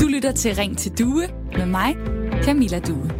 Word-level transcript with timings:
Du 0.00 0.06
lytter 0.06 0.32
til 0.36 0.54
Ring 0.54 0.78
til 0.78 0.98
Due 0.98 1.28
med 1.56 1.66
mig, 1.66 1.96
Camilla 2.42 2.78
Due. 2.78 3.10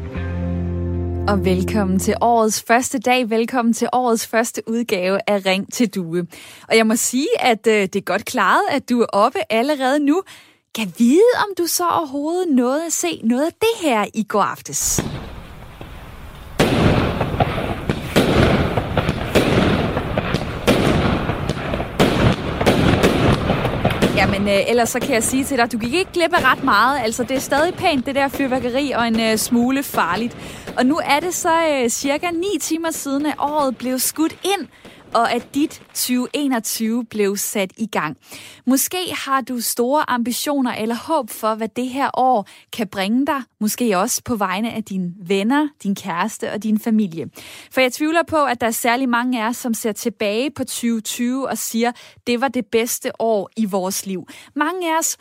Og 1.29 1.45
velkommen 1.45 1.99
til 1.99 2.15
årets 2.21 2.63
første 2.63 2.99
dag. 2.99 3.31
Velkommen 3.31 3.75
til 3.75 3.89
årets 3.93 4.27
første 4.27 4.63
udgave 4.67 5.19
af 5.27 5.47
Ring 5.47 5.73
til 5.73 5.95
Due. 5.95 6.27
Og 6.69 6.77
jeg 6.77 6.87
må 6.87 6.97
sige, 6.97 7.29
at 7.41 7.67
øh, 7.67 7.75
det 7.75 7.97
er 7.97 8.01
godt 8.01 8.25
klaret, 8.25 8.63
at 8.71 8.91
du 8.91 9.01
er 9.01 9.07
oppe 9.13 9.39
allerede 9.51 10.01
nu. 10.01 10.23
Kan 10.75 10.93
vide, 10.99 11.21
om 11.37 11.55
du 11.59 11.67
så 11.67 11.89
overhovedet 11.89 12.49
nåede 12.55 12.87
at 12.87 12.93
se 12.93 13.21
noget 13.25 13.47
af 13.47 13.53
det 13.53 13.89
her 13.89 14.07
i 14.15 14.23
går 14.23 14.43
aftes. 14.43 15.05
Jamen, 24.23 24.49
øh, 24.49 24.71
ellers 24.71 24.89
så 24.89 25.01
kan 25.01 25.15
jeg 25.15 25.23
sige 25.23 25.45
til 25.45 25.57
dig, 25.57 25.73
du 25.73 25.79
gik 25.79 25.95
ikke 25.95 26.13
glip 26.13 26.33
af 26.33 26.53
ret 26.53 26.65
meget. 26.65 27.01
Altså, 27.05 27.23
det 27.23 27.37
er 27.37 27.41
stadig 27.41 27.75
pænt, 27.75 28.07
det 28.07 28.15
der 28.15 28.29
fyrværkeri, 28.29 28.91
og 28.91 29.07
en 29.07 29.21
øh, 29.21 29.37
smule 29.37 29.83
farligt. 29.83 30.37
Og 30.77 30.87
nu 30.87 31.01
er 31.05 31.21
det 31.21 31.35
så 31.35 31.53
øh, 31.73 31.89
cirka 31.89 32.27
9 32.31 32.47
timer 32.61 32.91
siden, 32.91 33.27
at 33.27 33.35
året 33.39 33.77
blev 33.77 33.99
skudt 33.99 34.37
ind 34.45 34.69
og 35.15 35.33
at 35.33 35.55
dit 35.55 35.83
2021 35.89 37.05
blev 37.05 37.37
sat 37.37 37.73
i 37.77 37.87
gang. 37.87 38.17
Måske 38.67 38.97
har 39.27 39.41
du 39.41 39.61
store 39.61 40.11
ambitioner 40.11 40.75
eller 40.75 40.95
håb 40.95 41.31
for, 41.31 41.55
hvad 41.55 41.69
det 41.69 41.89
her 41.89 42.11
år 42.15 42.49
kan 42.73 42.89
bringe 42.89 43.27
dig, 43.27 43.43
måske 43.61 43.99
også 43.99 44.23
på 44.25 44.37
vegne 44.37 44.73
af 44.73 44.85
dine 44.85 45.13
venner, 45.27 45.69
din 45.83 45.95
kæreste 45.95 46.53
og 46.53 46.63
din 46.63 46.79
familie. 46.79 47.31
For 47.73 47.81
jeg 47.81 47.93
tvivler 47.93 48.23
på, 48.29 48.45
at 48.45 48.61
der 48.61 48.67
er 48.67 48.71
særlig 48.71 49.09
mange 49.09 49.43
af 49.43 49.49
os, 49.49 49.57
som 49.57 49.75
ser 49.75 49.93
tilbage 49.93 50.51
på 50.51 50.65
2020 50.65 51.49
og 51.49 51.59
siger, 51.59 51.93
det 52.27 52.41
var 52.41 52.49
det 52.49 52.67
bedste 52.67 53.21
år 53.21 53.51
i 53.57 53.65
vores 53.65 54.07
liv. 54.07 54.27
Mange 54.55 54.95
af 54.95 54.99
os 54.99 55.17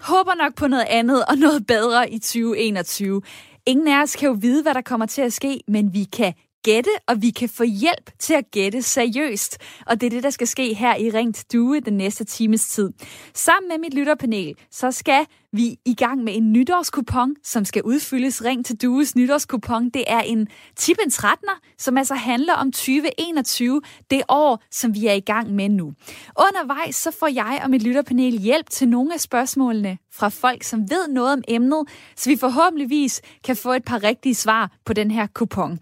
håber 0.00 0.34
nok 0.34 0.54
på 0.54 0.66
noget 0.66 0.86
andet 0.88 1.24
og 1.24 1.36
noget 1.36 1.66
bedre 1.66 2.10
i 2.10 2.18
2021. 2.18 3.22
Ingen 3.66 3.88
af 3.88 4.02
os 4.02 4.16
kan 4.16 4.28
jo 4.28 4.36
vide, 4.40 4.62
hvad 4.62 4.74
der 4.74 4.80
kommer 4.80 5.06
til 5.06 5.22
at 5.22 5.32
ske, 5.32 5.60
men 5.68 5.94
vi 5.94 6.04
kan 6.04 6.34
gætte, 6.66 6.90
og 7.06 7.22
vi 7.22 7.30
kan 7.30 7.48
få 7.48 7.64
hjælp 7.64 8.10
til 8.18 8.34
at 8.34 8.50
gætte 8.50 8.82
seriøst. 8.82 9.58
Og 9.86 10.00
det 10.00 10.06
er 10.06 10.10
det, 10.10 10.22
der 10.22 10.30
skal 10.30 10.46
ske 10.46 10.74
her 10.74 10.96
i 10.96 11.10
Ringt 11.10 11.52
Due 11.52 11.80
den 11.80 11.96
næste 11.96 12.24
times 12.24 12.68
tid. 12.68 12.90
Sammen 13.34 13.68
med 13.68 13.78
mit 13.78 13.94
lytterpanel, 13.94 14.54
så 14.70 14.90
skal 14.90 15.26
vi 15.52 15.76
i 15.84 15.94
gang 15.94 16.24
med 16.24 16.36
en 16.36 16.52
nytårskupon, 16.52 17.36
som 17.44 17.64
skal 17.64 17.82
udfyldes. 17.82 18.44
Ring 18.44 18.66
til 18.66 18.76
Dues 18.76 19.16
nytårskupon. 19.16 19.90
Det 19.90 20.04
er 20.06 20.20
en 20.20 20.48
tip 20.76 20.96
en 21.04 21.10
13'er, 21.10 21.74
som 21.78 21.98
altså 21.98 22.14
handler 22.14 22.54
om 22.54 22.72
2021, 22.72 23.82
det 24.10 24.22
år, 24.28 24.62
som 24.70 24.94
vi 24.94 25.06
er 25.06 25.12
i 25.12 25.20
gang 25.20 25.54
med 25.54 25.68
nu. 25.68 25.92
Undervejs 26.38 26.96
så 26.96 27.10
får 27.10 27.26
jeg 27.26 27.60
og 27.64 27.70
mit 27.70 27.82
lytterpanel 27.82 28.38
hjælp 28.38 28.70
til 28.70 28.88
nogle 28.88 29.14
af 29.14 29.20
spørgsmålene 29.20 29.98
fra 30.12 30.28
folk, 30.28 30.62
som 30.62 30.80
ved 30.80 31.08
noget 31.08 31.32
om 31.32 31.42
emnet, 31.48 31.88
så 32.16 32.30
vi 32.30 32.36
forhåbentligvis 32.36 33.22
kan 33.44 33.56
få 33.56 33.72
et 33.72 33.84
par 33.84 34.02
rigtige 34.02 34.34
svar 34.34 34.70
på 34.84 34.92
den 34.92 35.10
her 35.10 35.26
kupon. 35.34 35.78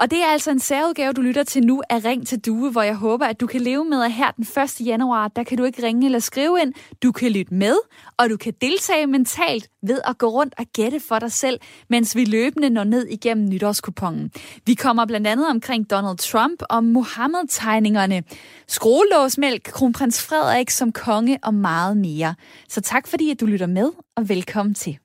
Og 0.00 0.10
det 0.10 0.18
er 0.18 0.26
altså 0.26 0.50
en 0.50 0.60
særudgave, 0.60 1.12
du 1.12 1.20
lytter 1.20 1.42
til 1.42 1.62
nu 1.62 1.82
af 1.90 2.04
Ring 2.04 2.26
til 2.26 2.40
Due, 2.40 2.70
hvor 2.70 2.82
jeg 2.82 2.94
håber, 2.94 3.26
at 3.26 3.40
du 3.40 3.46
kan 3.46 3.60
leve 3.60 3.84
med, 3.84 4.02
at 4.02 4.12
her 4.12 4.30
den 4.30 4.46
1. 4.80 4.86
januar, 4.86 5.28
der 5.28 5.42
kan 5.42 5.58
du 5.58 5.64
ikke 5.64 5.82
ringe 5.82 6.06
eller 6.06 6.18
skrive 6.18 6.60
ind. 6.62 6.72
Du 7.02 7.12
kan 7.12 7.32
lytte 7.32 7.54
med, 7.54 7.76
og 8.16 8.30
du 8.30 8.36
kan 8.36 8.54
deltage 8.60 9.06
mentalt 9.06 9.68
ved 9.82 10.00
at 10.04 10.18
gå 10.18 10.26
rundt 10.26 10.54
og 10.58 10.64
gætte 10.72 11.00
for 11.00 11.18
dig 11.18 11.32
selv, 11.32 11.60
mens 11.90 12.16
vi 12.16 12.24
løbende 12.24 12.70
når 12.70 12.84
ned 12.84 13.06
igennem 13.06 13.48
nytårskupongen. 13.48 14.30
Vi 14.66 14.74
kommer 14.74 15.06
blandt 15.06 15.26
andet 15.26 15.48
omkring 15.48 15.90
Donald 15.90 16.18
Trump 16.18 16.62
og 16.70 16.84
Mohammed-tegningerne, 16.84 18.22
skruelåsmælk, 18.68 19.62
kronprins 19.62 20.22
Frederik 20.22 20.70
som 20.70 20.92
konge 20.92 21.38
og 21.42 21.54
meget 21.54 21.96
mere. 21.96 22.34
Så 22.68 22.80
tak 22.80 23.08
fordi, 23.08 23.30
at 23.30 23.40
du 23.40 23.46
lytter 23.46 23.66
med, 23.66 23.90
og 24.16 24.28
velkommen 24.28 24.74
til. 24.74 24.98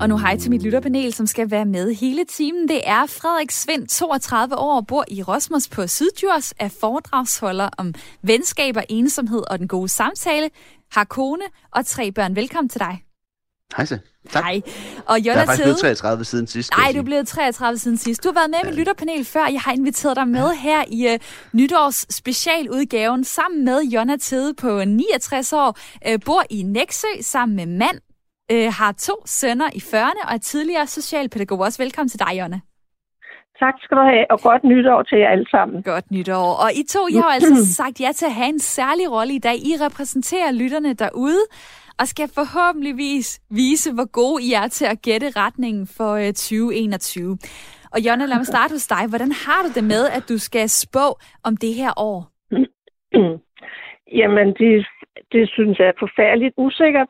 Og 0.00 0.08
nu 0.08 0.18
hej 0.18 0.36
til 0.36 0.50
mit 0.50 0.62
lytterpanel, 0.62 1.12
som 1.12 1.26
skal 1.26 1.50
være 1.50 1.64
med 1.64 1.94
hele 1.94 2.24
timen. 2.24 2.68
Det 2.68 2.88
er 2.88 3.06
Frederik 3.06 3.50
Svind, 3.50 3.88
32 3.88 4.56
år, 4.56 4.80
bor 4.80 5.04
i 5.08 5.22
Rosmos 5.22 5.68
på 5.68 5.86
Sydjurs, 5.86 6.52
er 6.58 6.68
foredragsholder 6.80 7.68
om 7.78 7.94
venskab 8.22 8.76
og 8.76 8.84
ensomhed 8.88 9.42
og 9.50 9.58
den 9.58 9.68
gode 9.68 9.88
samtale, 9.88 10.50
har 10.92 11.04
kone 11.04 11.44
og 11.70 11.86
tre 11.86 12.12
børn. 12.12 12.36
Velkommen 12.36 12.68
til 12.68 12.80
dig. 12.80 13.04
Hej 13.76 13.86
så. 13.86 13.98
Tak. 14.30 14.44
Hej. 14.44 14.60
Og 15.06 15.18
Jonna 15.18 15.38
jeg 15.38 15.42
er 15.42 15.46
faktisk 15.46 15.62
blevet 15.62 15.78
33 15.78 16.24
siden 16.24 16.46
sidst. 16.46 16.70
Nej, 16.78 16.92
du 16.92 16.98
er 16.98 17.02
blevet 17.02 17.28
33 17.28 17.78
siden 17.78 17.96
sidst. 17.96 18.24
Du 18.24 18.28
har 18.28 18.34
været 18.34 18.50
med 18.50 18.58
i 18.64 18.66
mit 18.66 18.74
lytterpanel 18.74 19.24
før. 19.24 19.46
Jeg 19.46 19.60
har 19.60 19.72
inviteret 19.72 20.16
dig 20.16 20.28
med 20.28 20.54
her 20.54 20.84
i 20.88 21.14
uh, 21.14 21.20
nytårs 21.52 22.06
specialudgaven 22.10 23.24
sammen 23.24 23.64
med 23.64 23.82
Jonna 23.82 24.16
Tede 24.16 24.54
på 24.54 24.84
69 24.84 25.52
år. 25.52 25.78
Uh, 26.08 26.20
bor 26.24 26.42
i 26.50 26.62
Næksø 26.62 27.08
sammen 27.20 27.56
med 27.56 27.66
mand, 27.66 27.98
øh, 28.52 28.68
har 28.78 28.92
to 28.92 29.16
sønner 29.26 29.68
i 29.74 29.80
40'erne 29.92 30.22
og 30.28 30.34
er 30.34 30.38
tidligere 30.38 30.86
socialpædagog. 30.86 31.58
Også 31.60 31.82
velkommen 31.82 32.08
til 32.08 32.20
dig, 32.20 32.32
Jonna. 32.40 32.60
Tak 33.62 33.74
skal 33.82 33.96
du 33.96 34.02
have, 34.02 34.24
og 34.30 34.38
godt 34.40 34.64
nytår 34.64 35.02
til 35.02 35.18
jer 35.18 35.28
alle 35.28 35.48
sammen. 35.50 35.82
Godt 35.82 36.10
nytår. 36.10 36.48
Og 36.64 36.70
I 36.80 36.82
to, 36.94 37.08
I 37.08 37.16
har 37.22 37.30
altså 37.38 37.56
sagt 37.80 38.00
ja 38.00 38.10
til 38.12 38.26
at 38.26 38.34
have 38.34 38.48
en 38.48 38.58
særlig 38.58 39.10
rolle 39.10 39.34
i 39.34 39.38
dag. 39.38 39.56
I 39.70 39.72
repræsenterer 39.86 40.52
lytterne 40.52 40.92
derude, 40.94 41.42
og 42.00 42.06
skal 42.06 42.28
forhåbentligvis 42.34 43.40
vise, 43.50 43.94
hvor 43.94 44.08
gode 44.20 44.42
I 44.42 44.52
er 44.52 44.68
til 44.68 44.84
at 44.84 45.02
gætte 45.02 45.28
retningen 45.36 45.86
for 45.96 46.16
2021. 46.16 47.38
Og 47.94 48.00
Jonna, 48.00 48.26
lad 48.26 48.36
mig 48.36 48.46
starte 48.54 48.72
hos 48.72 48.86
dig. 48.86 49.02
Hvordan 49.08 49.32
har 49.44 49.60
du 49.62 49.68
det 49.74 49.84
med, 49.84 50.02
at 50.16 50.24
du 50.28 50.38
skal 50.38 50.68
spå 50.68 51.06
om 51.44 51.56
det 51.56 51.74
her 51.74 51.92
år? 51.96 52.18
Jamen, 54.20 54.48
det 54.60 54.86
det 55.32 55.48
synes 55.48 55.78
jeg 55.78 55.88
er 55.88 55.98
forfærdeligt 55.98 56.54
usikkert. 56.56 57.08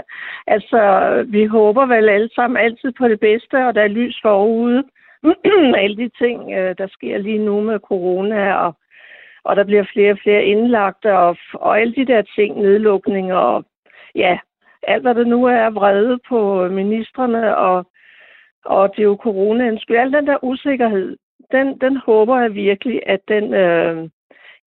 altså, 0.54 0.80
vi 1.28 1.44
håber 1.44 1.86
vel 1.86 2.08
alle 2.08 2.30
sammen 2.34 2.56
altid 2.56 2.92
på 2.92 3.08
det 3.08 3.20
bedste, 3.20 3.66
og 3.66 3.74
der 3.74 3.82
er 3.82 3.88
lys 3.88 4.18
forude. 4.22 4.84
alle 5.82 5.96
de 5.96 6.10
ting, 6.18 6.52
øh, 6.52 6.74
der 6.78 6.86
sker 6.86 7.18
lige 7.18 7.38
nu 7.38 7.60
med 7.60 7.78
corona, 7.78 8.54
og, 8.54 8.74
og 9.44 9.56
der 9.56 9.64
bliver 9.64 9.84
flere 9.92 10.12
og 10.12 10.18
flere 10.22 10.44
indlagte, 10.44 11.18
og, 11.18 11.36
og 11.54 11.80
alle 11.80 11.94
de 11.94 12.06
der 12.06 12.22
ting, 12.22 12.60
nedlukninger, 12.60 13.36
og 13.36 13.64
ja, 14.14 14.38
alt 14.82 15.02
hvad 15.02 15.14
der 15.14 15.24
nu 15.24 15.44
er 15.44 15.70
vrede 15.70 16.18
på 16.28 16.68
ministerne, 16.68 17.56
og, 17.56 17.86
og 18.64 18.90
det 18.96 18.98
er 18.98 19.06
jo 19.12 19.18
coronaen. 19.22 19.78
skyld. 19.78 19.96
Al 19.96 20.12
den 20.12 20.26
der 20.26 20.44
usikkerhed, 20.44 21.16
den, 21.52 21.78
den 21.78 21.96
håber 21.96 22.40
jeg 22.40 22.54
virkelig, 22.54 23.02
at 23.06 23.20
den, 23.28 23.54
øh, 23.54 24.08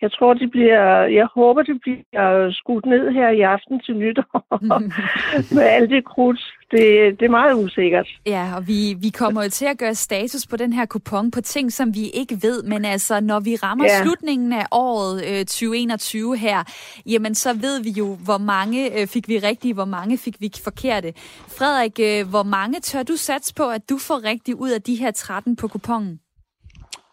jeg 0.02 0.12
tror, 0.12 0.34
det 0.34 0.52
bliver, 0.52 1.03
jeg 1.19 1.28
håber, 1.35 1.62
det 1.62 1.81
bliver 1.81 2.52
skudt 2.52 2.85
ned 2.85 3.12
her 3.12 3.30
i 3.30 3.41
aften 3.41 3.80
til 3.85 3.96
nytår 3.97 4.66
med 5.56 5.63
alt 5.63 5.90
det 5.90 6.06
krudt. 6.06 6.40
Det, 6.72 7.19
det 7.19 7.25
er 7.25 7.30
meget 7.30 7.63
usikkert. 7.63 8.08
Ja, 8.25 8.56
og 8.56 8.68
vi, 8.68 8.96
vi 9.02 9.09
kommer 9.09 9.44
jo 9.44 9.50
til 9.50 9.66
at 9.66 9.78
gøre 9.78 9.96
status 9.96 10.47
på 10.47 10.58
den 10.58 10.74
her 10.74 10.85
kupon 10.85 11.31
på 11.31 11.41
ting, 11.41 11.74
som 11.74 11.96
vi 11.96 12.09
ikke 12.13 12.38
ved, 12.41 12.63
men 12.63 12.85
altså, 12.85 13.19
når 13.19 13.40
vi 13.40 13.56
rammer 13.56 13.85
ja. 13.85 14.03
slutningen 14.03 14.53
af 14.53 14.66
året 14.72 15.24
øh, 15.30 15.40
2021 15.40 16.38
her, 16.38 16.64
jamen 17.06 17.35
så 17.35 17.53
ved 17.53 17.84
vi 17.84 17.90
jo, 17.90 18.18
hvor 18.25 18.38
mange 18.38 19.02
øh, 19.02 19.08
fik 19.08 19.28
vi 19.28 19.40
rigtige, 19.40 19.74
hvor 19.74 19.85
mange 19.85 20.18
fik 20.18 20.35
vi 20.40 20.52
forkerte. 20.64 21.14
Frederik, 21.58 22.00
øh, 22.00 22.29
hvor 22.29 22.44
mange 22.44 22.79
tør 22.79 23.03
du 23.03 23.16
satse 23.16 23.56
på, 23.56 23.69
at 23.69 23.90
du 23.90 23.97
får 23.97 24.24
rigtigt 24.24 24.58
ud 24.58 24.69
af 24.69 24.81
de 24.81 24.96
her 24.96 25.12
13 25.12 25.56
på 25.56 25.68
kupongen? 25.68 26.19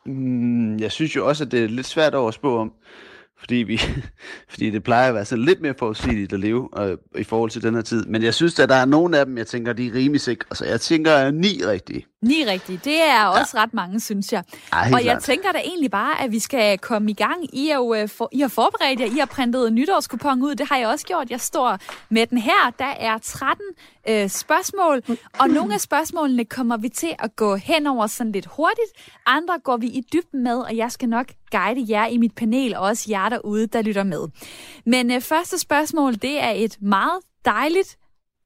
Mm, 0.06 0.78
jeg 0.78 0.92
synes 0.92 1.16
jo 1.16 1.28
også, 1.28 1.44
at 1.44 1.52
det 1.52 1.64
er 1.64 1.68
lidt 1.68 1.86
svært 1.86 2.14
over 2.14 2.28
at 2.28 2.34
spå 2.34 2.58
om, 2.58 2.72
fordi, 3.38 3.54
vi, 3.54 3.80
fordi 4.50 4.70
det 4.70 4.82
plejer 4.82 5.08
at 5.08 5.14
være 5.14 5.24
sådan 5.24 5.44
lidt 5.44 5.60
mere 5.60 5.74
forudsigeligt 5.78 6.32
at 6.32 6.40
leve 6.40 6.68
øh, 6.78 6.98
i 7.18 7.24
forhold 7.24 7.50
til 7.50 7.62
den 7.62 7.74
her 7.74 7.82
tid. 7.82 8.06
Men 8.06 8.22
jeg 8.22 8.34
synes, 8.34 8.58
at 8.60 8.68
der 8.68 8.74
er 8.74 8.84
nogle 8.84 9.18
af 9.18 9.26
dem, 9.26 9.38
jeg 9.38 9.46
tænker, 9.46 9.72
de 9.72 9.86
er 9.86 9.94
rimelig 9.94 10.20
sikre. 10.20 10.56
Så 10.56 10.64
jeg 10.64 10.80
tænker 10.80 11.12
at 11.12 11.34
ni 11.34 11.48
rigtige. 11.66 12.06
Ni 12.24 12.44
rigtige. 12.44 12.80
Det 12.84 13.02
er 13.02 13.24
også 13.24 13.58
ja. 13.58 13.62
ret 13.62 13.74
mange, 13.74 14.00
synes 14.00 14.32
jeg. 14.32 14.42
Ja, 14.72 14.80
og 14.80 14.88
klart. 14.88 15.04
jeg 15.04 15.22
tænker 15.22 15.52
da 15.52 15.58
egentlig 15.58 15.90
bare, 15.90 16.22
at 16.22 16.32
vi 16.32 16.38
skal 16.38 16.78
komme 16.78 17.10
i 17.10 17.14
gang. 17.14 17.54
I, 17.54 17.68
er 17.68 17.76
jo, 17.76 17.94
øh, 17.94 18.08
for, 18.08 18.28
I 18.32 18.40
har 18.40 18.48
forberedt 18.48 19.00
jer. 19.00 19.06
I 19.06 19.18
har 19.18 19.26
printet 19.26 19.68
en 19.68 19.74
nytårskupon 19.74 20.42
ud. 20.42 20.54
Det 20.54 20.68
har 20.68 20.76
jeg 20.76 20.88
også 20.88 21.06
gjort. 21.06 21.30
Jeg 21.30 21.40
står 21.40 21.78
med 22.08 22.26
den 22.26 22.38
her. 22.38 22.72
Der 22.78 22.84
er 22.84 23.18
13 23.18 23.64
øh, 24.08 24.28
spørgsmål, 24.28 25.02
og 25.38 25.48
nogle 25.48 25.74
af 25.74 25.80
spørgsmålene 25.80 26.44
kommer 26.44 26.76
vi 26.76 26.88
til 26.88 27.14
at 27.18 27.36
gå 27.36 27.56
hen 27.56 27.86
over 27.86 28.06
sådan 28.06 28.32
lidt 28.32 28.46
hurtigt. 28.46 29.12
Andre 29.26 29.58
går 29.64 29.76
vi 29.76 29.86
i 29.86 30.02
dybden 30.12 30.42
med, 30.42 30.56
og 30.56 30.76
jeg 30.76 30.92
skal 30.92 31.08
nok 31.08 31.26
guide 31.50 31.86
jer 31.88 32.06
i 32.06 32.18
mit 32.18 32.34
panel, 32.34 32.76
og 32.76 32.82
også 32.82 33.04
jer 33.08 33.28
derude, 33.28 33.66
der 33.66 33.82
lytter 33.82 34.02
med. 34.02 34.28
Men 34.86 35.10
øh, 35.10 35.20
første 35.20 35.58
spørgsmål, 35.58 36.14
det 36.14 36.42
er 36.42 36.50
et 36.50 36.76
meget 36.80 37.20
dejligt, 37.44 37.96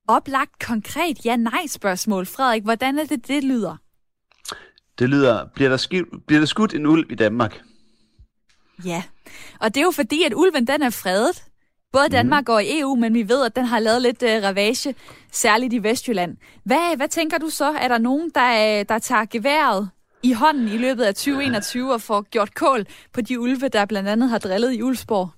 oplagt, 0.09 0.67
konkret 0.67 1.25
ja-nej-spørgsmål. 1.25 2.27
Frederik, 2.27 2.63
hvordan 2.63 2.99
er 2.99 3.05
det, 3.05 3.29
det 3.29 3.45
lyder? 3.45 3.77
Det 4.99 5.09
lyder, 5.09 5.47
bliver 5.55 5.71
der, 5.71 5.77
skidt, 5.77 6.27
bliver 6.27 6.41
der 6.41 6.47
skudt 6.47 6.75
en 6.75 6.87
ulv 6.87 7.11
i 7.11 7.15
Danmark? 7.15 7.61
Ja, 8.85 9.03
og 9.61 9.75
det 9.75 9.81
er 9.81 9.85
jo 9.85 9.91
fordi, 9.91 10.23
at 10.23 10.35
ulven 10.35 10.67
den 10.67 10.83
er 10.83 10.91
fredet. 10.91 11.45
Både 11.93 12.09
Danmark 12.09 12.49
mm. 12.49 12.55
og 12.55 12.63
EU, 12.65 12.95
men 12.95 13.15
vi 13.15 13.29
ved, 13.29 13.47
at 13.47 13.57
den 13.57 13.65
har 13.65 13.79
lavet 13.79 14.03
lidt 14.03 14.23
uh, 14.23 14.29
ravage, 14.29 14.95
særligt 15.33 15.73
i 15.73 15.83
Vestjylland. 15.83 16.37
Hvad, 16.65 16.97
hvad 16.97 17.09
tænker 17.09 17.39
du 17.39 17.49
så? 17.49 17.73
Er 17.73 17.89
der 17.89 17.99
nogen, 17.99 18.31
der, 18.35 18.83
der 18.83 18.99
tager 18.99 19.25
geværet 19.25 19.91
i 20.23 20.33
hånden 20.33 20.69
i 20.69 20.79
løbet 20.79 21.03
af 21.03 21.15
2021 21.15 21.93
og 21.93 22.01
får 22.01 22.23
gjort 22.23 22.55
kål 22.55 22.87
på 23.13 23.21
de 23.21 23.41
ulve, 23.41 23.69
der 23.69 23.85
blandt 23.85 24.09
andet 24.09 24.31
har 24.31 24.39
drillet 24.39 24.75
i 24.75 24.83
Ulfsborg? 24.83 25.31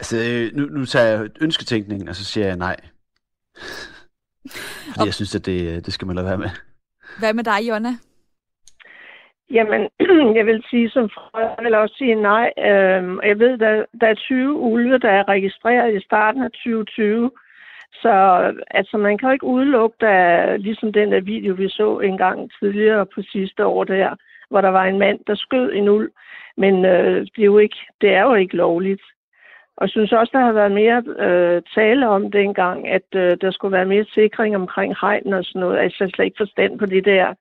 Altså, 0.00 0.16
nu, 0.52 0.64
nu 0.64 0.84
tager 0.84 1.06
jeg 1.06 1.28
ønsketænkning, 1.40 2.08
og 2.08 2.14
så 2.14 2.24
siger 2.24 2.46
jeg 2.46 2.56
nej. 2.56 2.76
Fordi 4.92 5.00
og... 5.00 5.06
jeg 5.06 5.14
synes, 5.14 5.34
at 5.34 5.46
det, 5.46 5.86
det 5.86 5.94
skal 5.94 6.06
man 6.06 6.16
lade 6.16 6.26
være 6.26 6.38
med. 6.38 6.50
Hvad 7.18 7.34
med 7.34 7.44
dig, 7.44 7.68
Jonna? 7.68 7.92
Jamen, 9.50 9.88
jeg 10.38 10.46
vil 10.46 10.64
sige 10.70 10.90
som 10.90 11.10
jeg 11.34 11.64
vil 11.64 11.74
også 11.74 11.94
sige 11.98 12.14
nej. 12.14 12.52
Øhm, 12.58 13.20
jeg 13.22 13.38
ved, 13.38 13.58
der, 13.58 13.84
der 14.00 14.06
er 14.06 14.14
20 14.14 14.52
ulve, 14.58 14.98
der 14.98 15.10
er 15.10 15.28
registreret 15.28 15.96
i 15.96 16.04
starten 16.04 16.42
af 16.42 16.50
2020. 16.50 17.30
Så 17.92 18.12
altså, 18.70 18.96
man 18.96 19.18
kan 19.18 19.28
jo 19.28 19.32
ikke 19.32 19.46
udelukke, 19.46 19.96
der, 20.00 20.56
ligesom 20.56 20.92
den 20.92 21.12
der 21.12 21.20
video, 21.20 21.54
vi 21.54 21.68
så 21.68 21.98
en 21.98 22.18
gang 22.18 22.50
tidligere 22.60 23.06
på 23.06 23.22
sidste 23.32 23.66
år 23.66 23.84
der, 23.84 24.16
hvor 24.50 24.60
der 24.60 24.68
var 24.68 24.84
en 24.84 24.98
mand, 24.98 25.18
der 25.26 25.34
skød 25.34 25.72
en 25.72 25.88
ulv. 25.88 26.10
Men 26.56 26.84
øh, 26.84 27.20
det, 27.20 27.38
er 27.38 27.44
jo 27.54 27.58
ikke, 27.58 27.76
det 28.00 28.14
er 28.14 28.22
jo 28.22 28.34
ikke 28.34 28.56
lovligt. 28.56 29.02
Og 29.76 29.82
jeg 29.84 29.90
synes 29.90 30.12
også, 30.12 30.30
der 30.36 30.44
har 30.44 30.52
været 30.52 30.72
mere 30.72 30.98
øh, 31.26 31.62
tale 31.74 32.08
om 32.08 32.30
dengang, 32.30 32.88
at 32.88 33.08
øh, 33.14 33.36
der 33.40 33.50
skulle 33.50 33.76
være 33.76 33.92
mere 33.94 34.04
sikring 34.14 34.56
omkring 34.56 34.94
hegn 35.00 35.32
og 35.32 35.44
sådan 35.44 35.60
noget. 35.60 35.78
Altså, 35.78 35.96
jeg 36.00 36.10
slet 36.10 36.24
ikke 36.24 36.42
forstand 36.44 36.78
på 36.78 36.86
det 36.86 37.04
der. 37.04 37.34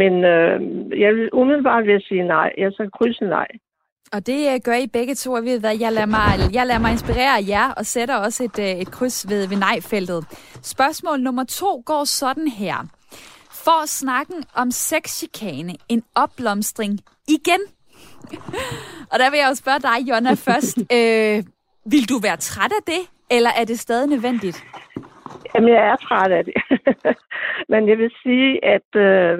Men 0.00 0.12
øh, 0.24 0.60
jeg 1.00 1.14
vil 1.14 1.28
umiddelbart 1.32 1.86
vil 1.86 2.02
sige 2.08 2.22
nej. 2.22 2.52
Jeg 2.58 2.72
skal 2.72 2.90
krydse 2.90 3.24
nej. 3.24 3.48
Og 4.12 4.26
det 4.26 4.40
øh, 4.52 4.60
gør 4.64 4.74
I 4.74 4.86
begge 4.86 5.14
to, 5.14 5.32
og 5.32 5.44
ved 5.44 5.60
hvad, 5.60 5.78
jeg 5.80 5.92
lader 5.92 6.06
mig, 6.06 6.32
jeg 6.52 6.66
lader 6.66 6.80
mig 6.80 6.92
inspirere 6.92 7.38
af 7.38 7.48
jer 7.48 7.72
og 7.76 7.86
sætter 7.86 8.16
også 8.16 8.44
et, 8.44 8.58
øh, 8.58 8.80
et 8.82 8.90
kryds 8.90 9.26
ved, 9.28 9.48
ved 9.48 9.56
nej-feltet. 9.56 10.24
Spørgsmål 10.62 11.20
nummer 11.20 11.44
to 11.44 11.82
går 11.86 12.04
sådan 12.04 12.48
her. 12.48 12.76
For 13.64 13.86
snakken 13.86 14.44
om 14.54 14.70
sexchikane, 14.70 15.74
en 15.88 16.02
opblomstring 16.14 16.98
igen. 17.28 17.62
og 19.12 19.18
der 19.18 19.30
vil 19.30 19.38
jeg 19.38 19.48
jo 19.50 19.54
spørge 19.54 19.80
dig, 19.80 20.08
Jonna, 20.08 20.34
først. 20.48 20.78
Øh, 20.78 21.55
vil 21.92 22.08
du 22.10 22.16
være 22.26 22.36
træt 22.36 22.72
af 22.80 22.84
det, 22.86 23.02
eller 23.30 23.50
er 23.60 23.64
det 23.64 23.78
stadig 23.78 24.08
nødvendigt? 24.08 24.64
Jamen, 25.54 25.68
jeg 25.68 25.86
er 25.86 25.96
træt 25.96 26.32
af 26.32 26.44
det. 26.44 26.54
Men 27.70 27.88
jeg 27.88 27.98
vil 27.98 28.10
sige, 28.22 28.64
at 28.64 28.90
øh, 28.96 29.38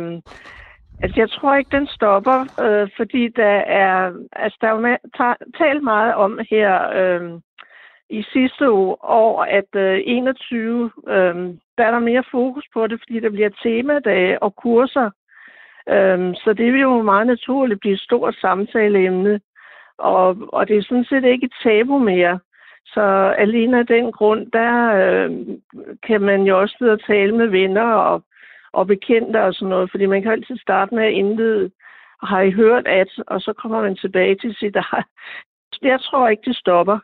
altså, 1.02 1.20
jeg 1.20 1.30
tror 1.30 1.54
ikke, 1.56 1.76
den 1.76 1.86
stopper, 1.86 2.38
øh, 2.64 2.88
fordi 2.96 3.28
der 3.28 3.56
er, 3.84 4.12
altså, 4.32 4.58
der 4.60 4.68
er 4.68 4.76
jo 4.76 4.96
talt 5.58 5.82
meget 5.82 6.14
om 6.14 6.40
her 6.50 6.72
øh, 7.00 7.40
i 8.10 8.22
sidste 8.32 8.70
år, 8.70 9.42
at 9.42 9.70
øh, 9.74 10.00
21, 10.04 10.90
øh, 11.08 11.34
der 11.78 11.84
er 11.84 11.90
der 11.90 11.98
mere 11.98 12.24
fokus 12.30 12.64
på 12.74 12.86
det, 12.86 13.00
fordi 13.02 13.20
der 13.20 13.30
bliver 13.30 13.50
temadage 13.62 14.42
og 14.42 14.56
kurser. 14.56 15.10
Øh, 15.88 16.34
så 16.34 16.54
det 16.58 16.72
vil 16.72 16.80
jo 16.80 17.02
meget 17.02 17.26
naturligt 17.26 17.80
blive 17.80 17.94
et 17.94 18.00
stort 18.00 18.34
samtaleemne. 18.40 19.40
Og, 19.98 20.36
og 20.52 20.68
det 20.68 20.76
er 20.76 20.82
sådan 20.82 21.04
set 21.04 21.24
ikke 21.24 21.44
et 21.44 21.52
tabu 21.62 21.98
mere. 21.98 22.38
Så 22.86 23.02
alene 23.38 23.78
af 23.78 23.86
den 23.86 24.12
grund, 24.12 24.50
der 24.52 24.94
øh, 24.94 25.30
kan 26.06 26.20
man 26.20 26.42
jo 26.42 26.60
også 26.60 26.74
sidde 26.78 26.92
og 26.92 27.04
tale 27.06 27.36
med 27.36 27.46
venner 27.46 27.92
og, 27.92 28.22
og 28.72 28.86
bekendte 28.86 29.42
og 29.42 29.54
sådan 29.54 29.68
noget, 29.68 29.90
fordi 29.90 30.06
man 30.06 30.22
kan 30.22 30.32
altid 30.32 30.56
starte 30.56 30.94
med 30.94 31.04
at 31.04 31.12
indlede, 31.12 31.70
har 32.22 32.40
I 32.40 32.50
hørt 32.50 32.86
at, 32.86 33.08
og 33.26 33.40
så 33.40 33.52
kommer 33.52 33.82
man 33.82 33.96
tilbage 33.96 34.34
til 34.34 34.54
sit 34.54 34.76
Jeg 35.82 36.00
tror 36.00 36.28
ikke, 36.28 36.42
det 36.44 36.56
stopper. 36.56 36.98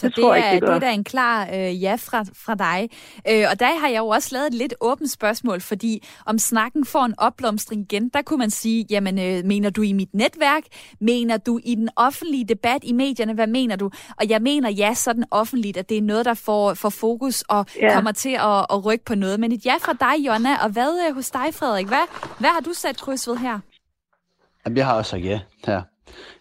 Så 0.00 0.06
det, 0.06 0.14
tror 0.14 0.34
er, 0.34 0.52
ikke, 0.52 0.66
det, 0.66 0.68
det 0.68 0.74
er 0.74 0.78
da 0.78 0.92
en 0.92 1.04
klar 1.04 1.48
øh, 1.54 1.82
ja 1.82 1.94
fra, 1.94 2.24
fra 2.34 2.54
dig. 2.54 2.88
Øh, 3.28 3.44
og 3.50 3.60
der 3.60 3.80
har 3.80 3.88
jeg 3.88 3.98
jo 3.98 4.08
også 4.08 4.28
lavet 4.32 4.46
et 4.46 4.54
lidt 4.54 4.74
åbent 4.80 5.10
spørgsmål, 5.10 5.60
fordi 5.60 6.08
om 6.26 6.38
snakken 6.38 6.84
får 6.84 7.04
en 7.04 7.14
opblomstring 7.18 7.82
igen, 7.82 8.08
der 8.08 8.22
kunne 8.22 8.38
man 8.38 8.50
sige, 8.50 8.86
jamen 8.90 9.18
øh, 9.18 9.44
mener 9.44 9.70
du 9.70 9.82
i 9.82 9.92
mit 9.92 10.14
netværk? 10.14 10.62
Mener 11.00 11.36
du 11.36 11.60
i 11.64 11.74
den 11.74 11.88
offentlige 11.96 12.44
debat 12.44 12.80
i 12.84 12.92
medierne? 12.92 13.34
Hvad 13.34 13.46
mener 13.46 13.76
du? 13.76 13.90
Og 14.20 14.28
jeg 14.28 14.42
mener 14.42 14.70
ja, 14.70 14.94
sådan 14.94 15.24
offentligt, 15.30 15.76
at 15.76 15.88
det 15.88 15.98
er 15.98 16.02
noget, 16.02 16.24
der 16.24 16.34
får, 16.34 16.74
får 16.74 16.90
fokus 16.90 17.42
og 17.48 17.66
ja. 17.80 17.94
kommer 17.94 18.12
til 18.12 18.34
at, 18.34 18.66
at 18.70 18.84
rykke 18.84 19.04
på 19.04 19.14
noget. 19.14 19.40
Men 19.40 19.52
et 19.52 19.66
ja 19.66 19.74
fra 19.80 19.92
dig, 19.92 20.26
Jonna, 20.26 20.56
og 20.64 20.70
hvad 20.70 21.08
øh, 21.08 21.14
hos 21.14 21.30
dig, 21.30 21.54
Frederik? 21.54 21.86
Hvad, 21.86 22.06
hvad 22.38 22.50
har 22.50 22.60
du 22.60 22.72
sat 22.72 23.00
kryds 23.00 23.28
ved 23.28 23.36
her? 23.36 23.58
Jamen, 24.64 24.76
jeg 24.76 24.86
har 24.86 24.94
også 24.94 25.10
sagt 25.10 25.24
ja 25.24 25.40
her. 25.66 25.82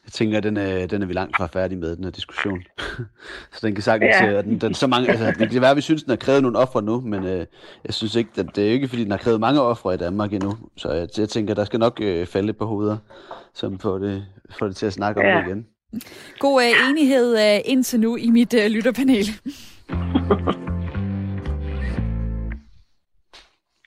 Jeg 0.05 0.11
tænker, 0.11 0.37
at 0.37 0.43
den 0.43 0.57
er, 0.57 0.87
den 0.87 1.01
er 1.01 1.05
vi 1.05 1.13
langt 1.13 1.37
fra 1.37 1.47
færdig 1.47 1.77
med, 1.77 1.95
den 1.95 2.03
her 2.03 2.11
diskussion. 2.11 2.59
så 3.53 3.59
den 3.61 3.75
kan 3.75 3.83
sagtens... 3.83 4.15
Ja. 4.21 4.31
Øh, 4.31 4.43
den, 4.43 4.57
den, 4.57 4.73
så 4.73 4.87
mange, 4.87 5.09
altså, 5.09 5.33
det 5.39 5.49
kan 5.49 5.61
være, 5.61 5.71
at 5.71 5.77
vi 5.77 5.81
synes, 5.81 6.03
den 6.03 6.09
har 6.09 6.17
krævet 6.17 6.41
nogle 6.41 6.57
ofre 6.57 6.81
nu, 6.81 7.01
men 7.01 7.23
øh, 7.23 7.45
jeg 7.85 7.93
synes 7.93 8.15
ikke, 8.15 8.29
at 8.37 8.45
det 8.55 8.67
er 8.67 8.71
ikke, 8.71 8.87
fordi 8.87 9.03
den 9.03 9.11
har 9.11 9.17
krævet 9.17 9.39
mange 9.39 9.61
ofre 9.61 9.93
i 9.93 9.97
Danmark 9.97 10.33
endnu. 10.33 10.57
Så 10.77 10.91
jeg, 10.91 11.07
jeg 11.17 11.29
tænker, 11.29 11.53
der 11.53 11.65
skal 11.65 11.79
nok 11.79 12.01
øh, 12.01 12.25
falde 12.27 12.53
på 12.53 12.65
hoveder, 12.65 12.97
som 13.53 13.79
får 13.79 13.97
det, 13.97 14.25
får 14.59 14.67
det 14.67 14.75
til 14.75 14.85
at 14.85 14.93
snakke 14.93 15.21
ja. 15.21 15.37
om 15.37 15.43
det 15.43 15.49
igen. 15.49 15.65
God 16.39 16.63
øh, 16.63 16.89
enighed 16.89 17.37
øh, 17.37 17.61
indtil 17.65 17.99
nu 17.99 18.15
i 18.15 18.29
mit 18.29 18.53
øh, 18.53 18.71
lytterpanel. 18.71 19.25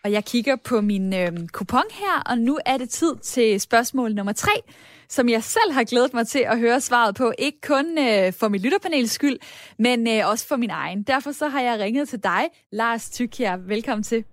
Og 0.04 0.12
jeg 0.12 0.24
kigger 0.24 0.56
på 0.56 0.80
min 0.80 1.14
øh, 1.14 1.48
kupon 1.52 1.84
her, 1.90 2.22
og 2.26 2.38
nu 2.38 2.58
er 2.66 2.76
det 2.76 2.90
tid 2.90 3.16
til 3.16 3.60
spørgsmål 3.60 4.14
nummer 4.14 4.32
tre, 4.32 4.52
som 5.08 5.28
jeg 5.28 5.42
selv 5.44 5.72
har 5.72 5.84
glædet 5.84 6.14
mig 6.14 6.26
til 6.26 6.38
at 6.38 6.58
høre 6.58 6.80
svaret 6.80 7.14
på. 7.14 7.32
Ikke 7.38 7.60
kun 7.60 7.98
øh, 7.98 8.32
for 8.32 8.48
mit 8.48 8.62
lytterpanels 8.62 9.10
skyld, 9.10 9.38
men 9.78 10.08
øh, 10.08 10.28
også 10.28 10.46
for 10.46 10.56
min 10.56 10.70
egen. 10.70 11.02
Derfor 11.02 11.32
så 11.32 11.48
har 11.48 11.60
jeg 11.60 11.80
ringet 11.80 12.08
til 12.08 12.22
dig, 12.22 12.48
Lars 12.72 13.10
Tykjær. 13.10 13.56
Velkommen 13.56 14.02
til. 14.02 14.24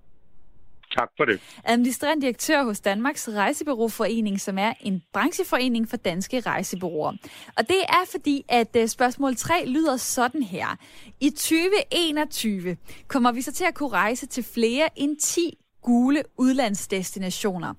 Tak 0.98 1.10
for 1.18 1.26
det. 1.26 1.42
Administrerende 1.64 2.22
direktør 2.22 2.64
hos 2.64 2.80
Danmarks 2.80 3.30
Rejsebyråforening, 3.30 4.42
som 4.42 4.58
er 4.58 4.74
en 4.82 5.04
brancheforening 5.14 5.90
for 5.90 5.98
danske 5.98 6.40
rejsebyråer. 6.40 7.14
Og 7.58 7.68
det 7.68 7.82
er 7.90 8.06
fordi, 8.12 8.46
at 8.50 8.76
øh, 8.76 8.88
spørgsmål 8.88 9.36
3 9.36 9.66
lyder 9.66 9.98
sådan 9.98 10.44
her. 10.44 10.78
I 11.20 11.30
2021 11.30 12.78
kommer 13.08 13.32
vi 13.32 13.42
så 13.42 13.52
til 13.52 13.66
at 13.66 13.74
kunne 13.76 13.90
rejse 13.90 14.28
til 14.28 14.44
flere 14.44 14.90
end 14.96 15.18
10 15.18 15.59
gule 15.82 16.24
udlandsdestinationer. 16.38 17.74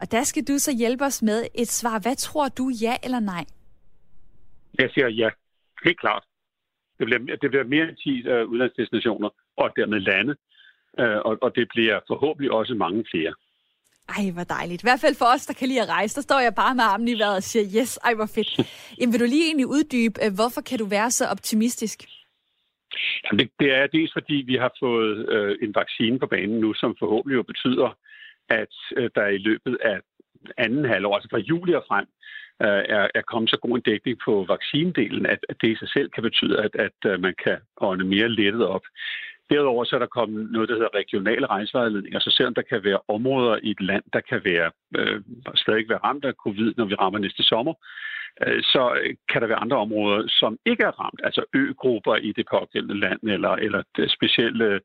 Og 0.00 0.12
der 0.12 0.22
skal 0.22 0.44
du 0.44 0.58
så 0.58 0.72
hjælpe 0.72 1.04
os 1.04 1.22
med 1.22 1.46
et 1.54 1.68
svar. 1.68 1.98
Hvad 1.98 2.16
tror 2.16 2.48
du, 2.48 2.68
ja 2.68 2.96
eller 3.02 3.20
nej? 3.20 3.44
Jeg 4.78 4.90
siger 4.94 5.08
ja. 5.08 5.30
Helt 5.84 6.00
klart. 6.00 6.24
Det 6.98 7.06
bliver, 7.06 7.36
det 7.42 7.50
bliver 7.50 7.64
mere 7.64 7.88
end 7.88 7.96
10 7.96 8.28
uh, 8.28 8.34
øh, 8.34 8.48
udlandsdestinationer, 8.48 9.28
og 9.56 9.70
dermed 9.76 10.00
lande. 10.00 10.36
Uh, 10.98 11.18
og, 11.28 11.38
og 11.42 11.54
det 11.54 11.68
bliver 11.68 12.00
forhåbentlig 12.06 12.50
også 12.52 12.74
mange 12.74 13.04
flere. 13.12 13.34
Ej, 14.16 14.30
hvor 14.30 14.44
dejligt. 14.44 14.82
I 14.82 14.86
hvert 14.86 15.00
fald 15.00 15.14
for 15.14 15.24
os, 15.34 15.46
der 15.46 15.54
kan 15.54 15.68
lide 15.68 15.82
at 15.82 15.88
rejse, 15.88 16.14
der 16.14 16.20
står 16.20 16.40
jeg 16.40 16.54
bare 16.54 16.74
med 16.74 16.84
armen 16.84 17.08
i 17.08 17.18
vejret 17.18 17.36
og 17.36 17.42
siger, 17.42 17.80
yes, 17.80 17.96
ej, 17.96 18.14
hvor 18.14 18.26
fedt. 18.26 18.50
Jamen, 18.98 19.12
vil 19.12 19.20
du 19.20 19.24
lige 19.24 19.46
egentlig 19.46 19.66
uddybe, 19.66 20.24
øh, 20.24 20.34
hvorfor 20.34 20.60
kan 20.60 20.78
du 20.78 20.84
være 20.84 21.10
så 21.10 21.26
optimistisk? 21.26 22.04
Jamen, 23.24 23.38
det, 23.38 23.50
det 23.60 23.74
er 23.74 23.86
dels 23.86 24.12
fordi, 24.12 24.34
vi 24.34 24.54
har 24.54 24.72
fået 24.80 25.28
øh, 25.28 25.56
en 25.62 25.74
vaccine 25.74 26.18
på 26.18 26.26
banen 26.26 26.60
nu, 26.60 26.74
som 26.74 26.96
forhåbentlig 26.98 27.36
jo 27.36 27.42
betyder, 27.42 27.96
at 28.48 28.74
øh, 28.96 29.10
der 29.14 29.26
i 29.26 29.38
løbet 29.38 29.78
af 29.84 30.00
anden 30.56 30.84
halvår, 30.84 31.14
altså 31.14 31.28
fra 31.30 31.38
juli 31.38 31.72
og 31.74 31.84
frem, 31.88 32.06
øh, 32.62 32.82
er, 32.96 33.08
er 33.14 33.22
kommet 33.22 33.50
så 33.50 33.56
god 33.56 33.76
en 33.76 33.82
dækning 33.82 34.18
på 34.24 34.44
vaccinedelen, 34.48 35.26
at, 35.26 35.38
at 35.48 35.56
det 35.60 35.68
i 35.68 35.76
sig 35.76 35.88
selv 35.88 36.10
kan 36.10 36.22
betyde, 36.22 36.62
at, 36.62 36.74
at 36.74 36.98
øh, 37.10 37.20
man 37.20 37.34
kan 37.44 37.58
ånde 37.80 38.04
mere 38.04 38.28
lettet 38.28 38.66
op. 38.66 38.82
Derudover 39.50 39.84
så 39.84 39.96
er 39.96 40.00
der 40.00 40.06
kommet 40.06 40.50
noget, 40.50 40.68
der 40.68 40.74
hedder 40.74 40.94
regionale 40.94 41.46
rejsevejledninger, 41.46 42.18
så 42.18 42.30
selvom 42.30 42.54
der 42.54 42.62
kan 42.62 42.84
være 42.84 43.00
områder 43.08 43.58
i 43.62 43.70
et 43.70 43.80
land, 43.80 44.02
der 44.12 44.20
kan 44.20 44.40
være 44.44 44.70
øh, 44.96 45.20
stadig 45.56 45.88
være 45.88 46.04
ramt 46.04 46.24
af 46.24 46.32
covid, 46.32 46.74
når 46.76 46.84
vi 46.84 46.94
rammer 46.94 47.18
næste 47.18 47.42
sommer, 47.42 47.74
Øh, 48.46 48.62
så 48.62 49.12
kan 49.28 49.40
der 49.40 49.48
være 49.48 49.64
andre 49.64 49.76
områder, 49.76 50.28
som 50.28 50.58
ikke 50.66 50.82
er 50.82 51.00
ramt, 51.00 51.20
altså 51.24 51.44
øgrupper 51.54 52.16
i 52.16 52.32
det 52.32 52.46
pågældende 52.50 53.00
land, 53.00 53.20
eller, 53.22 53.50
eller 53.50 53.82
specielle 54.16 54.80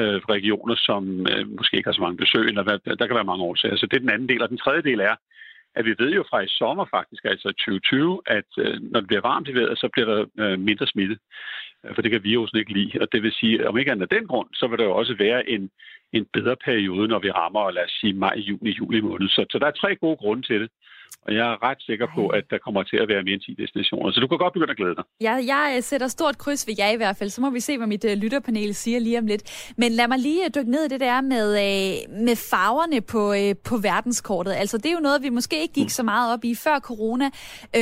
øh, 0.00 0.18
regioner, 0.34 0.76
som 0.76 1.26
øh, 1.30 1.48
måske 1.56 1.76
ikke 1.76 1.88
har 1.88 1.94
så 1.94 2.00
mange 2.00 2.16
besøg, 2.16 2.46
eller 2.46 2.62
hvad, 2.62 2.96
der 2.98 3.06
kan 3.06 3.16
være 3.16 3.30
mange 3.32 3.44
årsager. 3.44 3.76
Så 3.76 3.86
det 3.86 3.96
er 3.96 4.00
den 4.06 4.14
anden 4.14 4.28
del. 4.28 4.42
Og 4.42 4.48
den 4.48 4.58
tredje 4.58 4.82
del 4.82 5.00
er, 5.00 5.16
at 5.76 5.84
vi 5.84 5.94
ved 5.98 6.10
jo 6.12 6.24
fra 6.30 6.40
i 6.40 6.48
sommer 6.48 6.86
faktisk, 6.90 7.24
altså 7.24 7.48
2020, 7.48 8.20
at 8.26 8.50
øh, 8.58 8.82
når 8.90 9.00
det 9.00 9.08
bliver 9.08 9.28
varmt 9.30 9.48
i 9.48 9.54
vejret, 9.54 9.78
så 9.78 9.88
bliver 9.92 10.08
der 10.12 10.24
øh, 10.38 10.58
mindre 10.60 10.86
smitte. 10.86 11.18
Øh, 11.84 11.94
for 11.94 12.02
det 12.02 12.10
kan 12.10 12.24
virusen 12.24 12.58
ikke 12.58 12.72
lide. 12.72 13.00
Og 13.00 13.12
det 13.12 13.22
vil 13.22 13.32
sige, 13.32 13.68
om 13.68 13.78
ikke 13.78 13.90
andet 13.90 14.08
af 14.10 14.16
den 14.16 14.26
grund, 14.26 14.48
så 14.52 14.66
vil 14.66 14.78
der 14.78 14.84
jo 14.84 14.96
også 14.96 15.14
være 15.18 15.50
en, 15.50 15.70
en 16.16 16.26
bedre 16.32 16.56
periode, 16.64 17.08
når 17.08 17.18
vi 17.18 17.30
rammer, 17.30 17.70
lad 17.70 17.84
os 17.84 17.96
sige, 18.00 18.12
maj, 18.12 18.34
juni, 18.36 18.70
juli 18.70 19.00
måned. 19.00 19.28
Så, 19.28 19.46
så 19.50 19.58
der 19.58 19.66
er 19.66 19.80
tre 19.82 19.96
gode 19.96 20.16
grunde 20.16 20.42
til 20.42 20.60
det. 20.60 20.70
Og 21.26 21.34
jeg 21.34 21.52
er 21.52 21.62
ret 21.62 21.82
sikker 21.82 22.06
på, 22.14 22.28
at 22.28 22.44
der 22.50 22.58
kommer 22.58 22.82
til 22.82 22.96
at 22.96 23.08
være 23.08 23.22
mere 23.22 23.34
end 23.34 23.40
10 23.40 23.54
destinationer. 23.62 24.12
Så 24.12 24.20
du 24.20 24.26
kan 24.26 24.38
godt 24.38 24.52
begynde 24.52 24.70
at 24.70 24.76
glæde 24.76 24.94
dig. 24.94 25.04
Ja, 25.20 25.32
jeg 25.32 25.74
øh, 25.76 25.82
sætter 25.82 26.08
stort 26.08 26.38
kryds 26.38 26.66
ved 26.66 26.74
jer 26.78 26.90
i 26.90 26.96
hvert 26.96 27.16
fald. 27.16 27.30
Så 27.30 27.40
må 27.40 27.50
vi 27.50 27.60
se, 27.60 27.76
hvad 27.76 27.86
mit 27.86 28.04
uh, 28.04 28.10
lytterpanel 28.12 28.74
siger 28.74 28.98
lige 28.98 29.18
om 29.18 29.26
lidt. 29.26 29.72
Men 29.76 29.92
lad 29.92 30.08
mig 30.08 30.18
lige 30.18 30.48
dykke 30.56 30.70
ned 30.70 30.84
i 30.84 30.88
det 30.88 31.00
der 31.00 31.20
med, 31.20 31.46
med 32.26 32.36
farverne 32.36 33.00
på, 33.00 33.22
på 33.70 33.76
verdenskortet. 33.76 34.52
Altså, 34.52 34.78
det 34.78 34.86
er 34.86 34.92
jo 34.92 35.00
noget, 35.00 35.22
vi 35.22 35.28
måske 35.28 35.62
ikke 35.62 35.74
gik 35.74 35.90
så 35.90 36.02
meget 36.02 36.32
op 36.32 36.44
i 36.44 36.54
før 36.54 36.78
corona. 36.78 37.30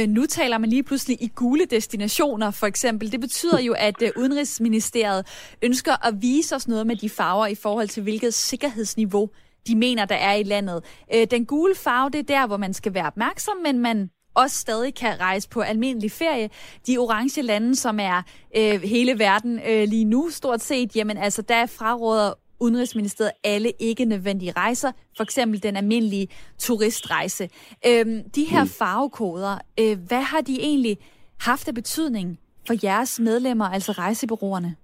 Nu 0.08 0.26
taler 0.26 0.58
man 0.58 0.70
lige 0.70 0.82
pludselig 0.82 1.22
i 1.22 1.28
gule 1.36 1.64
destinationer, 1.64 2.50
for 2.50 2.66
eksempel. 2.66 3.12
Det 3.12 3.20
betyder 3.20 3.60
jo, 3.60 3.74
at 3.78 4.02
Udenrigsministeriet 4.16 5.54
ønsker 5.62 6.06
at 6.06 6.14
vise 6.20 6.56
os 6.56 6.68
noget 6.68 6.86
med 6.86 6.96
de 6.96 7.08
farver 7.08 7.46
i 7.46 7.54
forhold 7.54 7.88
til, 7.88 8.02
hvilket 8.24 8.34
sikkerhedsniveau 8.34 9.28
de 9.66 9.76
mener, 9.76 10.04
der 10.04 10.14
er 10.14 10.34
i 10.34 10.42
landet. 10.42 10.84
Øh, 11.14 11.26
den 11.30 11.46
gule 11.46 11.74
farve, 11.74 12.10
det 12.10 12.18
er 12.18 12.22
der, 12.22 12.46
hvor 12.46 12.56
man 12.56 12.74
skal 12.74 12.94
være 12.94 13.06
opmærksom, 13.06 13.56
men 13.64 13.78
man 13.78 14.10
også 14.34 14.56
stadig 14.56 14.94
kan 14.94 15.20
rejse 15.20 15.48
på 15.48 15.60
almindelig 15.60 16.12
ferie. 16.12 16.50
De 16.86 16.98
orange 16.98 17.42
lande, 17.42 17.76
som 17.76 18.00
er 18.00 18.22
øh, 18.56 18.82
hele 18.82 19.18
verden 19.18 19.60
øh, 19.68 19.88
lige 19.88 20.04
nu 20.04 20.30
stort 20.30 20.60
set, 20.60 20.96
jamen 20.96 21.16
altså 21.18 21.42
der 21.42 21.66
fraråder 21.66 22.32
Udenrigsministeriet 22.60 23.32
alle 23.44 23.72
ikke 23.78 24.04
nødvendige 24.04 24.52
rejser, 24.52 24.92
for 25.16 25.22
eksempel 25.22 25.62
den 25.62 25.76
almindelige 25.76 26.28
turistrejse. 26.58 27.48
Øhm, 27.86 28.30
de 28.30 28.44
her 28.44 28.64
mm. 28.64 28.70
farvekoder, 28.70 29.58
øh, 29.80 29.98
hvad 29.98 30.22
har 30.22 30.40
de 30.40 30.60
egentlig 30.60 30.98
haft 31.40 31.68
af 31.68 31.74
betydning 31.74 32.38
for 32.66 32.74
jeres 32.84 33.20
medlemmer, 33.20 33.64
altså 33.64 33.92
rejsebyråerne? 33.92 34.76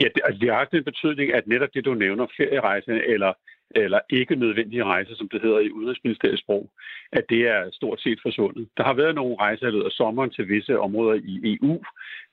Ja, 0.00 0.08
det, 0.14 0.20
altså, 0.24 0.38
det 0.40 0.48
har 0.50 0.58
haft 0.58 0.74
en 0.74 0.84
betydning, 0.84 1.34
at 1.34 1.46
netop 1.46 1.68
det, 1.74 1.84
du 1.84 1.94
nævner, 1.94 2.26
ferierejse 2.36 2.92
eller 3.06 3.32
eller 3.74 4.00
ikke 4.10 4.36
nødvendige 4.36 4.84
rejser, 4.84 5.14
som 5.16 5.28
det 5.28 5.42
hedder 5.42 5.58
i 5.58 5.70
Udenrigsministeriets 5.70 6.42
sprog, 6.42 6.70
at 7.12 7.24
det 7.28 7.48
er 7.48 7.70
stort 7.72 8.00
set 8.00 8.18
forsvundet. 8.22 8.68
Der 8.76 8.84
har 8.84 8.94
været 8.94 9.14
nogle 9.14 9.36
rejser 9.40 9.66
i 9.66 9.70
løbet 9.70 9.84
af 9.84 9.90
sommeren 9.90 10.30
til 10.30 10.48
visse 10.48 10.78
områder 10.78 11.20
i 11.24 11.58
EU, 11.62 11.82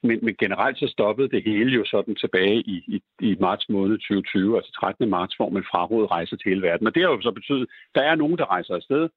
men, 0.03 0.19
men 0.21 0.35
generelt 0.39 0.79
så 0.79 0.87
stoppede 0.87 1.29
det 1.29 1.43
hele 1.43 1.71
jo 1.71 1.85
sådan 1.85 2.15
tilbage 2.15 2.55
i, 2.55 2.83
i, 2.87 3.01
i 3.21 3.35
marts 3.39 3.69
måned 3.69 3.97
2020, 3.97 4.57
altså 4.57 4.71
13. 4.71 5.09
marts, 5.09 5.35
hvor 5.35 5.49
man 5.49 5.63
frarådede 5.71 6.07
rejser 6.07 6.35
til 6.37 6.49
hele 6.49 6.61
verden. 6.61 6.87
Og 6.87 6.95
det 6.95 7.03
har 7.03 7.09
jo 7.09 7.21
så 7.21 7.31
betydet, 7.31 7.61
at 7.61 7.95
der 7.95 8.01
er 8.01 8.15
nogen, 8.15 8.37
der 8.37 8.51
rejser 8.51 8.75
afsted, 8.75 9.09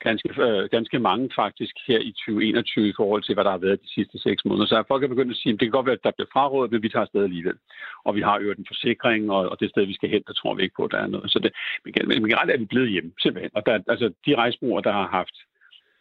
ganske, 0.00 0.28
øh, 0.42 0.68
ganske 0.70 0.98
mange 0.98 1.30
faktisk 1.36 1.74
her 1.88 1.98
i 1.98 2.12
2021 2.12 2.88
i 2.88 2.92
forhold 2.96 3.22
til, 3.22 3.34
hvad 3.34 3.44
der 3.44 3.50
har 3.50 3.58
været 3.66 3.82
de 3.82 3.94
sidste 3.94 4.18
seks 4.18 4.44
måneder. 4.44 4.66
Så 4.66 4.84
folk 4.88 5.02
er 5.04 5.08
begyndt 5.14 5.30
at 5.30 5.36
sige, 5.36 5.52
at 5.52 5.60
det 5.60 5.66
kan 5.66 5.78
godt 5.78 5.86
være, 5.86 5.98
at 6.00 6.04
der 6.04 6.16
bliver 6.16 6.32
frarådet, 6.32 6.72
men 6.72 6.82
vi 6.82 6.88
tager 6.88 7.02
afsted 7.02 7.22
alligevel. 7.24 7.56
Og 8.04 8.14
vi 8.16 8.20
har 8.20 8.38
øvrigt 8.38 8.58
en 8.58 8.70
forsikring, 8.72 9.30
og, 9.30 9.48
og 9.50 9.60
det 9.60 9.70
sted, 9.70 9.84
vi 9.86 9.94
skal 9.94 10.10
hen, 10.10 10.22
der 10.26 10.32
tror 10.32 10.54
vi 10.54 10.62
ikke 10.62 10.74
på, 10.76 10.84
at 10.84 10.90
der 10.90 10.98
er 10.98 11.06
noget. 11.06 11.30
Så 11.30 11.38
det, 11.38 11.52
men, 11.84 11.92
men 12.08 12.28
generelt 12.28 12.50
er 12.50 12.58
vi 12.58 12.64
blevet 12.64 12.90
hjemme, 12.90 13.12
simpelthen. 13.20 13.50
Og 13.54 13.62
der, 13.66 13.78
altså, 13.88 14.12
de 14.26 14.36
rejsbrugere, 14.36 14.82
der 14.82 14.92
har 14.92 15.08
haft 15.08 15.36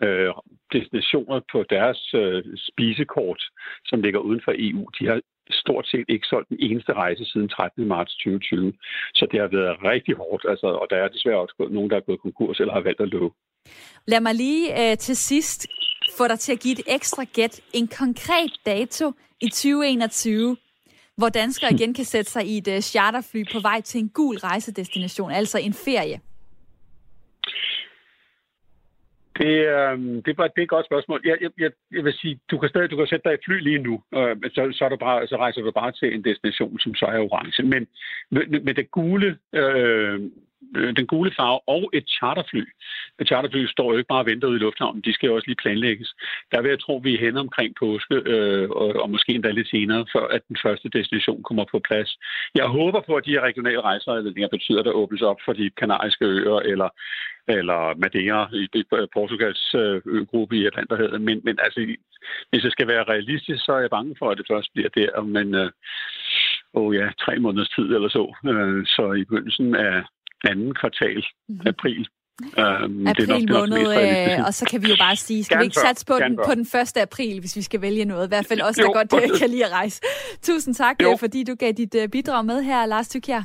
øh, 0.03 0.34
destinationer 0.74 1.39
på 1.51 1.63
deres 1.70 2.13
øh, 2.13 2.44
spisekort, 2.56 3.41
som 3.86 4.01
ligger 4.01 4.20
uden 4.20 4.41
for 4.46 4.53
EU, 4.58 4.89
de 5.00 5.08
har 5.08 5.22
stort 5.51 5.88
set 5.88 6.06
ikke 6.08 6.27
solgt 6.27 6.50
den 6.50 6.58
eneste 6.60 6.94
rejse 6.94 7.25
siden 7.25 7.50
13. 7.50 7.88
marts 7.88 8.15
2020. 8.15 8.74
Så 9.13 9.27
det 9.32 9.39
har 9.39 9.48
været 9.48 9.84
rigtig 9.84 10.15
hårdt, 10.15 10.46
altså, 10.50 10.68
og 10.68 10.88
der 10.89 10.98
er 10.98 11.08
desværre 11.08 11.39
også 11.39 11.68
nogen, 11.72 11.89
der 11.89 11.96
er 11.96 12.08
gået 12.08 12.22
konkurs 12.22 12.60
eller 12.60 12.74
har 12.74 12.82
valgt 12.82 13.01
at 13.01 13.08
lukke. 13.08 13.38
Lad 14.08 14.22
mig 14.22 14.36
lige 14.36 14.92
øh, 14.92 14.98
til 14.98 15.16
sidst 15.16 15.68
få 16.18 16.28
dig 16.28 16.39
til 16.39 16.51
at 16.51 16.60
give 16.60 16.74
et 16.80 16.82
ekstra 16.88 17.24
gæt. 17.34 17.62
En 17.74 17.88
konkret 17.88 18.51
dato 18.66 19.13
i 19.42 19.50
2021, 19.50 20.58
hvor 21.18 21.30
danskere 21.30 21.74
igen 21.74 21.94
kan 21.94 22.06
sætte 22.06 22.32
sig 22.32 22.46
i 22.46 22.58
et 22.58 22.68
øh, 22.68 22.82
charterfly 22.82 23.44
på 23.54 23.60
vej 23.60 23.82
til 23.82 24.00
en 24.01 24.10
gul 24.10 24.38
rejsedestination, 24.38 25.32
altså 25.32 25.58
en 25.58 25.74
ferie. 25.74 26.20
Det, 29.38 29.56
øh, 29.78 29.96
det, 30.25 30.32
er, 30.39 30.48
det 30.54 30.62
er 30.62 30.68
et 30.68 30.75
godt 30.75 30.86
spørgsmål. 30.86 31.22
Jeg, 31.25 31.38
jeg, 31.42 31.72
jeg 31.92 32.04
vil 32.04 32.13
sige, 32.13 32.39
du 32.51 32.58
kan 32.58 32.70
stadig 32.70 32.92
du 32.92 32.98
kan 32.98 33.08
sætte 33.08 33.30
dig 33.30 33.34
i 33.34 33.44
fly 33.46 33.60
lige 33.60 33.80
nu, 33.88 34.04
øh, 34.16 34.36
så, 34.56 34.62
så, 34.72 34.86
er 34.86 34.89
du 34.89 34.98
bare, 34.98 35.28
så 35.28 35.38
rejser 35.38 35.62
du 35.62 35.72
bare 35.72 35.92
til 35.92 36.13
en 36.13 36.24
destination, 36.24 36.80
som 36.80 36.96
så 36.96 37.06
er 37.06 37.20
orange. 37.20 37.63
Men 37.63 37.88
med 38.66 38.74
det 38.74 38.92
gule 38.92 39.38
øh, 39.54 40.20
Øh, 40.75 40.96
den 40.96 41.08
gule 41.08 41.32
farve 41.38 41.60
og 41.68 41.89
et 41.94 42.08
charterfly. 42.18 42.63
Et 43.20 43.28
charterfly 43.28 43.66
står 43.66 43.92
jo 43.92 43.98
ikke 43.98 44.08
bare 44.08 44.20
og 44.20 44.25
venter 44.25 44.48
ude 44.48 44.56
i 44.58 44.60
lufthavnen, 44.60 45.01
de 45.01 45.13
skal 45.13 45.28
jo 45.28 45.36
også 45.36 45.48
lige 45.48 45.63
planlægges. 45.63 46.10
Der 46.51 46.62
vil 46.62 46.70
jeg 46.70 46.80
tro, 46.80 47.01
vi 47.04 47.13
er 47.13 47.20
henne 47.20 47.39
omkring 47.39 47.75
påske, 47.80 48.16
øh, 48.25 48.70
og, 48.70 48.88
og 49.04 49.10
måske 49.10 49.34
endda 49.34 49.51
lidt 49.51 49.70
senere, 49.70 50.06
før 50.13 50.28
at 50.28 50.42
den 50.48 50.58
første 50.63 50.89
destination 50.89 51.44
kommer 51.44 51.66
på 51.72 51.80
plads. 51.80 52.18
Jeg 52.56 52.66
håber 52.66 53.01
på, 53.01 53.16
at 53.16 53.25
de 53.25 53.32
her 53.32 53.42
regionale 53.42 53.82
rejseredninger 53.82 54.50
betyder, 54.50 54.80
at 54.80 54.86
der 54.86 54.92
åbnes 54.92 55.22
op 55.22 55.39
for 55.46 55.54
de 55.54 55.70
kanariske 55.70 56.25
øer, 56.25 56.60
eller 56.60 56.89
eller 57.58 57.98
Madeira 57.98 58.50
i, 58.54 58.68
i 58.74 58.84
Portugals 59.13 59.75
øh, 59.75 60.01
øgruppe 60.06 60.58
i 60.58 60.66
Atlanterhavet. 60.66 61.22
Men, 61.22 61.42
men 61.44 61.58
altså, 61.66 61.96
hvis 62.50 62.63
jeg 62.63 62.72
skal 62.72 62.88
være 62.88 63.04
realistisk, 63.04 63.66
så 63.66 63.72
er 63.72 63.80
jeg 63.80 63.89
bange 63.89 64.16
for, 64.20 64.30
at 64.30 64.38
det 64.38 64.46
først 64.51 64.74
bliver 64.74 64.89
der, 64.89 65.22
men 65.22 65.56
øh, 65.56 65.72
oh 66.74 66.96
ja, 66.96 67.10
tre 67.20 67.39
måneders 67.39 67.70
tid 67.70 67.88
eller 67.96 68.10
så. 68.10 68.36
Øh, 68.46 68.86
så 68.86 69.13
i 69.13 69.24
begyndelsen 69.24 69.75
af, 69.75 70.04
anden 70.43 70.74
kvartal, 70.75 71.24
mm-hmm. 71.50 71.67
april. 71.67 72.08
Um, 72.41 73.08
april 73.08 73.27
det 73.27 73.29
er 73.29 73.48
nok, 73.48 73.69
måned, 73.69 73.86
det 73.89 74.39
øh, 74.39 74.46
og 74.46 74.53
så 74.53 74.65
kan 74.65 74.84
vi 74.84 74.88
jo 74.89 74.96
bare 75.00 75.15
sige, 75.15 75.43
skal 75.43 75.55
Gerne 75.55 75.62
vi 75.62 75.65
ikke 75.65 75.79
satse 75.79 76.05
på 76.05 76.19
den, 76.19 76.39
på 76.46 76.53
den 76.55 76.62
1. 76.62 76.98
april, 76.98 77.39
hvis 77.39 77.55
vi 77.55 77.62
skal 77.62 77.81
vælge 77.81 78.05
noget? 78.05 78.27
I 78.27 78.29
hvert 78.29 78.46
fald 78.46 78.62
os, 78.62 78.75
der 78.75 78.84
jo, 78.84 78.91
godt 78.93 79.13
uh, 79.13 79.39
kan 79.39 79.50
lide 79.50 79.65
at 79.65 79.72
rejse. 79.72 80.01
Tusind 80.41 80.75
tak, 80.75 80.96
jo. 81.03 81.12
Øh, 81.12 81.19
fordi 81.19 81.43
du 81.43 81.55
gav 81.55 81.72
dit 81.72 81.96
bidrag 82.12 82.46
med 82.46 82.62
her, 82.63 82.86
Lars 82.86 83.10
Tykjær. 83.10 83.43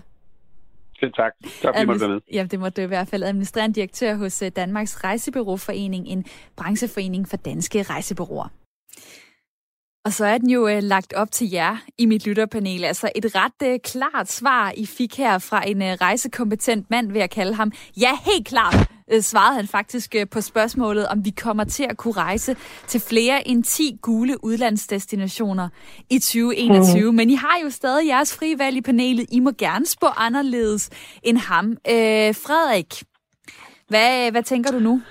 Selv 1.00 1.12
tak. 1.12 1.32
Tak 1.62 1.74
fordi 1.78 1.92
Administ- 1.92 2.06
med. 2.06 2.20
Ja, 2.32 2.46
det 2.50 2.60
måtte 2.60 2.82
i 2.82 2.86
hvert 2.86 3.08
fald 3.08 3.22
administrerende 3.22 3.74
direktør 3.74 4.14
hos 4.14 4.42
Danmarks 4.56 5.04
Rejsebyråforening, 5.04 6.08
en 6.08 6.24
brancheforening 6.56 7.28
for 7.28 7.36
danske 7.36 7.82
rejsebyråer. 7.82 8.48
Og 10.04 10.12
så 10.12 10.24
er 10.24 10.38
den 10.38 10.50
jo 10.50 10.68
øh, 10.68 10.82
lagt 10.82 11.12
op 11.12 11.32
til 11.32 11.50
jer 11.50 11.76
i 11.98 12.06
mit 12.06 12.26
lytterpanel. 12.26 12.84
Altså 12.84 13.10
et 13.14 13.34
ret 13.34 13.68
øh, 13.68 13.78
klart 13.84 14.32
svar, 14.32 14.72
I 14.76 14.86
fik 14.86 15.16
her 15.16 15.38
fra 15.38 15.68
en 15.68 15.82
øh, 15.82 15.88
rejsekompetent 16.00 16.90
mand, 16.90 17.12
ved 17.12 17.20
at 17.20 17.30
kalde 17.30 17.54
ham. 17.54 17.72
Ja, 18.00 18.10
helt 18.24 18.48
klart, 18.48 18.90
øh, 19.12 19.22
svarede 19.22 19.56
han 19.56 19.66
faktisk 19.66 20.14
øh, 20.14 20.26
på 20.28 20.40
spørgsmålet, 20.40 21.08
om 21.08 21.24
vi 21.24 21.30
kommer 21.30 21.64
til 21.64 21.86
at 21.90 21.96
kunne 21.96 22.14
rejse 22.14 22.56
til 22.86 23.00
flere 23.00 23.48
end 23.48 23.64
10 23.64 23.98
gule 24.02 24.44
udlandsdestinationer 24.44 25.68
i 26.10 26.18
2021. 26.18 27.10
Mm. 27.10 27.16
Men 27.16 27.30
I 27.30 27.34
har 27.34 27.58
jo 27.64 27.70
stadig 27.70 28.06
jeres 28.08 28.34
frie 28.34 28.58
valg 28.58 28.76
i 28.76 28.80
panelet. 28.80 29.26
I 29.32 29.40
må 29.40 29.50
gerne 29.58 29.86
spå 29.86 30.06
anderledes 30.06 30.90
end 31.22 31.38
ham. 31.38 31.70
Øh, 31.70 32.34
Frederik, 32.34 33.02
hvad, 33.88 34.30
hvad 34.30 34.42
tænker 34.42 34.72
du 34.72 34.78
nu? 34.78 35.02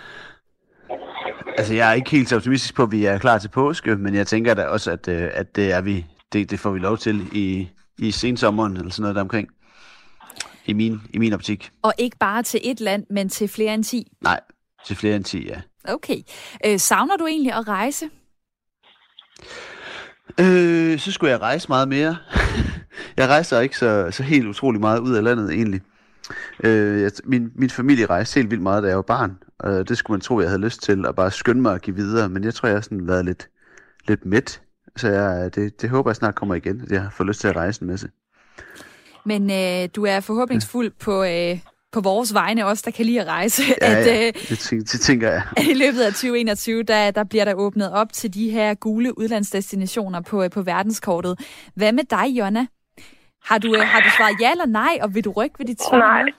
Altså, 1.57 1.73
jeg 1.73 1.89
er 1.89 1.93
ikke 1.93 2.11
helt 2.11 2.29
så 2.29 2.35
optimistisk 2.35 2.75
på, 2.75 2.83
at 2.83 2.91
vi 2.91 3.05
er 3.05 3.17
klar 3.17 3.37
til 3.37 3.49
påske, 3.49 3.95
men 3.95 4.15
jeg 4.15 4.27
tænker 4.27 4.53
da 4.53 4.65
også, 4.65 4.91
at, 4.91 5.07
øh, 5.07 5.29
at 5.33 5.55
det, 5.55 5.71
er 5.71 5.81
vi, 5.81 6.05
det, 6.33 6.51
det 6.51 6.59
får 6.59 6.71
vi 6.71 6.79
lov 6.79 6.97
til 6.97 7.27
i, 7.31 7.69
i 7.97 8.11
sensommeren, 8.11 8.77
eller 8.77 8.91
sådan 8.91 9.01
noget 9.01 9.15
der 9.15 9.21
omkring. 9.21 9.49
I 10.65 10.73
min, 10.73 11.01
I 11.13 11.17
min 11.17 11.33
optik. 11.33 11.71
Og 11.81 11.93
ikke 11.97 12.17
bare 12.17 12.43
til 12.43 12.59
et 12.63 12.79
land, 12.79 13.05
men 13.09 13.29
til 13.29 13.47
flere 13.47 13.73
end 13.73 13.83
10? 13.83 14.11
Nej, 14.21 14.39
til 14.85 14.95
flere 14.95 15.15
end 15.15 15.23
10, 15.23 15.47
ja. 15.47 15.61
Okay. 15.87 16.21
Øh, 16.65 16.79
savner 16.79 17.17
du 17.17 17.27
egentlig 17.27 17.53
at 17.53 17.67
rejse? 17.67 18.09
Øh, 20.39 20.99
så 20.99 21.11
skulle 21.11 21.31
jeg 21.31 21.41
rejse 21.41 21.67
meget 21.67 21.87
mere. 21.87 22.17
jeg 23.17 23.27
rejser 23.27 23.59
ikke 23.59 23.77
så, 23.77 24.07
så 24.11 24.23
helt 24.23 24.47
utrolig 24.47 24.81
meget 24.81 24.99
ud 24.99 25.15
af 25.15 25.23
landet 25.23 25.51
egentlig. 25.51 25.81
Øh, 26.63 27.01
jeg, 27.01 27.11
min, 27.23 27.51
min 27.55 27.69
familie 27.69 28.05
rejste 28.05 28.35
helt 28.35 28.51
vildt 28.51 28.63
meget, 28.63 28.83
da 28.83 28.87
jeg 28.87 28.95
var 28.95 29.01
barn. 29.01 29.37
Øh, 29.65 29.87
det 29.87 29.97
skulle 29.97 30.15
man 30.15 30.21
tro, 30.21 30.39
jeg 30.39 30.49
havde 30.49 30.61
lyst 30.61 30.81
til, 30.83 31.05
at 31.05 31.15
bare 31.15 31.31
skynde 31.31 31.61
mig 31.61 31.73
at 31.73 31.81
give 31.81 31.95
videre. 31.95 32.29
Men 32.29 32.43
jeg 32.43 32.53
tror, 32.53 32.67
jeg 32.67 32.75
har 32.75 32.81
sådan 32.81 33.07
været 33.07 33.25
lidt, 33.25 33.49
lidt 34.07 34.25
midt. 34.25 34.61
Så 34.95 35.09
jeg, 35.09 35.55
det, 35.55 35.81
det 35.81 35.89
håber 35.89 36.09
jeg 36.09 36.15
snart 36.15 36.35
kommer 36.35 36.55
igen, 36.55 36.81
at 36.81 36.91
jeg 36.91 37.07
får 37.11 37.23
lyst 37.23 37.41
til 37.41 37.47
at 37.47 37.55
rejse 37.55 37.81
en 37.81 37.87
masse. 37.87 38.09
Men 39.25 39.51
øh, 39.51 39.89
du 39.95 40.05
er 40.05 40.19
forhåbningsfuld 40.19 40.87
ja. 40.87 41.03
på, 41.03 41.23
øh, 41.23 41.59
på 41.91 42.01
vores 42.01 42.33
vegne 42.33 42.65
også, 42.65 42.83
der 42.85 42.91
kan 42.91 43.05
lide 43.05 43.21
at 43.21 43.27
rejse. 43.27 43.63
Ja, 43.81 43.99
at, 43.99 44.07
ja. 44.07 44.27
Øh, 44.27 44.33
det, 44.49 44.59
tænker, 44.59 44.85
det 44.91 45.01
tænker 45.01 45.31
jeg. 45.31 45.43
At 45.57 45.63
I 45.63 45.73
løbet 45.73 46.01
af 46.01 46.11
2021, 46.11 46.83
der, 46.83 47.11
der 47.11 47.23
bliver 47.23 47.45
der 47.45 47.53
åbnet 47.53 47.91
op 47.91 48.13
til 48.13 48.33
de 48.33 48.49
her 48.49 48.73
gule 48.73 49.17
udlandsdestinationer 49.17 50.21
på, 50.21 50.43
øh, 50.43 50.49
på 50.49 50.61
verdenskortet. 50.61 51.39
Hvad 51.75 51.91
med 51.91 52.03
dig, 52.03 52.25
Jonna? 52.27 52.65
Har 53.43 53.57
du, 53.57 53.75
øh, 53.75 53.81
har 53.81 53.99
du 53.99 54.09
svaret 54.17 54.35
ja 54.41 54.51
eller 54.51 54.65
nej, 54.65 54.99
og 55.01 55.15
vil 55.15 55.23
du 55.23 55.31
rykke 55.31 55.55
ved 55.59 55.65
dit 55.65 55.81
svar? 55.89 55.97
Nej. 55.97 56.31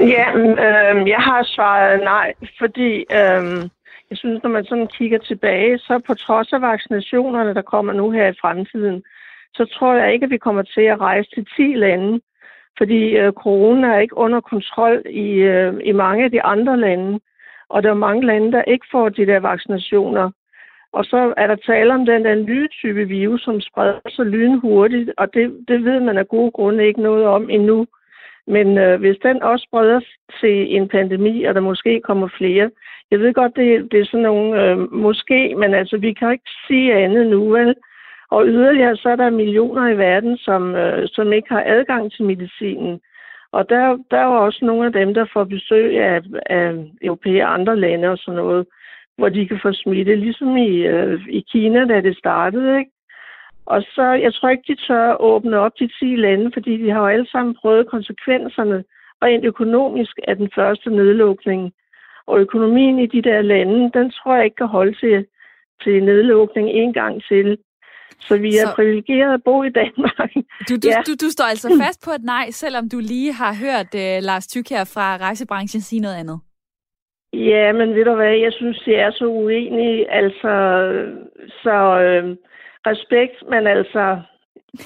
Ja, 0.00 0.36
øh, 0.36 1.08
jeg 1.08 1.18
har 1.18 1.42
svaret 1.42 2.00
nej, 2.04 2.34
fordi 2.58 2.92
øh, 2.98 3.70
jeg 4.10 4.18
synes, 4.18 4.42
når 4.42 4.50
man 4.50 4.64
sådan 4.64 4.86
kigger 4.86 5.18
tilbage, 5.18 5.78
så 5.78 5.98
på 6.06 6.14
trods 6.14 6.52
af 6.52 6.60
vaccinationerne, 6.60 7.54
der 7.54 7.62
kommer 7.62 7.92
nu 7.92 8.10
her 8.10 8.28
i 8.28 8.38
fremtiden, 8.40 9.02
så 9.54 9.64
tror 9.64 9.94
jeg 9.94 10.12
ikke, 10.12 10.24
at 10.24 10.30
vi 10.30 10.36
kommer 10.36 10.62
til 10.62 10.80
at 10.80 11.00
rejse 11.00 11.30
til 11.34 11.46
10 11.56 11.62
lande, 11.62 12.20
fordi 12.78 13.16
øh, 13.16 13.32
corona 13.32 13.88
er 13.88 13.98
ikke 13.98 14.16
under 14.16 14.40
kontrol 14.40 15.02
i, 15.10 15.30
øh, 15.30 15.74
i 15.84 15.92
mange 15.92 16.24
af 16.24 16.30
de 16.30 16.42
andre 16.42 16.76
lande, 16.76 17.20
og 17.68 17.82
der 17.82 17.90
er 17.90 17.94
mange 18.08 18.26
lande, 18.26 18.52
der 18.52 18.62
ikke 18.62 18.86
får 18.90 19.08
de 19.08 19.26
der 19.26 19.40
vaccinationer. 19.40 20.30
Og 20.92 21.04
så 21.04 21.34
er 21.36 21.46
der 21.46 21.56
tale 21.56 21.94
om 21.94 22.06
den 22.06 22.24
der 22.24 22.34
nye 22.34 22.68
type 22.68 23.04
virus, 23.04 23.42
som 23.42 23.60
spreder 23.60 24.08
sig 24.08 24.26
lynhurtigt, 24.26 25.10
og 25.18 25.34
det, 25.34 25.64
det 25.68 25.84
ved 25.84 26.00
man 26.00 26.18
af 26.18 26.28
gode 26.28 26.50
grunde 26.50 26.86
ikke 26.86 27.02
noget 27.02 27.26
om 27.26 27.50
endnu. 27.50 27.86
Men 28.46 28.78
øh, 28.78 29.00
hvis 29.00 29.16
den 29.22 29.42
også 29.42 29.66
spreder 29.68 30.00
til 30.40 30.76
en 30.76 30.88
pandemi, 30.88 31.44
og 31.44 31.54
der 31.54 31.60
måske 31.60 32.00
kommer 32.00 32.28
flere, 32.38 32.70
jeg 33.10 33.20
ved 33.20 33.34
godt, 33.34 33.56
det, 33.56 33.92
det 33.92 34.00
er 34.00 34.04
sådan 34.04 34.20
nogle 34.20 34.62
øh, 34.62 34.92
måske, 34.92 35.54
men 35.54 35.74
altså 35.74 35.96
vi 35.96 36.12
kan 36.12 36.32
ikke 36.32 36.50
sige 36.66 36.94
andet 36.94 37.26
nu, 37.26 37.48
vel? 37.50 37.74
Og 38.30 38.46
yderligere 38.46 38.96
så 38.96 39.08
er 39.08 39.16
der 39.16 39.30
millioner 39.30 39.88
i 39.88 39.98
verden, 39.98 40.38
som, 40.38 40.74
øh, 40.74 41.08
som 41.08 41.32
ikke 41.32 41.48
har 41.48 41.62
adgang 41.66 42.12
til 42.12 42.24
medicinen. 42.24 43.00
Og 43.52 43.68
der, 43.68 43.98
der 44.10 44.16
er 44.16 44.26
jo 44.26 44.44
også 44.44 44.64
nogle 44.64 44.86
af 44.86 44.92
dem, 44.92 45.14
der 45.14 45.26
får 45.32 45.44
besøg 45.44 46.00
af, 46.00 46.22
af 46.46 46.74
europæere 47.02 47.44
andre 47.46 47.76
lande 47.76 48.08
og 48.08 48.18
sådan 48.18 48.36
noget 48.36 48.66
hvor 49.16 49.28
de 49.28 49.48
kan 49.48 49.60
få 49.62 49.72
smitte, 49.72 50.16
ligesom 50.16 50.56
i, 50.56 50.70
øh, 50.70 51.20
i 51.28 51.44
Kina, 51.52 51.84
da 51.84 52.00
det 52.00 52.16
startede. 52.16 52.78
Ikke? 52.78 52.90
Og 53.66 53.82
så, 53.82 54.02
jeg 54.02 54.34
tror 54.34 54.48
ikke, 54.48 54.64
de 54.68 54.86
tør 54.86 55.16
åbne 55.20 55.58
op 55.58 55.72
de 55.78 55.88
10 55.98 56.16
lande, 56.16 56.50
fordi 56.54 56.82
de 56.82 56.90
har 56.90 57.00
jo 57.00 57.06
alle 57.06 57.28
sammen 57.30 57.56
prøvet 57.60 57.90
konsekvenserne 57.90 58.84
rent 59.22 59.44
økonomisk 59.44 60.18
er 60.28 60.34
den 60.34 60.50
første 60.54 60.90
nedlukning. 60.90 61.72
Og 62.26 62.40
økonomien 62.40 62.98
i 62.98 63.06
de 63.06 63.22
der 63.22 63.42
lande, 63.42 63.90
den 63.98 64.10
tror 64.10 64.34
jeg 64.34 64.44
ikke 64.44 64.56
kan 64.56 64.66
holde 64.66 64.94
til, 65.02 65.26
til 65.82 66.04
nedlukning 66.04 66.68
en 66.68 66.92
gang 66.92 67.22
til. 67.28 67.58
Så 68.20 68.38
vi 68.38 68.48
er 68.48 68.66
så... 68.66 68.74
privilegeret 68.74 69.34
at 69.34 69.42
bo 69.44 69.62
i 69.62 69.70
Danmark. 69.70 70.30
Du, 70.68 70.74
du, 70.82 70.88
ja. 70.88 71.02
du, 71.06 71.12
du 71.24 71.28
står 71.30 71.44
altså 71.44 71.68
fast 71.84 72.04
på 72.04 72.10
et 72.10 72.24
nej, 72.24 72.50
selvom 72.50 72.88
du 72.88 72.98
lige 72.98 73.32
har 73.32 73.54
hørt 73.64 73.90
uh, 73.94 74.24
Lars 74.28 74.46
Tyk 74.46 74.68
her 74.70 74.84
fra 74.94 75.16
rejsebranchen 75.16 75.80
sige 75.80 76.00
noget 76.00 76.16
andet. 76.16 76.38
Ja, 77.32 77.72
men 77.72 77.94
ved 77.94 78.04
du 78.04 78.14
hvad, 78.14 78.34
jeg 78.46 78.52
synes, 78.52 78.82
det 78.86 78.98
er 79.00 79.10
så 79.10 79.26
uenige. 79.26 80.10
Altså, 80.10 80.54
så 81.62 81.76
øh, 82.00 82.36
respekt, 82.86 83.48
men 83.50 83.66
altså, 83.66 84.20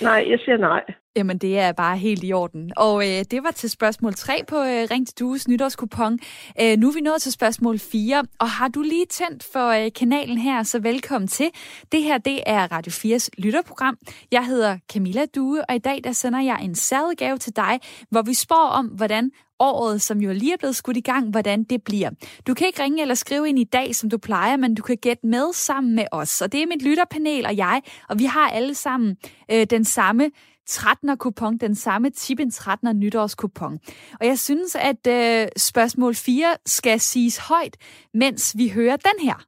nej, 0.03 0.25
jeg 0.29 0.39
siger 0.45 0.57
nej. 0.57 0.85
Jamen, 1.19 1.39
det 1.39 1.59
er 1.59 1.73
bare 1.73 1.97
helt 1.97 2.25
i 2.25 2.33
orden. 2.33 2.73
Og 2.77 3.09
øh, 3.09 3.25
det 3.31 3.43
var 3.43 3.51
til 3.51 3.71
spørgsmål 3.71 4.15
3 4.15 4.45
på 4.49 4.57
øh, 4.57 4.89
Ring 4.91 5.07
til 5.07 5.19
Dues 5.19 5.49
nytårskupon. 5.49 6.19
Øh, 6.61 6.79
nu 6.79 6.89
er 6.89 6.93
vi 6.93 7.01
nået 7.01 7.23
til 7.23 7.33
spørgsmål 7.33 7.79
4, 7.79 8.25
og 8.39 8.51
har 8.51 8.69
du 8.69 8.83
lige 8.83 9.07
tændt 9.07 9.45
for 9.53 9.69
øh, 9.69 9.91
kanalen 9.95 10.39
her, 10.39 10.63
så 10.63 10.79
velkommen 10.79 11.29
til. 11.29 11.51
Det 11.93 12.03
her, 12.03 12.19
det 12.19 12.41
er 12.47 12.73
Radio 12.73 12.93
4's 12.93 13.29
lytterprogram. 13.39 13.99
Jeg 14.33 14.47
hedder 14.47 14.79
Camilla 14.93 15.25
Due, 15.35 15.71
og 15.71 15.75
i 15.75 15.79
dag 15.79 16.01
der 16.05 16.13
sender 16.13 16.41
jeg 16.41 16.59
en 16.63 16.75
særudgave 16.75 17.39
til 17.39 17.57
dig, 17.57 17.81
hvor 18.11 18.23
vi 18.23 18.35
spår 18.35 18.69
om, 18.69 18.87
hvordan 18.87 19.31
året, 19.61 20.03
som 20.03 20.21
jo 20.21 20.33
lige 20.33 20.53
er 20.53 20.57
blevet 20.57 20.77
skudt 20.77 20.97
i 20.97 21.01
gang, 21.01 21.31
hvordan 21.31 21.65
det 21.65 21.83
bliver. 21.83 22.11
Du 22.47 22.55
kan 22.55 22.67
ikke 22.67 22.83
ringe 22.83 23.03
eller 23.03 23.15
skrive 23.15 23.49
ind 23.49 23.59
i 23.59 23.65
dag, 23.65 23.95
som 23.95 24.11
du 24.11 24.19
plejer, 24.19 24.57
men 24.57 24.75
du 24.75 24.83
kan 24.83 24.97
gætte 24.97 25.27
med 25.27 25.53
sammen 25.55 25.95
med 25.95 26.05
os. 26.13 26.43
Og 26.43 26.53
det 26.53 26.63
er 26.63 26.67
mit 26.67 26.83
lytterpanel 26.83 27.47
og 27.47 27.57
jeg, 27.57 27.83
og 28.09 28.19
vi 28.19 28.25
har 28.25 28.49
alle 28.51 28.75
sammen 28.75 29.17
øh, 29.51 29.67
den 29.71 29.85
samme 29.85 30.31
13'er 30.71 31.17
kupon, 31.17 31.57
den 31.57 31.75
samme 31.75 32.11
Tibin 32.11 32.49
13'er 32.49 32.93
nytårskupon. 32.93 33.79
Og 34.21 34.27
jeg 34.27 34.39
synes, 34.39 34.77
at 34.77 35.07
øh, 35.09 35.49
spørgsmål 35.57 36.15
4 36.15 36.47
skal 36.67 37.01
siges 37.01 37.39
højt, 37.49 37.77
mens 38.15 38.55
vi 38.59 38.69
hører 38.75 38.97
den 38.97 39.19
her. 39.23 39.45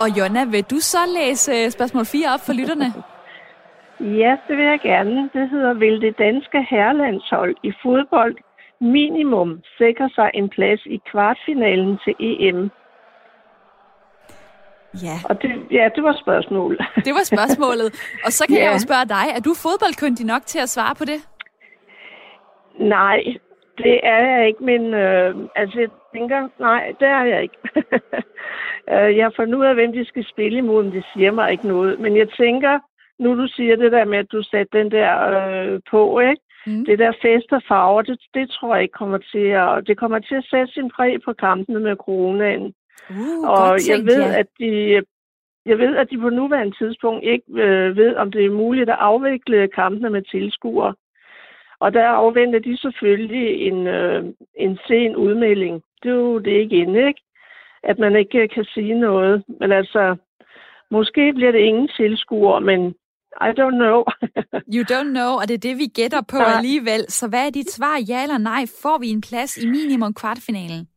Og 0.00 0.18
Jonna, 0.18 0.44
vil 0.44 0.64
du 0.64 0.78
så 0.80 0.98
læse 1.18 1.52
øh, 1.52 1.70
spørgsmål 1.70 2.04
4 2.04 2.34
op 2.34 2.40
for 2.46 2.52
lytterne? 2.52 2.92
Ja, 4.00 4.36
det 4.48 4.56
vil 4.56 4.64
jeg 4.64 4.80
gerne. 4.80 5.30
Det 5.32 5.50
hedder, 5.50 5.74
vil 5.74 6.00
det 6.00 6.18
danske 6.18 6.66
herrelandshold 6.70 7.56
i 7.62 7.72
fodbold 7.82 8.36
minimum 8.80 9.60
sikre 9.78 10.10
sig 10.14 10.30
en 10.34 10.48
plads 10.48 10.86
i 10.86 11.00
kvartfinalen 11.10 11.98
til 12.04 12.14
EM? 12.20 12.70
Ja. 15.02 15.16
Og 15.24 15.42
det, 15.42 15.50
ja, 15.70 15.88
det 15.94 16.02
var 16.04 16.16
spørgsmålet. 16.22 16.80
Det 17.06 17.12
var 17.18 17.24
spørgsmålet. 17.24 17.88
Og 18.24 18.32
så 18.32 18.44
kan 18.48 18.56
ja. 18.56 18.64
jeg 18.64 18.72
jo 18.72 18.78
spørge 18.78 19.06
dig, 19.08 19.24
er 19.36 19.40
du 19.40 19.54
fodboldkyndig 19.54 20.26
nok 20.26 20.42
til 20.46 20.58
at 20.58 20.68
svare 20.68 20.94
på 20.94 21.04
det? 21.04 21.20
Nej, 22.78 23.18
det 23.78 24.00
er 24.02 24.20
jeg 24.30 24.46
ikke, 24.46 24.64
men 24.64 24.94
øh, 24.94 25.34
altså 25.56 25.80
jeg 25.80 25.88
tænker, 26.14 26.48
nej, 26.58 26.92
det 27.00 27.08
er 27.08 27.24
jeg 27.24 27.42
ikke. 27.42 27.58
Øh, 28.90 29.16
jeg 29.16 29.24
har 29.24 29.32
fundet 29.36 29.54
ud 29.54 29.64
af, 29.64 29.74
hvem 29.74 29.92
de 29.92 30.04
skal 30.04 30.26
spille 30.26 30.58
imod, 30.58 30.84
men 30.84 30.92
det 30.92 31.04
siger 31.12 31.30
mig 31.32 31.52
ikke 31.52 31.68
noget. 31.68 32.00
Men 32.00 32.16
jeg 32.16 32.28
tænker, 32.30 32.78
nu 33.18 33.36
du 33.36 33.46
siger 33.48 33.76
det 33.76 33.92
der 33.92 34.04
med, 34.04 34.18
at 34.18 34.32
du 34.32 34.42
satte 34.42 34.78
den 34.78 34.90
der 34.90 35.10
øh, 35.30 35.80
på, 35.90 36.20
ikke? 36.20 36.42
Mm. 36.66 36.84
Det 36.84 36.98
der 36.98 37.12
fest 37.22 37.52
og 37.52 37.62
farver, 37.68 38.02
det, 38.02 38.20
det 38.34 38.50
tror 38.50 38.74
jeg 38.74 38.82
ikke 38.82 38.92
kommer 38.92 39.18
til 39.18 39.46
at... 39.64 39.86
Det 39.86 39.98
kommer 39.98 40.18
til 40.18 40.34
at 40.34 40.46
sætte 40.50 40.72
sin 40.72 40.90
præg 40.90 41.22
på 41.24 41.32
kampene 41.32 41.80
med 41.80 41.96
coronaen. 41.96 42.74
Uh, 43.10 43.48
og 43.50 43.80
tænkt, 43.80 43.88
jeg 43.90 44.16
ved, 44.16 44.22
ja. 44.22 44.38
at 44.38 44.46
de... 44.58 45.02
Jeg 45.66 45.78
ved, 45.78 45.96
at 45.96 46.10
de 46.10 46.18
på 46.18 46.30
nuværende 46.30 46.76
tidspunkt 46.76 47.24
ikke 47.24 47.44
øh, 47.50 47.96
ved, 47.96 48.16
om 48.16 48.32
det 48.32 48.44
er 48.44 48.50
muligt 48.50 48.90
at 48.90 48.96
afvikle 48.98 49.68
kampene 49.68 50.10
med 50.10 50.22
tilskuere. 50.22 50.94
Og 51.78 51.92
der 51.92 52.08
afventer 52.08 52.58
de 52.58 52.76
selvfølgelig 52.76 53.60
en, 53.60 53.86
øh, 53.86 54.24
en 54.54 54.78
sen 54.86 55.16
udmelding. 55.16 55.82
Det 56.02 56.10
er 56.10 56.14
jo 56.14 56.38
det 56.38 56.62
igen, 56.62 56.96
ikke? 56.96 57.20
At 57.82 57.98
man 57.98 58.16
ikke 58.16 58.48
kan 58.48 58.64
sige 58.64 58.94
noget. 58.94 59.44
Men 59.60 59.72
altså, 59.72 60.16
måske 60.90 61.32
bliver 61.32 61.52
det 61.52 61.58
ingen 61.58 61.88
tilskuere, 61.88 62.60
men 62.60 62.94
i 63.40 63.50
don't 63.60 63.78
know. 63.82 64.04
you 64.74 64.82
don't 64.92 65.10
know, 65.10 65.32
og 65.40 65.48
det 65.48 65.54
er 65.54 65.58
det, 65.58 65.78
vi 65.78 65.86
gætter 65.86 66.20
på 66.20 66.36
alligevel. 66.36 67.04
Så 67.08 67.28
hvad 67.28 67.46
er 67.46 67.50
dit 67.50 67.70
svar, 67.70 67.98
ja 68.08 68.22
eller 68.22 68.38
nej? 68.38 68.66
Får 68.82 68.98
vi 68.98 69.08
en 69.08 69.20
plads 69.20 69.56
i 69.56 69.66
minimum 69.66 70.14
kvartfinalen? 70.14 70.88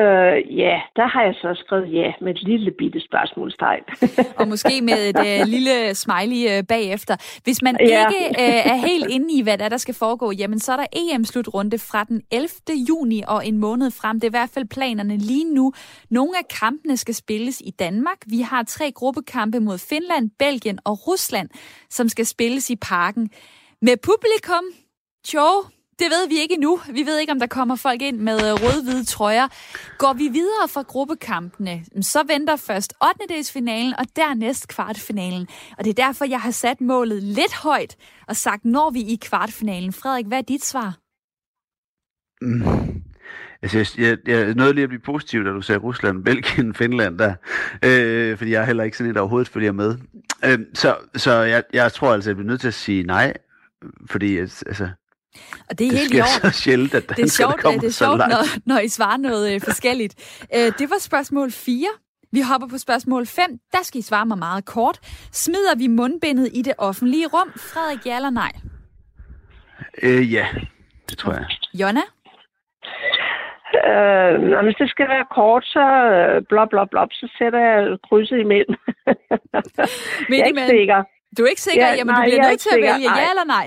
Øh, 0.00 0.58
ja, 0.58 0.76
der 0.96 1.06
har 1.06 1.22
jeg 1.22 1.34
så 1.34 1.62
skrevet 1.64 1.92
ja 1.92 2.12
med 2.20 2.34
et 2.34 2.42
lille 2.42 2.70
bitte 2.70 3.00
spørgsmålstegn. 3.00 3.82
og 4.38 4.48
måske 4.48 4.80
med 4.82 5.00
et 5.10 5.18
uh, 5.18 5.48
lille 5.54 5.94
smiley 5.94 6.58
uh, 6.58 6.66
bagefter. 6.66 7.40
Hvis 7.44 7.62
man 7.62 7.76
ja. 7.80 8.06
ikke 8.06 8.20
uh, 8.30 8.72
er 8.72 8.74
helt 8.74 9.10
inde 9.10 9.34
i, 9.38 9.42
hvad 9.42 9.58
der, 9.58 9.68
der 9.68 9.76
skal 9.76 9.94
foregå, 9.94 10.32
jamen 10.32 10.58
så 10.58 10.72
er 10.72 10.76
der 10.76 10.86
EM-slutrunde 10.92 11.78
fra 11.78 12.04
den 12.04 12.22
11. 12.32 12.48
juni 12.88 13.22
og 13.28 13.46
en 13.46 13.58
måned 13.58 13.90
frem. 13.90 14.20
Det 14.20 14.26
er 14.26 14.30
i 14.30 14.38
hvert 14.38 14.50
fald 14.54 14.68
planerne 14.68 15.16
lige 15.16 15.54
nu. 15.54 15.72
Nogle 16.10 16.32
af 16.38 16.48
kampene 16.60 16.96
skal 16.96 17.14
spilles 17.14 17.60
i 17.60 17.70
Danmark. 17.70 18.18
Vi 18.26 18.40
har 18.40 18.62
tre 18.62 18.92
gruppekampe 18.92 19.60
mod 19.60 19.78
Finland, 19.88 20.30
Belgien 20.38 20.78
og 20.84 21.08
Rusland, 21.08 21.48
som 21.90 22.08
skal 22.08 22.26
spilles 22.26 22.70
i 22.70 22.76
parken. 22.76 23.30
Med 23.82 23.96
publikum, 24.02 24.64
tjo, 25.24 25.48
det 25.98 26.06
ved 26.10 26.28
vi 26.28 26.38
ikke 26.38 26.54
endnu. 26.54 26.80
Vi 26.92 27.02
ved 27.06 27.18
ikke, 27.18 27.32
om 27.32 27.38
der 27.38 27.46
kommer 27.46 27.76
folk 27.76 28.02
ind 28.02 28.18
med 28.18 28.34
øh, 28.34 28.52
rød-hvide 28.52 29.04
trøjer. 29.04 29.48
Går 29.98 30.12
vi 30.12 30.28
videre 30.28 30.68
fra 30.68 30.82
gruppekampene, 30.82 31.84
så 32.00 32.22
venter 32.26 32.56
først 32.56 32.94
8. 33.30 33.52
finalen 33.52 33.94
og 33.98 34.04
dernæst 34.16 34.68
kvartfinalen. 34.68 35.48
Og 35.78 35.84
det 35.84 35.90
er 35.90 36.06
derfor, 36.06 36.24
jeg 36.24 36.40
har 36.40 36.50
sat 36.50 36.80
målet 36.80 37.22
lidt 37.22 37.54
højt 37.54 37.96
og 38.28 38.36
sagt, 38.36 38.64
når 38.64 38.90
vi 38.90 39.00
i 39.00 39.18
kvartfinalen. 39.22 39.92
Frederik, 39.92 40.26
hvad 40.26 40.38
er 40.38 40.42
dit 40.42 40.64
svar? 40.64 40.98
Mm. 42.42 43.02
Altså, 43.62 43.94
jeg, 43.98 44.18
jeg, 44.26 44.54
nåede 44.54 44.72
lige 44.72 44.82
at 44.82 44.88
blive 44.88 45.00
positiv, 45.00 45.44
da 45.44 45.50
du 45.50 45.60
sagde 45.60 45.78
Rusland, 45.78 46.24
Belgien, 46.24 46.74
Finland 46.74 47.18
der. 47.18 47.34
Øh, 47.84 48.38
fordi 48.38 48.50
jeg 48.50 48.60
er 48.60 48.66
heller 48.66 48.84
ikke 48.84 48.96
sådan 48.96 49.10
et 49.10 49.16
overhovedet 49.16 49.48
følger 49.48 49.72
med. 49.72 49.96
Øh, 50.44 50.58
så 50.74 50.96
så 51.16 51.32
jeg, 51.32 51.62
jeg 51.72 51.92
tror 51.92 52.12
altså, 52.12 52.30
jeg 52.30 52.36
bliver 52.36 52.50
nødt 52.50 52.60
til 52.60 52.68
at 52.68 52.74
sige 52.74 53.02
nej. 53.02 53.34
Fordi 54.06 54.38
altså, 54.38 54.88
og 55.70 55.78
det 55.78 55.86
er 55.86 55.90
det 55.90 55.98
helt 55.98 56.12
i 56.12 56.16
sker 56.16 56.50
så 56.50 56.62
sjældent, 56.62 56.94
at 56.94 57.08
det 57.08 57.18
er 57.18 57.28
sjovt, 57.28 57.60
kommer 57.60 57.80
det 57.80 57.86
er 57.86 57.92
sjovt 57.92 58.18
når, 58.18 58.66
når 58.66 58.78
I 58.78 58.88
svarer 58.88 59.16
noget 59.16 59.54
øh, 59.54 59.60
forskelligt. 59.60 60.44
Øh, 60.54 60.72
det 60.78 60.90
var 60.90 60.98
spørgsmål 61.00 61.50
4. 61.50 61.88
Vi 62.32 62.40
hopper 62.40 62.68
på 62.68 62.78
spørgsmål 62.78 63.26
5. 63.26 63.58
Der 63.72 63.82
skal 63.82 63.98
I 63.98 64.02
svare 64.02 64.26
mig 64.26 64.38
meget 64.38 64.64
kort. 64.64 64.98
Smider 65.32 65.74
vi 65.76 65.86
mundbindet 65.86 66.48
i 66.54 66.62
det 66.62 66.74
offentlige 66.78 67.26
rum? 67.26 67.52
Frederik, 67.56 68.06
ja 68.06 68.16
eller 68.16 68.30
nej? 68.30 68.52
Øh, 70.02 70.32
ja, 70.32 70.46
det 71.10 71.18
tror 71.18 71.32
jeg. 71.32 71.46
Jonna? 71.74 72.04
Øh, 73.90 74.64
hvis 74.64 74.76
det 74.82 74.88
skal 74.90 75.08
være 75.14 75.26
kort, 75.38 75.64
så 75.64 75.84
øh, 76.14 76.42
blop, 76.48 76.68
blop, 76.68 76.88
blop, 76.90 77.08
så 77.12 77.26
sætter 77.38 77.60
jeg 77.68 77.98
krydset 78.08 78.38
imellem. 78.38 78.76
jeg 80.30 80.38
er 80.40 80.44
ikke 80.44 80.66
sikker. 80.66 80.98
Du 81.36 81.44
er 81.44 81.48
ikke 81.48 81.60
sikker? 81.70 81.86
Ja, 81.86 81.94
Jamen, 81.98 82.14
nej, 82.14 82.24
du 82.24 82.30
bliver 82.30 82.48
nødt 82.48 82.60
til 82.60 82.70
at 82.76 82.82
vælge 82.88 83.08
nej. 83.08 83.20
ja 83.20 83.26
eller 83.30 83.46
nej. 83.56 83.66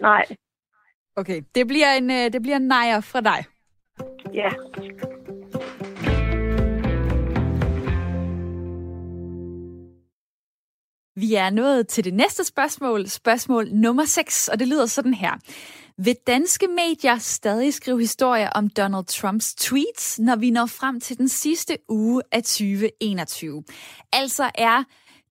Nej. 0.00 0.24
Okay, 1.16 1.42
det 1.54 1.66
bliver 1.66 1.92
en, 1.92 2.10
øh, 2.10 2.32
det 2.32 2.42
bliver 2.42 2.56
en 2.56 2.62
nejer 2.62 3.00
fra 3.00 3.20
dig. 3.20 3.44
Ja. 4.34 4.50
Vi 11.16 11.34
er 11.34 11.50
nået 11.50 11.88
til 11.88 12.04
det 12.04 12.14
næste 12.14 12.44
spørgsmål, 12.44 13.08
spørgsmål 13.08 13.68
nummer 13.72 14.04
6, 14.04 14.48
og 14.48 14.58
det 14.58 14.68
lyder 14.68 14.86
sådan 14.86 15.14
her. 15.14 15.32
Vil 15.98 16.16
danske 16.26 16.68
medier 16.68 17.18
stadig 17.18 17.74
skrive 17.74 18.00
historier 18.00 18.50
om 18.50 18.68
Donald 18.68 19.04
Trumps 19.04 19.54
tweets, 19.54 20.18
når 20.18 20.36
vi 20.36 20.50
når 20.50 20.66
frem 20.66 21.00
til 21.00 21.18
den 21.18 21.28
sidste 21.28 21.78
uge 21.88 22.22
af 22.32 22.42
2021? 22.42 23.64
Altså 24.12 24.50
er 24.54 24.84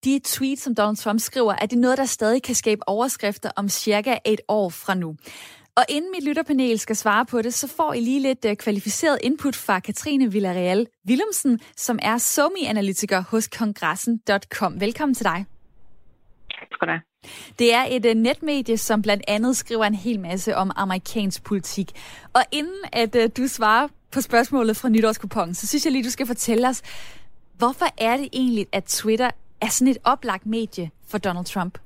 de 0.03 0.21
tweets, 0.23 0.61
som 0.61 0.75
Donald 0.75 0.97
Trump 0.97 1.19
skriver, 1.19 1.53
er 1.61 1.65
det 1.65 1.77
noget, 1.77 1.97
der 1.97 2.05
stadig 2.05 2.43
kan 2.43 2.55
skabe 2.55 2.89
overskrifter 2.89 3.51
om 3.55 3.69
cirka 3.69 4.17
et 4.25 4.41
år 4.47 4.69
fra 4.69 4.93
nu? 4.93 5.15
Og 5.75 5.83
inden 5.89 6.11
mit 6.11 6.23
lytterpanel 6.23 6.79
skal 6.79 6.95
svare 6.95 7.25
på 7.25 7.41
det, 7.41 7.53
så 7.53 7.67
får 7.67 7.93
I 7.93 7.99
lige 7.99 8.19
lidt 8.19 8.45
uh, 8.45 8.53
kvalificeret 8.53 9.19
input 9.23 9.55
fra 9.55 9.79
Katrine 9.79 10.31
Villarreal 10.31 10.87
Willumsen, 11.07 11.59
som 11.77 11.99
er 12.01 12.17
SOMI-analytiker 12.17 13.23
hos 13.29 13.47
kongressen.com. 13.47 14.81
Velkommen 14.81 15.15
til 15.15 15.25
dig. 15.25 15.45
Tak 16.59 16.67
skal 16.71 16.99
Det 17.59 17.73
er 17.73 17.85
et 17.89 18.05
uh, 18.05 18.11
netmedie, 18.11 18.77
som 18.77 19.01
blandt 19.01 19.23
andet 19.27 19.57
skriver 19.57 19.85
en 19.85 19.95
hel 19.95 20.19
masse 20.19 20.55
om 20.55 20.71
amerikansk 20.75 21.43
politik. 21.43 21.91
Og 22.33 22.41
inden 22.51 22.83
at 22.93 23.15
uh, 23.15 23.21
du 23.37 23.47
svarer 23.47 23.87
på 24.11 24.21
spørgsmålet 24.21 24.77
fra 24.77 24.89
nytårskupongen, 24.89 25.55
så 25.55 25.67
synes 25.67 25.85
jeg 25.85 25.91
lige, 25.91 26.03
du 26.03 26.09
skal 26.09 26.27
fortælle 26.27 26.67
os, 26.67 26.81
hvorfor 27.57 27.85
er 27.97 28.17
det 28.17 28.29
egentlig, 28.33 28.67
at 28.71 28.83
Twitter 28.83 29.31
er 29.61 29.67
sådan 29.67 29.91
et 29.91 29.97
oplagt 30.03 30.45
medie 30.45 30.91
for 31.07 31.17
Donald 31.17 31.45
Trump? 31.45 31.77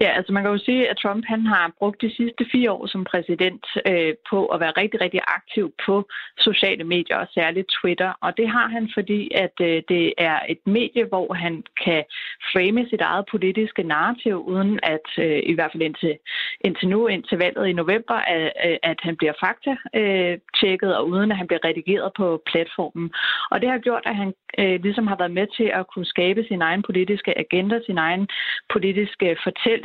Ja, 0.00 0.10
altså 0.16 0.32
man 0.32 0.42
kan 0.42 0.52
jo 0.52 0.58
sige, 0.58 0.90
at 0.90 0.96
Trump 0.96 1.24
han 1.28 1.46
har 1.46 1.72
brugt 1.78 2.02
de 2.02 2.14
sidste 2.16 2.46
fire 2.52 2.72
år 2.72 2.86
som 2.86 3.04
præsident 3.04 3.66
øh, 3.86 4.14
på 4.30 4.46
at 4.46 4.60
være 4.60 4.78
rigtig, 4.82 5.00
rigtig 5.00 5.20
aktiv 5.26 5.72
på 5.86 6.08
sociale 6.38 6.84
medier, 6.84 7.16
og 7.16 7.28
særligt 7.34 7.68
Twitter. 7.68 8.12
Og 8.20 8.36
det 8.36 8.48
har 8.48 8.68
han, 8.68 8.90
fordi 8.94 9.30
at 9.34 9.56
øh, 9.60 9.82
det 9.88 10.14
er 10.18 10.38
et 10.48 10.62
medie, 10.66 11.04
hvor 11.04 11.34
han 11.34 11.62
kan 11.84 12.04
frame 12.52 12.86
sit 12.90 13.00
eget 13.00 13.24
politiske 13.30 13.82
narrativ, 13.82 14.36
uden 14.52 14.80
at, 14.82 15.06
øh, 15.18 15.40
i 15.50 15.54
hvert 15.54 15.72
fald 15.72 15.82
indtil, 15.82 16.18
indtil 16.60 16.88
nu, 16.88 17.06
indtil 17.06 17.38
valget 17.38 17.66
i 17.66 17.72
november, 17.72 18.14
at, 18.14 18.52
øh, 18.66 18.76
at 18.82 18.98
han 19.02 19.16
bliver 19.16 19.32
fakta-tjekket, 19.44 20.96
og 20.96 21.08
uden 21.08 21.30
at 21.30 21.36
han 21.36 21.46
bliver 21.46 21.64
redigeret 21.64 22.10
på 22.16 22.42
platformen. 22.46 23.10
Og 23.50 23.60
det 23.60 23.68
har 23.70 23.78
gjort, 23.78 24.02
at 24.06 24.16
han 24.16 24.32
øh, 24.58 24.82
ligesom 24.82 25.06
har 25.06 25.16
været 25.16 25.38
med 25.40 25.46
til 25.56 25.68
at 25.78 25.86
kunne 25.92 26.04
skabe 26.14 26.44
sin 26.48 26.62
egen 26.62 26.82
politiske 26.82 27.38
agenda, 27.38 27.80
sin 27.86 27.98
egen 27.98 28.28
politiske 28.74 29.36
fortælling, 29.42 29.77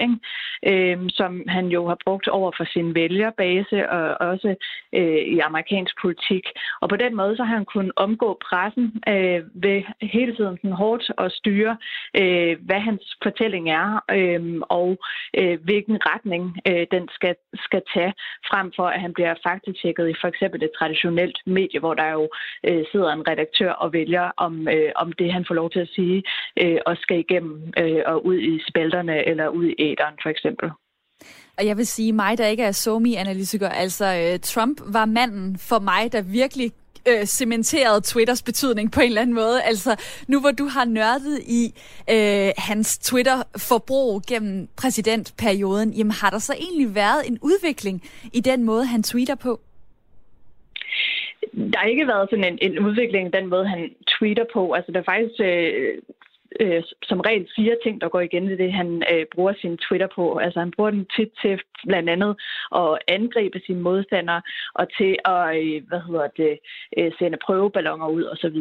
øh, 0.72 0.98
som 1.10 1.44
han 1.48 1.66
jo 1.68 1.88
har 1.88 1.98
brugt 2.06 2.28
over 2.28 2.52
for 2.58 2.66
sin 2.74 2.96
vælgerbase 2.96 3.90
og 3.90 4.28
også 4.30 4.56
øh, 4.94 5.22
i 5.36 5.40
amerikansk 5.40 5.96
politik. 6.02 6.46
Og 6.82 6.90
på 6.90 6.96
den 6.96 7.16
måde 7.16 7.38
så 7.38 7.44
har 7.44 7.56
han 7.56 7.66
kunnet 7.66 7.92
omgå 7.96 8.40
pressen 8.50 9.04
øh, 9.08 9.42
ved 9.54 9.84
hele 10.02 10.36
tiden 10.36 10.58
sådan 10.58 10.72
hårdt 10.72 11.12
at 11.18 11.32
styre, 11.32 11.78
øh, 12.22 12.58
hvad 12.68 12.80
hans 12.80 13.18
fortælling 13.24 13.70
er 13.70 14.04
øh, 14.18 14.62
og 14.62 14.98
øh, 15.40 15.58
hvilken 15.64 15.98
retning 16.12 16.44
øh, 16.68 16.86
den 16.92 17.10
skal, 17.12 17.36
skal 17.66 17.82
tage, 17.94 18.14
frem 18.50 18.72
for 18.76 18.88
at 18.88 19.02
han 19.02 19.14
bliver 19.14 19.34
faktatjekket 19.48 20.10
i 20.10 20.16
for 20.22 20.28
eksempel 20.28 20.64
et 20.64 20.72
traditionelt 20.80 21.38
medie, 21.46 21.80
hvor 21.80 21.94
der 21.94 22.10
jo 22.12 22.30
øh, 22.68 22.84
sidder 22.92 23.12
en 23.12 23.28
redaktør 23.28 23.72
og 23.72 23.94
vælger, 23.94 24.32
om, 24.38 24.68
øh, 24.68 24.92
om 24.96 25.12
det 25.12 25.34
han 25.34 25.46
får 25.48 25.56
lov 25.56 25.70
til 25.70 25.80
at 25.80 25.94
sige 25.96 26.24
øh, 26.62 26.78
og 26.86 26.98
skal 26.98 27.20
igennem 27.20 27.74
øh, 27.82 28.02
og 28.06 28.26
ud 28.26 28.40
i 28.40 28.62
spalterne 28.70 29.28
eller 29.28 29.48
ud 29.48 29.66
i 29.66 29.74
æderen 29.84 30.16
for 30.24 30.30
eksempel. 30.30 30.70
Og 31.58 31.66
jeg 31.66 31.78
vil 31.78 31.88
sige, 31.88 32.14
mig 32.14 32.38
der 32.38 32.48
ikke 32.48 32.64
er 32.64 32.72
somi-analytiker, 32.72 33.70
altså 33.70 34.06
øh, 34.06 34.40
Trump 34.40 34.82
var 34.86 35.06
manden 35.06 35.58
for 35.58 35.80
mig, 35.80 36.12
der 36.12 36.22
virkelig 36.22 36.72
øh, 37.08 37.26
cementerede 37.26 38.02
Twitters 38.04 38.44
betydning 38.44 38.92
på 38.92 39.00
en 39.00 39.08
eller 39.08 39.22
anden 39.22 39.36
måde. 39.36 39.64
Altså, 39.64 39.96
nu 40.28 40.40
hvor 40.40 40.52
du 40.52 40.66
har 40.66 40.86
nørdet 40.86 41.40
i 41.60 41.64
øh, 42.10 42.52
hans 42.58 42.98
Twitter-forbrug 42.98 44.22
gennem 44.28 44.68
præsidentperioden, 44.78 45.94
jamen 45.94 46.12
har 46.12 46.30
der 46.30 46.40
så 46.40 46.54
egentlig 46.54 46.96
været 46.96 47.28
en 47.28 47.38
udvikling 47.42 48.02
i 48.34 48.40
den 48.40 48.64
måde, 48.64 48.86
han 48.86 49.04
tweeter 49.04 49.36
på? 49.36 49.60
Der 51.74 51.80
har 51.80 51.88
ikke 51.88 52.08
været 52.08 52.30
sådan 52.30 52.46
en, 52.46 52.58
en 52.62 52.86
udvikling 52.86 53.34
den 53.34 53.48
måde, 53.48 53.68
han 53.68 53.90
tweeter 54.08 54.46
på. 54.54 54.72
Altså, 54.72 54.92
der 54.92 55.00
er 55.00 55.12
faktisk 55.14 55.40
øh, 55.40 56.02
øh, 56.60 56.84
som 57.04 57.20
regel 57.20 57.48
fire 57.56 57.78
ting, 57.84 58.02
der 58.02 58.10
går 58.10 58.22
igen 58.22 58.50
i 58.50 58.58
det, 58.58 58.74
han 58.74 59.04
øh, 59.14 59.26
bruger 59.36 59.54
sin 59.62 59.78
Twitter 59.78 60.08
på. 60.16 60.38
Altså 60.38 60.60
han 60.60 60.72
bruger 60.72 60.92
den 60.92 61.06
tit 61.16 61.32
til 61.42 61.62
blandt 61.88 62.10
andet 62.10 62.36
at 62.76 63.00
angribe 63.08 63.62
sine 63.66 63.82
modstandere 63.82 64.42
og 64.74 64.86
til 64.98 65.18
at 65.26 65.44
øh, 65.58 65.88
hvad 65.88 66.02
hedder 66.08 66.28
det, 66.38 66.60
øh, 66.98 67.12
sende 67.20 67.38
prøveballoner 67.46 68.08
ud 68.08 68.24
osv. 68.34 68.58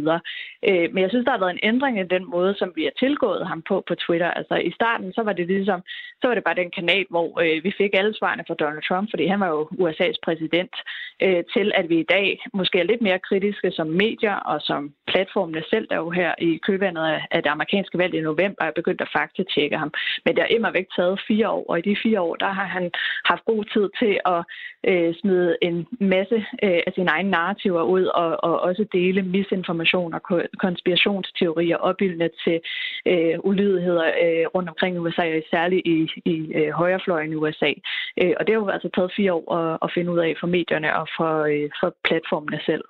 Øh, 0.69 0.87
men 0.93 1.03
jeg 1.03 1.11
synes, 1.11 1.25
der 1.25 1.33
har 1.33 1.39
været 1.45 1.57
en 1.57 1.69
ændring 1.71 2.01
i 2.01 2.13
den 2.17 2.25
måde, 2.31 2.55
som 2.55 2.73
vi 2.77 2.83
har 2.85 2.95
tilgået 2.99 3.47
ham 3.47 3.63
på 3.69 3.85
på 3.89 3.95
Twitter. 3.95 4.31
Altså 4.31 4.55
i 4.55 4.73
starten, 4.79 5.13
så 5.13 5.23
var 5.23 5.33
det 5.33 5.47
ligesom, 5.47 5.81
så 6.21 6.29
var 6.29 6.35
det 6.35 6.45
bare 6.45 6.63
den 6.63 6.71
kanal, 6.71 7.07
hvor 7.11 7.41
øh, 7.41 7.65
vi 7.65 7.73
fik 7.79 7.91
alle 7.95 8.15
svarene 8.15 8.45
fra 8.47 8.55
Donald 8.55 8.83
Trump, 8.89 9.11
fordi 9.11 9.27
han 9.27 9.41
var 9.41 9.49
jo 9.49 9.63
USA's 9.83 10.19
præsident, 10.27 10.75
øh, 11.23 11.45
til 11.55 11.73
at 11.75 11.89
vi 11.89 11.99
i 12.01 12.11
dag 12.17 12.27
måske 12.55 12.79
er 12.79 12.91
lidt 12.91 13.03
mere 13.03 13.19
kritiske 13.19 13.71
som 13.71 13.87
medier 13.87 14.35
og 14.35 14.61
som 14.61 14.93
platformene 15.07 15.63
selv, 15.71 15.87
der 15.91 15.97
jo 15.97 16.11
her 16.11 16.35
i 16.39 16.57
kølvandet 16.67 17.05
af 17.31 17.43
det 17.43 17.51
amerikanske 17.51 17.82
amerikanske 17.83 17.99
valg 17.99 18.15
i 18.15 18.21
november 18.21 18.65
jeg 18.65 18.73
begyndt 18.75 19.01
at 19.01 19.13
faktatjekke 19.17 19.77
ham. 19.79 19.93
Men 20.25 20.35
det 20.35 20.43
har 20.43 20.57
immer 20.57 20.71
væk 20.71 20.87
taget 20.97 21.21
fire 21.29 21.49
år, 21.51 21.65
og 21.71 21.79
i 21.79 21.83
de 21.89 21.97
fire 22.03 22.21
år, 22.21 22.35
der 22.37 22.51
har 22.59 22.69
han 22.77 22.91
haft 23.25 23.45
god 23.45 23.65
tid 23.75 23.87
til 24.01 24.15
at 24.35 24.43
øh, 24.91 25.15
smide 25.21 25.57
en 25.63 25.87
masse 26.01 26.39
øh, 26.67 26.81
af 26.87 26.93
sine 26.95 27.11
egne 27.11 27.31
narrativer 27.31 27.83
ud, 27.83 28.05
og, 28.05 28.45
og 28.45 28.61
også 28.61 28.85
dele 28.93 29.23
misinformation 29.23 30.15
og 30.15 30.23
konspirationsteorier 30.59 31.77
opbildende 31.77 32.31
til 32.45 32.61
øh, 33.07 33.37
ulydigheder 33.49 34.07
øh, 34.25 34.45
rundt 34.55 34.69
omkring 34.69 35.01
USA, 35.01 35.27
og 35.37 35.43
særligt 35.51 35.87
i, 35.87 35.97
i 36.25 36.37
øh, 36.59 36.71
højrefløjen 36.71 37.33
i 37.33 37.35
USA. 37.35 37.73
Øh, 38.21 38.35
og 38.39 38.47
det 38.47 38.55
har 38.55 38.61
jo 38.63 38.69
altså 38.69 38.91
taget 38.95 39.13
fire 39.17 39.33
år 39.33 39.47
at, 39.55 39.79
at 39.83 39.93
finde 39.95 40.13
ud 40.13 40.19
af 40.19 40.35
for 40.41 40.47
medierne 40.47 40.97
og 41.01 41.07
for, 41.17 41.33
øh, 41.53 41.69
for 41.81 41.95
platformene 42.05 42.61
selv. 42.67 42.85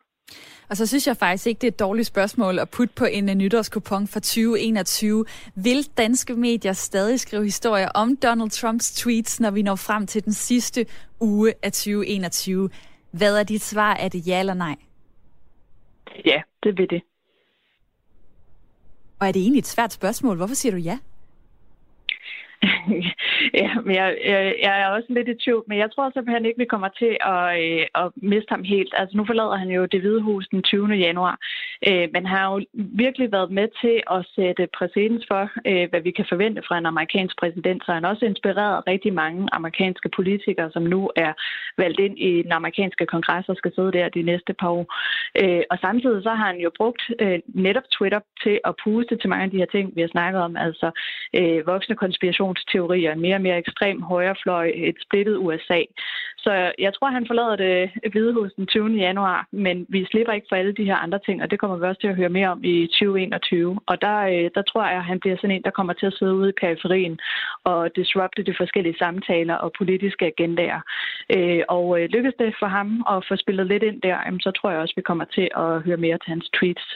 Og 0.69 0.77
så 0.77 0.87
synes 0.87 1.07
jeg 1.07 1.17
faktisk 1.17 1.47
ikke, 1.47 1.59
det 1.59 1.67
er 1.67 1.71
et 1.71 1.79
dårligt 1.79 2.07
spørgsmål 2.07 2.59
at 2.59 2.71
putte 2.71 2.95
på 2.95 3.05
en 3.05 3.29
uh, 3.29 3.35
nytårskupon 3.35 4.07
for 4.09 4.21
2021. 4.21 5.25
Vil 5.55 5.89
danske 5.97 6.35
medier 6.35 6.73
stadig 6.73 7.21
skrive 7.21 7.45
historier 7.45 7.89
om 7.95 8.17
Donald 8.17 8.51
Trumps 8.51 8.93
tweets, 8.93 9.41
når 9.41 9.51
vi 9.51 9.63
når 9.63 9.77
frem 9.77 10.07
til 10.07 10.25
den 10.25 10.33
sidste 10.33 10.87
uge 11.21 11.55
af 11.63 11.73
2021? 11.73 12.71
Hvad 13.11 13.39
er 13.39 13.43
dit 13.43 13.63
svar? 13.63 13.95
Er 13.95 14.09
det 14.09 14.27
ja 14.27 14.41
eller 14.41 14.55
nej? 14.55 14.77
Ja, 16.25 16.43
det 16.63 16.79
vil 16.79 16.91
det. 16.91 17.03
Og 19.21 19.29
er 19.29 19.33
det 19.33 19.43
egentlig 19.43 19.59
et 19.59 19.67
svært 19.67 19.93
spørgsmål? 19.93 20.37
Hvorfor 20.37 20.55
siger 20.55 20.73
du 20.73 20.79
ja? 20.79 20.99
ja, 23.63 23.81
men 23.85 23.95
jeg, 23.95 24.19
jeg, 24.25 24.55
jeg 24.63 24.81
er 24.83 24.89
også 24.89 25.07
lidt 25.11 25.29
i 25.29 25.35
tvivl, 25.45 25.65
men 25.67 25.79
jeg 25.79 25.91
tror 25.91 26.11
simpelthen 26.11 26.47
ikke, 26.47 26.59
vi 26.59 26.73
kommer 26.75 26.89
til 26.89 27.17
at, 27.21 27.47
øh, 27.65 27.87
at 27.95 28.11
miste 28.17 28.51
ham 28.51 28.63
helt. 28.65 28.95
Altså 28.97 29.17
nu 29.17 29.25
forlader 29.27 29.57
han 29.57 29.69
jo 29.69 29.85
det 29.85 30.01
hvide 30.01 30.23
hus 30.23 30.49
den 30.49 30.63
20. 30.63 30.87
januar, 30.89 31.39
øh, 31.89 32.09
man 32.13 32.27
har 32.27 32.45
jo 32.53 32.65
virkelig 32.75 33.33
været 33.33 33.51
med 33.51 33.69
til 33.81 33.97
at 34.17 34.27
sætte 34.37 34.69
præcedens 34.79 35.25
for, 35.31 35.45
øh, 35.71 35.87
hvad 35.91 36.01
vi 36.01 36.11
kan 36.11 36.27
forvente 36.29 36.63
fra 36.69 36.79
en 36.79 36.87
amerikansk 36.87 37.35
præsident, 37.39 37.83
så 37.85 37.93
han 37.93 38.05
også 38.05 38.25
inspireret 38.25 38.87
rigtig 38.87 39.13
mange 39.13 39.49
amerikanske 39.53 40.09
politikere, 40.17 40.71
som 40.73 40.83
nu 40.83 41.11
er 41.17 41.33
valgt 41.79 42.01
ind 42.01 42.19
i 42.19 42.43
den 42.43 42.53
amerikanske 42.53 43.07
kongres 43.07 43.49
og 43.49 43.57
skal 43.57 43.75
sidde 43.75 43.93
der 43.93 44.09
de 44.09 44.23
næste 44.23 44.53
par 44.61 44.69
år. 44.69 44.87
Øh, 45.43 45.63
og 45.71 45.79
samtidig 45.79 46.23
så 46.23 46.31
har 46.35 46.47
han 46.47 46.61
jo 46.61 46.71
brugt 46.77 47.03
øh, 47.21 47.39
netop 47.47 47.87
Twitter 47.97 48.21
til 48.43 48.61
at 48.65 48.75
puste 48.85 49.17
til 49.17 49.31
mange 49.31 49.45
af 49.45 49.51
de 49.51 49.63
her 49.63 49.71
ting, 49.75 49.97
vi 49.97 50.01
har 50.01 50.09
snakket 50.09 50.41
om, 50.43 50.57
altså 50.57 50.91
øh, 51.39 51.67
voksne 51.67 51.97
konspirationsteorier, 51.97 53.15
mere 53.15 53.35
og 53.35 53.41
mere 53.47 53.59
ekstrem 53.59 54.03
højrefløj, 54.03 54.73
et 54.75 54.97
splittet 55.05 55.37
USA. 55.37 55.81
Så 56.45 56.73
jeg 56.79 56.93
tror, 56.95 57.11
han 57.11 57.27
forlader 57.27 57.57
det 57.57 57.91
øh, 58.05 58.13
hvide 58.13 58.33
hus 58.33 58.53
den 58.57 58.67
20. 58.67 58.89
januar, 59.07 59.49
men 59.53 59.87
vi 59.89 60.07
slipper 60.11 60.33
ikke 60.33 60.47
for 60.51 60.57
alle 60.57 60.73
de 60.73 60.85
her 60.85 60.97
andre 60.97 61.21
ting, 61.27 61.43
og 61.43 61.51
det 61.51 61.61
kommer 61.61 61.77
vi 61.77 61.85
også 61.87 62.01
til 62.01 62.13
at 62.13 62.17
høre 62.21 62.37
mere 62.39 62.49
om 62.49 62.61
i 62.65 62.87
2021. 62.87 63.81
Og 63.87 64.03
der, 64.03 64.19
øh, 64.33 64.51
der 64.57 64.63
tror 64.63 64.85
jeg, 64.87 64.99
at 64.99 65.05
han 65.05 65.21
bliver 65.21 65.37
sådan 65.37 65.57
en, 65.57 65.63
der 65.63 65.79
kommer 65.79 65.93
til 65.93 66.07
at 66.07 66.17
sidde 66.19 66.35
ude 66.35 66.49
i 66.49 66.61
periferien 66.61 67.19
og 67.65 67.97
disrupte 67.97 68.43
de 68.43 68.55
forskellige 68.61 68.99
samtaler 68.99 69.55
og 69.55 69.73
politiske 69.79 70.25
agendaer. 70.33 70.81
Øh, 71.37 71.63
og 71.69 71.87
lykkes 72.15 72.35
det 72.39 72.55
for 72.61 72.67
ham 72.67 72.89
at 73.13 73.25
få 73.29 73.35
spillet 73.37 73.67
lidt 73.67 73.83
ind 73.83 74.01
der, 74.03 74.17
så 74.41 74.51
tror 74.51 74.71
jeg 74.71 74.81
også, 74.81 74.93
at 74.95 75.01
vi 75.01 75.09
kommer 75.11 75.25
til 75.25 75.49
at 75.57 75.83
høre 75.87 75.97
mere 75.97 76.19
til 76.19 76.31
hans 76.35 76.47
tweets 76.57 76.87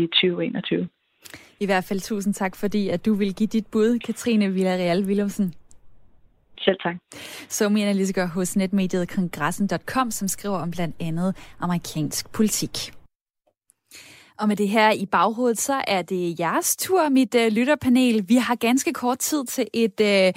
i 0.00 0.02
2021. 0.06 0.88
I 1.60 1.66
hvert 1.66 1.84
fald 1.84 2.00
tusind 2.00 2.34
tak, 2.34 2.56
fordi 2.56 2.88
at 2.88 3.06
du 3.06 3.14
vil 3.14 3.34
give 3.34 3.46
dit 3.46 3.66
bud, 3.72 3.98
Katrine 3.98 4.52
Villarreal 4.52 5.04
Willumsen. 5.04 5.54
Selv 6.64 6.76
tak. 6.82 6.96
Somi-analytiker 7.48 8.26
hos 8.26 8.56
netmediet 8.56 9.08
kongressen.com, 9.08 10.10
som 10.10 10.28
skriver 10.28 10.58
om 10.58 10.70
blandt 10.70 10.96
andet 11.00 11.36
amerikansk 11.60 12.32
politik. 12.32 12.92
Og 14.38 14.48
med 14.48 14.56
det 14.56 14.68
her 14.68 14.92
i 14.92 15.06
baghovedet, 15.06 15.60
så 15.60 15.84
er 15.86 16.02
det 16.02 16.40
jeres 16.40 16.76
tur, 16.76 17.08
mit 17.08 17.34
øh, 17.34 17.52
lytterpanel. 17.52 18.28
Vi 18.28 18.36
har 18.36 18.54
ganske 18.54 18.92
kort 18.92 19.18
tid 19.18 19.44
til 19.44 19.66
et, 19.72 20.00
øh, 20.00 20.32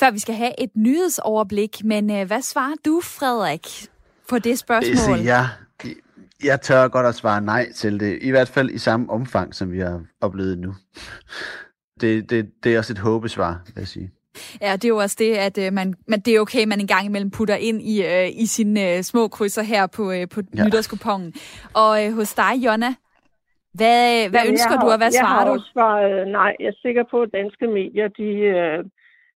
før 0.00 0.10
vi 0.10 0.18
skal 0.18 0.34
have 0.34 0.62
et 0.62 0.70
nyhedsoverblik. 0.76 1.84
Men 1.84 2.10
øh, 2.10 2.26
hvad 2.26 2.42
svarer 2.42 2.74
du, 2.84 3.00
Frederik, 3.04 3.66
på 4.28 4.38
det 4.38 4.58
spørgsmål? 4.58 5.18
Det 5.18 5.24
ja. 5.24 5.46
Jeg 6.44 6.60
tør 6.60 6.88
godt 6.88 7.06
at 7.06 7.14
svare 7.14 7.40
nej 7.40 7.72
til 7.72 8.00
det. 8.00 8.18
I 8.22 8.30
hvert 8.30 8.48
fald 8.48 8.70
i 8.70 8.78
samme 8.78 9.10
omfang, 9.10 9.54
som 9.54 9.72
vi 9.72 9.78
har 9.78 10.02
oplevet 10.20 10.58
nu. 10.58 10.74
Det, 12.00 12.30
det, 12.30 12.50
det 12.64 12.74
er 12.74 12.78
også 12.78 12.92
et 12.92 12.98
håbesvar, 12.98 13.62
vil 13.66 13.74
jeg 13.76 13.88
sige. 13.88 14.10
Ja, 14.60 14.72
det 14.72 14.84
er 14.84 14.88
jo 14.88 14.96
også 14.96 15.16
det, 15.18 15.32
at 15.36 15.58
øh, 15.58 15.72
man, 15.72 15.94
man, 16.08 16.20
det 16.20 16.36
er 16.36 16.40
okay, 16.40 16.64
man 16.66 16.80
en 16.80 16.86
gang 16.86 17.04
imellem 17.06 17.30
putter 17.30 17.54
ind 17.54 17.82
i, 17.82 17.94
øh, 18.04 18.28
i 18.42 18.46
sine 18.46 18.80
øh, 18.88 19.02
små 19.02 19.28
krydser 19.28 19.62
her 19.62 19.86
på, 19.96 20.12
øh, 20.12 20.28
på 20.34 20.40
ja. 20.56 20.64
nytårskupongen. 20.64 21.32
Og 21.74 21.92
øh, 22.04 22.12
hos 22.18 22.34
dig, 22.34 22.52
Jonna, 22.64 22.92
hvad, 23.78 24.28
hvad 24.30 24.40
Jamen, 24.40 24.52
ønsker 24.52 24.76
har, 24.76 24.84
du, 24.84 24.90
og 24.90 24.98
hvad 24.98 25.10
svarer 25.10 25.44
du? 25.44 25.52
Jeg 25.52 25.60
har 25.60 25.72
svaret 25.72 26.28
nej. 26.28 26.52
Jeg 26.60 26.66
er 26.66 26.78
sikker 26.82 27.04
på, 27.10 27.22
at 27.22 27.30
danske 27.32 27.66
medier, 27.66 28.08
de, 28.08 28.30
øh, 28.54 28.78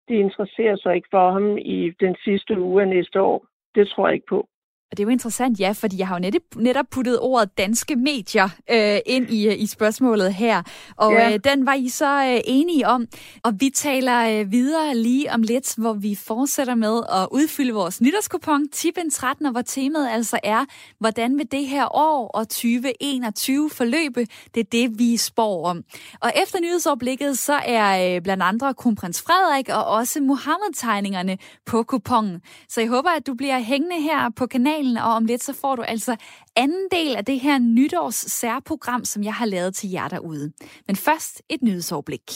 de 0.08 0.14
interesserer 0.14 0.76
sig 0.76 0.94
ikke 0.94 1.08
for 1.10 1.32
ham 1.32 1.58
i 1.58 1.78
den 2.00 2.14
sidste 2.24 2.60
uge 2.60 2.82
af 2.82 2.88
næste 2.88 3.20
år. 3.20 3.46
Det 3.74 3.88
tror 3.88 4.08
jeg 4.08 4.14
ikke 4.14 4.26
på. 4.28 4.48
Og 4.90 4.96
det 4.96 5.02
er 5.02 5.06
jo 5.06 5.10
interessant, 5.10 5.60
ja, 5.60 5.72
fordi 5.72 5.98
jeg 5.98 6.08
har 6.08 6.14
jo 6.14 6.20
netop, 6.20 6.42
netop 6.56 6.84
puttet 6.90 7.20
ordet 7.20 7.58
danske 7.58 7.96
medier 7.96 8.48
øh, 8.70 8.98
ind 9.06 9.30
i, 9.30 9.54
i 9.54 9.66
spørgsmålet 9.66 10.34
her. 10.34 10.62
Og 10.96 11.12
ja. 11.12 11.32
øh, 11.32 11.40
den 11.44 11.66
var 11.66 11.74
I 11.74 11.88
så 11.88 12.24
øh, 12.24 12.40
enige 12.44 12.88
om. 12.88 13.06
Og 13.42 13.52
vi 13.60 13.70
taler 13.74 14.40
øh, 14.40 14.52
videre 14.52 14.96
lige 14.96 15.32
om 15.32 15.42
lidt, 15.42 15.74
hvor 15.78 15.92
vi 15.92 16.14
fortsætter 16.14 16.74
med 16.74 17.02
at 17.12 17.28
udfylde 17.32 17.72
vores 17.72 18.00
nytårskupon, 18.00 18.68
Tippen 18.68 19.10
13, 19.10 19.46
og 19.46 19.52
hvor 19.52 19.62
temaet 19.62 20.08
altså 20.10 20.38
er, 20.42 20.64
hvordan 20.98 21.38
vil 21.38 21.52
det 21.52 21.66
her 21.66 21.96
år 21.96 22.28
og 22.28 22.48
2021 22.48 23.70
forløbe? 23.70 24.26
Det 24.54 24.60
er 24.60 24.70
det, 24.72 24.98
vi 24.98 25.16
spår 25.16 25.66
om. 25.66 25.82
Og 26.20 26.32
efter 26.42 26.60
nyhedsoverblikket, 26.60 27.38
så 27.38 27.60
er 27.66 28.16
øh, 28.16 28.22
blandt 28.22 28.42
andre 28.42 28.74
kronprins 28.74 29.22
Frederik 29.22 29.68
og 29.68 29.86
også 29.86 30.20
Mohammed-tegningerne 30.20 31.38
på 31.66 31.82
kupongen. 31.82 32.40
Så 32.68 32.80
jeg 32.80 32.88
håber, 32.88 33.10
at 33.10 33.26
du 33.26 33.34
bliver 33.34 33.58
hængende 33.58 34.02
her 34.02 34.30
på 34.36 34.46
kanalen 34.46 34.73
kanalen, 34.74 34.96
og 34.96 35.12
om 35.12 35.24
lidt 35.24 35.44
så 35.44 35.52
får 35.52 35.76
du 35.76 35.82
altså 35.82 36.16
anden 36.56 36.88
del 36.90 37.16
af 37.16 37.24
det 37.24 37.40
her 37.40 37.58
nytårs 37.58 38.14
særprogram, 38.14 39.04
som 39.04 39.24
jeg 39.24 39.34
har 39.34 39.46
lavet 39.46 39.74
til 39.74 39.90
jer 39.90 40.08
derude. 40.08 40.52
Men 40.86 40.96
først 40.96 41.42
et 41.48 41.62
nyhedsoverblik. 41.62 42.30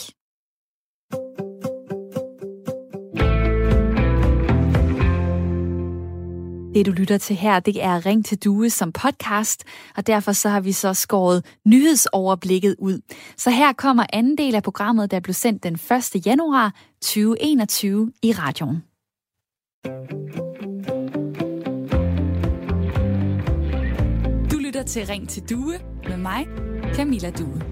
Det, 6.75 6.87
du 6.87 6.91
lytter 6.91 7.19
til 7.19 7.37
her, 7.37 7.61
det 7.61 7.85
er 7.85 8.07
Ring 8.07 8.25
til 8.25 8.39
Due 8.45 8.71
som 8.71 8.93
podcast, 8.93 9.65
og 9.97 10.07
derfor 10.07 10.33
så 10.33 10.49
har 10.49 10.61
vi 10.61 10.73
så 10.73 10.95
skåret 10.95 11.45
nyhedsoverblikket 11.67 12.77
ud. 12.79 13.01
Så 13.37 13.51
her 13.51 13.73
kommer 13.73 14.07
anden 14.13 14.39
del 14.39 14.55
af 14.55 14.63
programmet, 14.63 15.11
der 15.11 15.21
blev 15.21 15.35
sendt 15.35 15.63
den 15.63 15.75
1. 15.75 16.27
januar 16.27 16.75
2021 17.03 18.13
i 18.23 18.33
radioen 18.33 18.83
lytter 24.79 24.93
til 24.93 25.07
Ring 25.07 25.29
til 25.29 25.43
Due 25.51 25.75
med 26.09 26.17
mig, 26.17 26.47
Camilla 26.95 27.31
Due. 27.31 27.63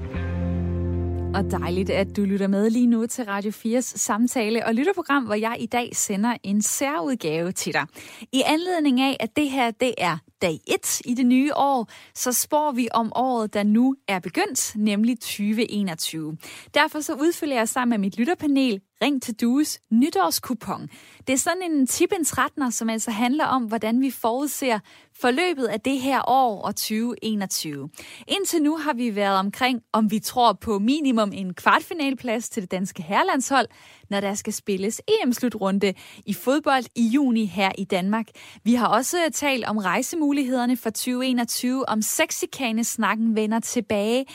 Og 1.34 1.50
dejligt, 1.50 1.90
at 1.90 2.16
du 2.16 2.22
lytter 2.24 2.46
med 2.46 2.70
lige 2.70 2.86
nu 2.86 3.06
til 3.06 3.24
Radio 3.24 3.50
4's 3.50 3.80
samtale 3.80 4.66
og 4.66 4.74
lytterprogram, 4.74 5.24
hvor 5.24 5.34
jeg 5.34 5.56
i 5.58 5.66
dag 5.66 5.96
sender 5.96 6.36
en 6.42 6.62
særudgave 6.62 7.52
til 7.52 7.72
dig. 7.72 7.86
I 8.32 8.42
anledning 8.46 9.00
af, 9.00 9.16
at 9.20 9.36
det 9.36 9.50
her 9.50 9.70
det 9.70 9.94
er 9.98 10.18
dag 10.42 10.60
1 10.66 11.00
i 11.04 11.14
det 11.14 11.26
nye 11.26 11.54
år, 11.56 11.88
så 12.14 12.32
spår 12.32 12.72
vi 12.72 12.88
om 12.94 13.12
året, 13.14 13.54
der 13.54 13.62
nu 13.62 13.96
er 14.08 14.18
begyndt, 14.18 14.72
nemlig 14.76 15.18
2021. 15.18 16.36
Derfor 16.74 17.00
så 17.00 17.14
udfylder 17.14 17.56
jeg 17.56 17.68
sammen 17.68 17.90
med 17.90 18.06
mit 18.06 18.18
lytterpanel 18.18 18.80
Ring 19.02 19.22
til 19.22 19.34
Dues 19.34 19.80
nytårskupon. 19.90 20.88
Det 21.26 21.32
er 21.32 21.36
sådan 21.38 21.62
en 21.62 21.86
tippens 21.86 22.32
13'er, 22.32 22.70
som 22.70 22.90
altså 22.90 23.10
handler 23.10 23.44
om, 23.44 23.62
hvordan 23.62 24.00
vi 24.00 24.10
forudser 24.10 24.78
forløbet 25.20 25.64
af 25.64 25.80
det 25.80 26.00
her 26.00 26.28
år 26.28 26.62
og 26.62 26.76
2021. 26.76 27.90
Indtil 28.28 28.62
nu 28.62 28.76
har 28.76 28.92
vi 28.94 29.16
været 29.16 29.38
omkring, 29.38 29.82
om 29.92 30.10
vi 30.10 30.18
tror 30.18 30.52
på 30.52 30.78
minimum 30.78 31.32
en 31.32 31.54
kvartfinalplads 31.54 32.48
til 32.48 32.62
det 32.62 32.70
danske 32.70 33.02
herrelandshold, 33.02 33.66
når 34.10 34.20
der 34.20 34.34
skal 34.34 34.52
spilles 34.52 35.00
EM-slutrunde 35.08 35.94
i 36.26 36.34
fodbold 36.34 36.84
i 36.94 37.06
juni 37.06 37.44
her 37.46 37.72
i 37.78 37.84
Danmark. 37.84 38.26
Vi 38.64 38.74
har 38.74 38.86
også 38.86 39.16
talt 39.32 39.64
om 39.64 39.76
rejsemulighederne 39.76 40.76
for 40.76 40.90
2021, 40.90 41.88
om 41.88 42.02
sexikane-snakken 42.02 43.36
vender 43.36 43.60
tilbage, 43.60 44.26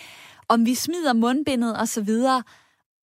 om 0.47 0.65
vi 0.65 0.75
smider 0.75 1.13
mundbindet 1.13 1.81
osv., 1.81 2.09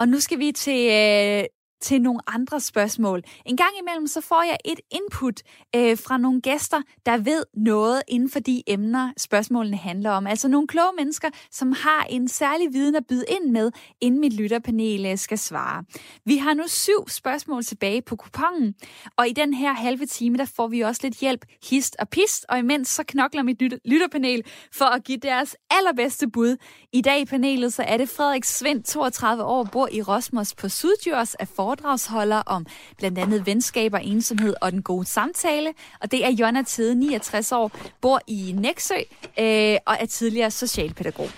og 0.01 0.09
nu 0.09 0.21
skal 0.21 0.39
vi 0.39 0.53
til 0.53 0.81
øh, 0.91 1.45
til 1.81 2.03
nogle 2.03 2.21
andre 2.27 2.61
spørgsmål. 2.61 3.23
En 3.47 3.57
gang 3.57 3.71
imellem 3.81 4.07
så 4.07 4.21
får 4.21 4.43
jeg 4.43 4.57
et 4.65 4.81
input 4.91 5.43
øh, 5.77 5.99
fra 5.99 6.19
nogle 6.19 6.41
gæster, 6.41 6.83
der 7.07 7.17
ved 7.17 7.45
noget 7.57 8.03
inden 8.09 8.31
for 8.31 8.41
de 8.41 8.63
emner, 8.67 9.13
spørgsmålene 9.17 9.77
handler 9.77 10.11
om. 10.11 10.27
Altså 10.27 10.49
nogle 10.49 10.67
kloge 10.67 10.93
mennesker, 10.99 11.29
som 11.51 11.73
har 11.73 12.07
en 12.11 12.29
særlig 12.29 12.73
viden 12.73 12.95
at 12.95 13.07
byde 13.09 13.25
ind 13.29 13.51
med, 13.51 13.71
inden 14.01 14.21
mit 14.21 14.33
lytterpanel 14.33 15.07
øh, 15.07 15.19
skal 15.19 15.39
svare. 15.39 15.85
Vi 16.25 16.37
har 16.37 16.55
nu 16.55 16.63
syv 16.67 17.09
spørgsmål 17.09 17.65
tilbage 17.65 18.03
på 18.03 18.17
kupongen, 18.17 18.75
og 19.17 19.29
i 19.29 19.33
den 19.33 19.55
her 19.55 19.73
halve 19.73 20.07
time, 20.07 20.39
der 20.39 20.45
får 20.57 20.69
vi 20.69 20.81
også 20.81 21.01
lidt 21.05 21.15
hjælp, 21.15 21.45
hist 21.71 21.97
og 21.99 22.09
pist, 22.09 22.47
og 22.49 22.59
imens 22.59 22.89
så 22.89 23.03
knokler 23.09 23.43
mit 23.43 23.63
lytterpanel 23.85 24.43
for 24.73 24.85
at 24.85 25.05
give 25.05 25.19
deres 25.19 25.57
allerbedste 25.71 26.31
bud. 26.31 26.57
I 26.93 27.01
dag 27.01 27.21
i 27.21 27.25
panelet, 27.25 27.73
så 27.73 27.83
er 27.83 27.97
det 27.97 28.09
Frederik 28.09 28.45
Svendt, 28.45 28.87
32 28.87 29.45
år, 29.45 29.65
bor 29.65 29.89
i 29.93 30.03
Rosmos 30.03 30.55
på 30.55 30.69
Sydjurs, 30.69 31.35
af 31.35 31.49
for 31.49 31.68
foredragsholder 31.69 32.43
om 32.47 32.67
blandt 32.99 33.19
andet 33.19 33.47
venskaber, 33.47 33.99
ensomhed 33.99 34.55
og 34.61 34.73
den 34.73 34.83
gode 34.83 35.07
samtale. 35.07 35.73
Og 36.01 36.11
det 36.11 36.25
er 36.25 36.31
Jonna 36.31 36.63
Tede, 36.63 36.95
69 36.95 37.53
år, 37.53 37.71
bor 38.01 38.21
i 38.27 38.55
Næksø 38.59 38.95
øh, 39.39 39.77
og 39.87 39.97
er 40.01 40.07
tidligere 40.09 40.51
socialpædagog. 40.51 41.29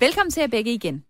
Velkommen 0.00 0.30
til 0.30 0.40
jer 0.40 0.46
begge 0.46 0.72
igen. 0.72 1.04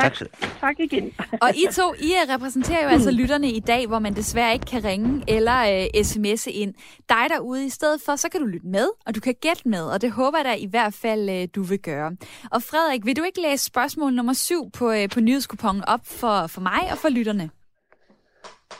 Tak. 0.00 0.16
Tak 0.60 0.80
igen. 0.80 1.12
og 1.42 1.50
I 1.54 1.66
to, 1.72 1.94
I 1.94 2.12
repræsenterer 2.28 2.82
jo 2.82 2.88
altså 2.88 3.10
lytterne 3.10 3.50
i 3.50 3.60
dag, 3.60 3.86
hvor 3.86 3.98
man 3.98 4.16
desværre 4.16 4.52
ikke 4.52 4.66
kan 4.66 4.84
ringe 4.84 5.24
eller 5.28 5.58
øh, 5.58 5.86
sms'e 6.06 6.50
ind. 6.50 6.74
Dig 7.08 7.26
derude 7.28 7.66
i 7.66 7.70
stedet 7.70 8.00
for, 8.06 8.16
så 8.16 8.28
kan 8.28 8.40
du 8.40 8.46
lytte 8.46 8.66
med, 8.66 8.88
og 9.06 9.14
du 9.14 9.20
kan 9.20 9.34
gætte 9.40 9.68
med, 9.68 9.82
og 9.82 10.00
det 10.00 10.12
håber 10.12 10.38
jeg 10.38 10.44
da 10.44 10.54
i 10.54 10.66
hvert 10.66 10.94
fald, 10.94 11.30
øh, 11.30 11.48
du 11.54 11.62
vil 11.62 11.78
gøre. 11.78 12.16
Og 12.50 12.62
Frederik, 12.62 13.06
vil 13.06 13.16
du 13.16 13.22
ikke 13.22 13.40
læse 13.40 13.64
spørgsmål 13.64 14.12
nummer 14.12 14.32
syv 14.32 14.70
på, 14.70 14.90
øh, 14.90 15.08
på 15.08 15.20
nyhedskupongen 15.20 15.84
op 15.84 16.06
for, 16.06 16.46
for 16.46 16.60
mig 16.60 16.92
og 16.92 16.98
for 16.98 17.08
lytterne? 17.08 17.50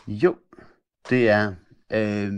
Jo, 0.07 0.37
det 1.11 1.29
er, 1.29 1.55
øh, 1.93 2.33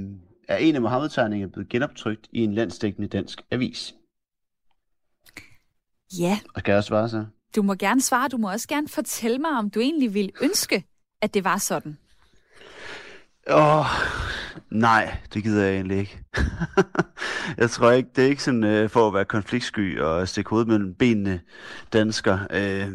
er 0.49 0.57
en 0.57 0.75
af 0.75 0.81
Mohammed-tegningerne 0.81 1.53
blevet 1.53 1.69
genoptrykt 1.69 2.29
i 2.33 2.45
en 2.45 2.55
landsdækkende 2.55 3.09
dansk 3.09 3.43
avis. 3.51 3.95
Ja. 6.19 6.39
Og 6.55 6.61
skal 6.61 6.73
jeg 6.73 6.77
også 6.77 6.89
svare 6.89 7.09
så? 7.09 7.25
Du 7.57 7.63
må 7.63 7.75
gerne 7.75 8.03
svare. 8.03 8.29
Du 8.29 8.37
må 8.37 8.51
også 8.51 8.69
gerne 8.69 8.89
fortælle 8.89 9.39
mig, 9.39 9.51
om 9.51 9.71
du 9.71 9.81
egentlig 9.81 10.15
vil 10.15 10.33
ønske, 10.43 10.85
at 11.23 11.35
det 11.35 11.45
var 11.45 11.59
sådan. 11.59 11.99
Åh, 13.51 13.79
oh, 13.79 13.87
nej, 14.71 15.17
det 15.35 15.43
gider 15.43 15.65
jeg 15.65 15.75
egentlig 15.75 15.99
ikke. 15.99 16.25
jeg 17.59 17.71
tror 17.71 17.91
ikke, 17.91 18.11
det 18.17 18.25
er 18.25 18.29
ikke 18.29 18.43
sådan 18.43 18.85
uh, 18.85 18.91
for 18.91 19.09
at 19.09 19.15
være 19.15 19.25
konfliktsky 19.25 20.01
og 20.01 20.29
stikke 20.29 20.51
hovedet 20.51 20.69
mellem 20.69 20.95
benene 20.95 21.41
dansker. 21.93 22.39
Uh, 22.51 22.93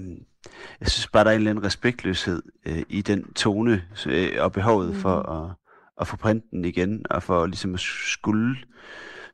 jeg 0.80 0.90
synes 0.90 1.08
bare, 1.08 1.24
der 1.24 1.30
er 1.30 1.36
en 1.36 1.40
eller 1.40 1.52
anden 1.52 1.66
respektløshed 1.66 2.42
øh, 2.66 2.84
i 2.90 3.02
den 3.02 3.34
tone 3.34 3.84
øh, 4.08 4.30
og 4.40 4.52
behovet 4.52 4.90
mm. 4.90 4.96
for 4.96 5.16
at, 5.16 5.56
at 6.02 6.08
få 6.08 6.18
printen 6.18 6.66
igen, 6.66 7.06
og 7.10 7.24
for 7.24 7.46
ligesom 7.46 7.74
at 7.74 7.80
skulle, 7.80 8.56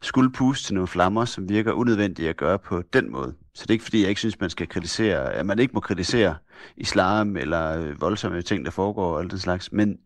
skulle 0.02 0.32
puste 0.32 0.68
til 0.68 0.74
nogle 0.74 0.88
flammer, 0.88 1.26
som 1.26 1.50
virker 1.50 1.72
unødvendigt 1.72 2.30
at 2.30 2.38
gøre 2.38 2.60
på 2.60 2.82
den 2.94 3.12
måde. 3.12 3.36
Så 3.54 3.64
det 3.64 3.70
er 3.70 3.74
ikke 3.74 3.84
fordi, 3.84 4.02
jeg 4.02 4.10
ikke 4.10 4.22
synes, 4.22 4.40
man 4.40 4.50
skal 4.50 4.68
kritisere, 4.68 5.34
at 5.34 5.46
man 5.46 5.60
ikke 5.60 5.74
må 5.74 5.80
kritisere 5.80 6.36
islam 6.78 7.38
eller 7.38 7.82
øh, 7.82 8.02
voldsomme 8.02 8.42
ting, 8.42 8.66
der 8.66 8.72
foregår 8.72 9.14
og 9.14 9.20
alt 9.22 9.32
den 9.32 9.40
slags, 9.40 9.72
men 9.72 9.98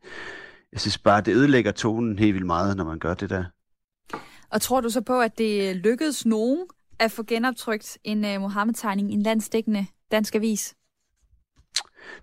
jeg 0.72 0.80
synes 0.82 0.98
bare, 0.98 1.22
det 1.22 1.36
ødelægger 1.36 1.72
tonen 1.72 2.20
helt 2.20 2.34
vildt 2.34 2.46
meget, 2.46 2.78
når 2.78 2.84
man 2.84 3.00
gør 3.00 3.14
det 3.14 3.30
der. 3.30 3.44
Og 4.50 4.62
tror 4.62 4.82
du 4.82 4.90
så 4.90 5.02
på, 5.02 5.22
at 5.22 5.38
det 5.38 5.76
lykkedes 5.76 6.26
nogen 6.26 6.68
at 7.00 7.12
få 7.12 7.24
genoptrykt 7.24 7.98
en 8.04 8.26
uh, 8.26 8.42
Mohammed-tegning 8.42 9.12
i 9.12 9.14
en 9.14 9.22
landsdækkende 9.22 9.86
dansk 10.12 10.36
avis? 10.36 10.76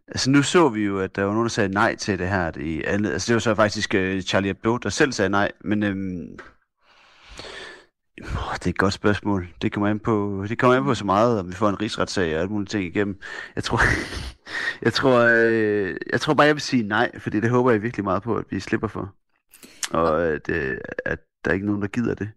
Altså 0.09 0.31
nu 0.31 0.42
så 0.42 0.68
vi 0.68 0.85
jo, 0.85 1.01
at 1.01 1.16
der 1.16 1.22
var 1.22 1.33
nogen, 1.33 1.44
der 1.44 1.51
sagde 1.51 1.68
nej 1.68 1.96
til 1.96 2.18
det 2.18 2.29
her. 2.29 2.53
I 2.57 2.83
andet. 2.85 3.12
Altså 3.12 3.27
det 3.27 3.35
var 3.35 3.40
så 3.40 3.55
faktisk 3.55 3.94
uh, 3.94 4.20
Charlie 4.20 4.48
Hebdo, 4.48 4.77
der 4.77 4.88
selv 4.88 5.12
sagde 5.12 5.29
nej. 5.29 5.53
Men 5.61 5.83
øhm, 5.83 6.38
oh, 8.20 8.55
det 8.55 8.66
er 8.66 8.70
et 8.70 8.79
godt 8.79 8.92
spørgsmål. 8.92 9.48
Det 9.62 9.72
kommer 9.72 9.88
an 9.88 9.98
på, 9.98 10.44
det 10.48 10.59
kommer 10.59 10.77
an 10.77 10.85
på 10.85 10.94
så 10.94 11.05
meget, 11.05 11.40
om 11.40 11.48
vi 11.48 11.55
får 11.55 11.68
en 11.68 11.81
rigsretssag 11.81 12.35
og 12.35 12.40
alle 12.40 12.53
mulige 12.53 12.68
ting 12.68 12.85
igennem. 12.85 13.20
Jeg 13.57 13.64
tror, 13.64 13.81
jeg 14.85 14.92
tror, 14.92 15.18
øh, 15.35 15.96
jeg 16.12 16.20
tror 16.20 16.35
bare, 16.35 16.46
jeg 16.46 16.55
vil 16.55 16.62
sige 16.62 16.83
nej, 16.83 17.18
fordi 17.18 17.40
det 17.40 17.51
håber 17.51 17.70
jeg 17.70 17.83
virkelig 17.83 18.05
meget 18.05 18.22
på, 18.22 18.37
at 18.37 18.44
vi 18.51 18.61
slipper 18.61 18.88
for. 18.88 19.14
Og 19.90 20.27
at, 20.27 20.48
øh, 20.48 20.79
at 21.05 21.18
der 21.44 21.51
er 21.51 21.55
ikke 21.55 21.66
nogen, 21.66 21.83
der 21.83 21.88
gider 21.88 22.14
det. 22.14 22.31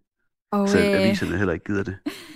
Og, 0.52 0.68
Selv 0.68 0.94
øh... 0.94 1.00
aviserne 1.00 1.36
heller 1.36 1.52
ikke 1.52 1.64
gider 1.64 1.82
det. 1.84 1.96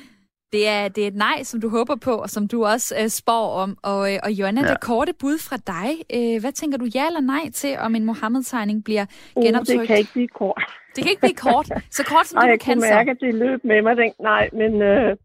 Det 0.52 0.68
er, 0.68 0.88
det 0.88 1.04
er 1.04 1.09
et 1.09 1.14
nej, 1.14 1.42
som 1.42 1.61
du 1.61 1.68
håber 1.68 1.96
på, 1.96 2.11
og 2.11 2.30
som 2.30 2.48
du 2.48 2.64
også 2.64 2.94
øh, 3.02 3.09
spår 3.09 3.46
om. 3.62 3.78
Og, 3.82 4.12
øh, 4.12 4.18
og 4.22 4.30
Jonna, 4.32 4.61
ja. 4.61 4.68
det 4.70 4.80
korte 4.80 5.12
bud 5.20 5.38
fra 5.38 5.56
dig. 5.56 5.90
Øh, 6.16 6.40
hvad 6.40 6.52
tænker 6.52 6.78
du 6.78 6.85
ja 6.94 7.06
eller 7.06 7.20
nej 7.20 7.50
til, 7.54 7.76
om 7.78 7.94
en 7.94 8.04
Mohammed-tegning 8.04 8.85
bliver 8.85 9.06
uh, 9.37 9.44
genoptrykt? 9.44 9.80
det 9.80 9.88
kan 9.88 9.98
ikke 9.98 10.12
blive 10.12 10.28
kort. 10.28 10.62
Det 10.96 11.04
kan 11.04 11.11
ikke 11.11 11.20
blive 11.20 11.35
kort. 11.35 11.66
Så 11.90 12.04
kort 12.04 12.26
som 12.26 12.38
Ej, 12.40 12.46
du 12.46 12.50
jeg 12.50 12.61
kan 12.61 12.80
så. 12.80 12.87
mærke, 12.94 13.11
at 13.11 13.16
det 13.20 13.35
løb 13.35 13.64
med 13.64 13.82
mig. 13.82 13.96
Den, 13.96 14.12
nej, 14.20 14.50
men 14.52 14.82
øh, 14.82 15.16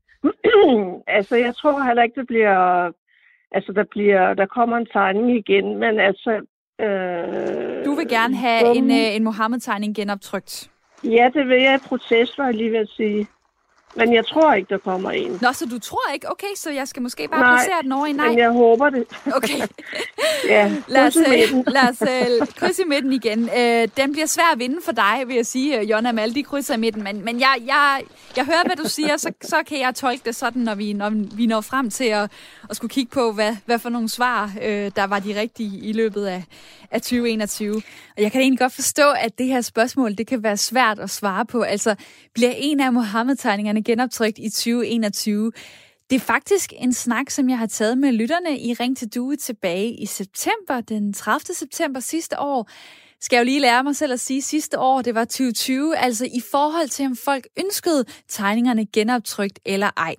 altså, 1.17 1.35
jeg 1.35 1.55
tror 1.55 1.83
heller 1.83 2.03
ikke, 2.03 2.19
det 2.19 2.27
bliver... 2.27 2.91
Altså, 3.51 3.71
der, 3.71 3.83
bliver, 3.91 4.33
der 4.33 4.45
kommer 4.45 4.77
en 4.77 4.87
tegning 4.93 5.37
igen, 5.37 5.77
men 5.79 5.99
altså... 5.99 6.31
Øh, 6.81 7.85
du 7.85 7.93
vil 7.93 8.07
gerne 8.07 8.35
have 8.35 8.69
um, 8.69 8.77
en, 8.77 8.91
øh, 8.91 9.15
en 9.15 9.23
Mohammed-tegning 9.23 9.95
genoptrykt? 9.95 10.71
Ja, 11.03 11.29
det 11.33 11.47
vil 11.47 11.61
jeg 11.61 11.75
i 11.75 11.87
protest, 11.87 12.37
var 12.37 12.45
jeg 12.45 12.53
lige 12.53 12.71
ved 12.71 12.79
at 12.79 12.89
sige. 12.89 13.27
Men 13.95 14.13
jeg 14.13 14.27
tror 14.27 14.53
ikke, 14.53 14.69
der 14.69 14.77
kommer 14.77 15.11
en. 15.11 15.39
Nå, 15.41 15.53
så 15.53 15.65
du 15.65 15.79
tror 15.79 16.13
ikke? 16.13 16.31
Okay, 16.31 16.55
så 16.55 16.71
jeg 16.71 16.87
skal 16.87 17.01
måske 17.01 17.27
bare 17.27 17.39
nej, 17.39 17.55
placere 17.55 17.81
den 17.83 17.91
over 17.91 18.05
i 18.05 18.11
nej. 18.11 18.27
men 18.27 18.37
jeg 18.37 18.51
håber 18.51 18.89
det. 18.89 19.05
Okay. 19.35 19.67
ja, 20.49 20.71
lad 20.87 21.07
os, 21.07 21.17
øh, 21.17 21.63
lad 21.75 21.89
os 21.89 22.01
uh, 22.01 22.47
krydse 22.55 22.81
i 22.81 22.85
midten 22.85 23.13
igen. 23.13 23.39
Uh, 23.43 23.89
den 23.97 24.11
bliver 24.11 24.25
svær 24.25 24.51
at 24.53 24.59
vinde 24.59 24.77
for 24.85 24.91
dig, 24.91 25.23
vil 25.27 25.35
jeg 25.35 25.45
sige, 25.45 25.81
Jonna 25.81 26.11
Maldi 26.11 26.41
krydser 26.41 26.73
i 26.73 26.77
midten. 26.77 27.03
Men, 27.03 27.25
men 27.25 27.39
jeg, 27.39 27.55
jeg, 27.65 28.01
jeg 28.37 28.45
hører, 28.45 28.63
hvad 28.65 28.75
du 28.75 28.89
siger, 28.89 29.17
så, 29.17 29.31
så 29.41 29.55
kan 29.67 29.79
jeg 29.79 29.95
tolke 29.95 30.21
det 30.25 30.35
sådan, 30.35 30.61
når 30.61 30.75
vi, 30.75 30.93
når 30.93 31.11
vi 31.35 31.45
når 31.45 31.61
frem 31.61 31.89
til 31.89 32.05
at, 32.05 32.31
at 32.69 32.75
skulle 32.75 32.91
kigge 32.91 33.11
på, 33.11 33.31
hvad, 33.31 33.55
hvad 33.65 33.79
for 33.79 33.89
nogle 33.89 34.09
svar, 34.09 34.51
uh, 34.55 34.61
der 34.67 35.07
var 35.07 35.19
de 35.19 35.39
rigtige 35.39 35.79
i 35.79 35.93
løbet 35.93 36.25
af, 36.25 36.43
af 36.91 37.01
2021. 37.01 37.75
Og 38.17 38.21
jeg 38.21 38.31
kan 38.31 38.41
egentlig 38.41 38.59
godt 38.59 38.73
forstå, 38.73 39.11
at 39.11 39.37
det 39.37 39.47
her 39.47 39.61
spørgsmål, 39.61 40.15
det 40.17 40.27
kan 40.27 40.43
være 40.43 40.57
svært 40.57 40.99
at 40.99 41.09
svare 41.09 41.45
på. 41.45 41.61
Altså, 41.61 41.95
bliver 42.33 42.53
en 42.55 42.79
af 42.79 42.93
Mohammed-tegningerne 42.93 43.83
genoptrykt 43.83 44.37
i 44.37 44.49
2021? 44.49 45.51
Det 46.09 46.15
er 46.15 46.19
faktisk 46.19 46.73
en 46.77 46.93
snak, 46.93 47.29
som 47.29 47.49
jeg 47.49 47.57
har 47.57 47.65
taget 47.65 47.97
med 47.97 48.11
lytterne 48.11 48.59
i 48.59 48.73
Ring 48.73 48.97
til 48.97 49.07
Due 49.15 49.35
tilbage 49.35 49.93
i 49.93 50.05
september, 50.05 50.81
den 50.81 51.13
30. 51.13 51.55
september 51.55 51.99
sidste 51.99 52.39
år. 52.39 52.69
Skal 53.21 53.35
jeg 53.35 53.41
jo 53.41 53.45
lige 53.45 53.59
lære 53.59 53.83
mig 53.83 53.95
selv 53.95 54.13
at 54.13 54.19
sige, 54.19 54.41
sidste 54.41 54.79
år, 54.79 55.01
det 55.01 55.15
var 55.15 55.25
2020, 55.25 55.97
altså 55.97 56.25
i 56.25 56.41
forhold 56.51 56.89
til, 56.89 57.05
om 57.05 57.15
folk 57.15 57.47
ønskede 57.59 58.05
tegningerne 58.29 58.85
genoptrykt 58.85 59.59
eller 59.65 59.89
ej. 59.97 60.15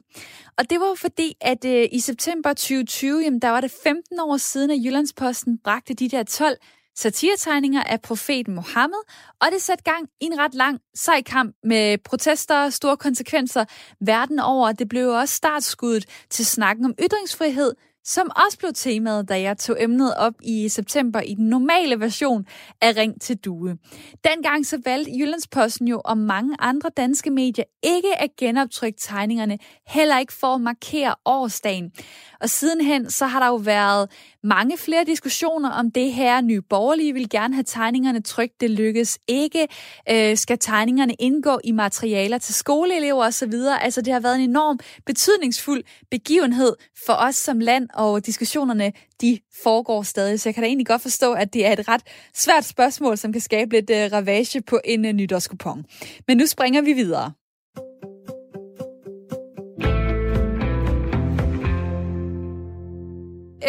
Og 0.58 0.70
det 0.70 0.80
var 0.80 0.94
fordi, 0.96 1.34
at 1.40 1.64
øh, 1.64 1.88
i 1.92 2.00
september 2.00 2.48
2020, 2.48 3.22
jamen, 3.24 3.40
der 3.40 3.48
var 3.48 3.60
det 3.60 3.72
15 3.84 4.20
år 4.20 4.36
siden, 4.36 4.70
at 4.70 4.78
Jyllandsposten 4.84 5.58
bragte 5.64 5.94
de 5.94 6.08
der 6.08 6.22
12 6.22 6.56
satiretegninger 6.96 7.82
af 7.82 8.00
profeten 8.00 8.54
Mohammed, 8.54 9.02
og 9.40 9.48
det 9.52 9.62
satte 9.62 9.84
gang 9.84 10.08
i 10.20 10.24
en 10.24 10.38
ret 10.38 10.54
lang 10.54 10.80
sej 10.94 11.22
kamp 11.22 11.56
med 11.64 11.98
protester 11.98 12.64
og 12.64 12.72
store 12.72 12.96
konsekvenser 12.96 13.64
verden 14.00 14.38
over. 14.38 14.72
Det 14.72 14.88
blev 14.88 15.08
også 15.08 15.34
startskuddet 15.34 16.06
til 16.30 16.46
snakken 16.46 16.84
om 16.84 16.94
ytringsfrihed, 17.02 17.74
som 18.04 18.30
også 18.46 18.58
blev 18.58 18.70
temaet, 18.74 19.28
da 19.28 19.40
jeg 19.40 19.58
tog 19.58 19.82
emnet 19.82 20.14
op 20.16 20.34
i 20.42 20.68
september 20.68 21.20
i 21.20 21.34
den 21.34 21.46
normale 21.48 22.00
version 22.00 22.46
af 22.80 22.96
Ring 22.96 23.20
til 23.20 23.36
Due. 23.36 23.76
Dengang 24.24 24.66
så 24.66 24.78
valgte 24.84 25.12
Jyllandsposten 25.18 25.88
jo 25.88 26.00
og 26.04 26.18
mange 26.18 26.56
andre 26.58 26.90
danske 26.96 27.30
medier 27.30 27.64
ikke 27.82 28.20
at 28.20 28.30
genoptrykke 28.38 28.98
tegningerne, 29.00 29.58
heller 29.86 30.18
ikke 30.18 30.32
for 30.32 30.54
at 30.54 30.60
markere 30.60 31.14
årsdagen. 31.24 31.92
Og 32.40 32.50
sidenhen 32.50 33.10
så 33.10 33.26
har 33.26 33.40
der 33.40 33.46
jo 33.46 33.54
været 33.54 34.10
mange 34.42 34.78
flere 34.78 35.04
diskussioner 35.04 35.70
om 35.70 35.90
det 35.90 36.12
her. 36.12 36.40
Nye 36.40 36.62
borgerlige 36.62 37.12
vil 37.12 37.30
gerne 37.30 37.54
have 37.54 37.64
tegningerne 37.64 38.22
trykt, 38.22 38.60
det 38.60 38.70
lykkes 38.70 39.18
ikke. 39.28 39.68
Øh, 40.10 40.36
skal 40.36 40.58
tegningerne 40.58 41.14
indgå 41.14 41.60
i 41.64 41.72
materialer 41.72 42.38
til 42.38 42.54
skoleelever 42.54 43.24
osv.? 43.24 43.52
Altså 43.80 44.00
det 44.00 44.12
har 44.12 44.20
været 44.20 44.34
en 44.34 44.50
enorm 44.50 44.78
betydningsfuld 45.06 45.82
begivenhed 46.10 46.76
for 47.06 47.12
os 47.12 47.34
som 47.34 47.60
land, 47.60 47.88
og 47.94 48.26
diskussionerne 48.26 48.92
de 49.20 49.38
foregår 49.64 50.02
stadig. 50.02 50.40
Så 50.40 50.48
jeg 50.48 50.54
kan 50.54 50.62
da 50.62 50.66
egentlig 50.66 50.86
godt 50.86 51.02
forstå, 51.02 51.32
at 51.32 51.52
det 51.52 51.66
er 51.66 51.72
et 51.72 51.88
ret 51.88 52.02
svært 52.34 52.64
spørgsmål, 52.64 53.16
som 53.16 53.32
kan 53.32 53.40
skabe 53.40 53.70
lidt 53.72 53.90
uh, 53.90 54.12
ravage 54.12 54.62
på 54.62 54.80
en 54.84 55.04
uh, 55.04 55.12
nytårskupon. 55.12 55.84
Men 56.28 56.36
nu 56.36 56.46
springer 56.46 56.82
vi 56.82 56.92
videre. 56.92 57.32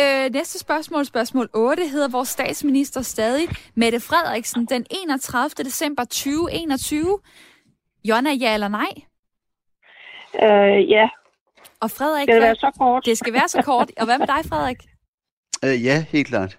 Øh, 0.02 0.34
næste 0.34 0.60
spørgsmål, 0.60 1.06
spørgsmål 1.06 1.50
8, 1.54 1.88
hedder 1.88 2.08
vores 2.08 2.30
statsminister 2.30 3.02
stadig 3.02 3.48
Mette 3.76 4.00
Frederiksen 4.00 4.66
den 4.66 4.86
31. 4.92 5.50
december 5.64 6.04
2021. 6.04 7.20
Jonna, 8.06 8.32
ja 8.32 8.54
eller 8.54 8.68
nej? 8.68 8.90
Øh, 10.44 10.90
ja. 10.90 11.10
Og 11.84 11.92
Frederik... 11.92 12.26
Skal 12.26 12.36
det 12.36 12.42
være 12.42 12.56
så 12.56 12.72
kort? 12.78 13.06
Det 13.06 13.18
skal 13.18 13.34
være 13.34 13.48
så 13.48 13.62
kort. 13.62 13.92
Og 13.98 14.06
hvad 14.06 14.18
med 14.18 14.28
dig, 14.28 14.46
Frederik? 14.50 14.78
Øh, 15.66 15.86
ja, 15.86 16.06
helt 16.10 16.28
klart. 16.28 16.58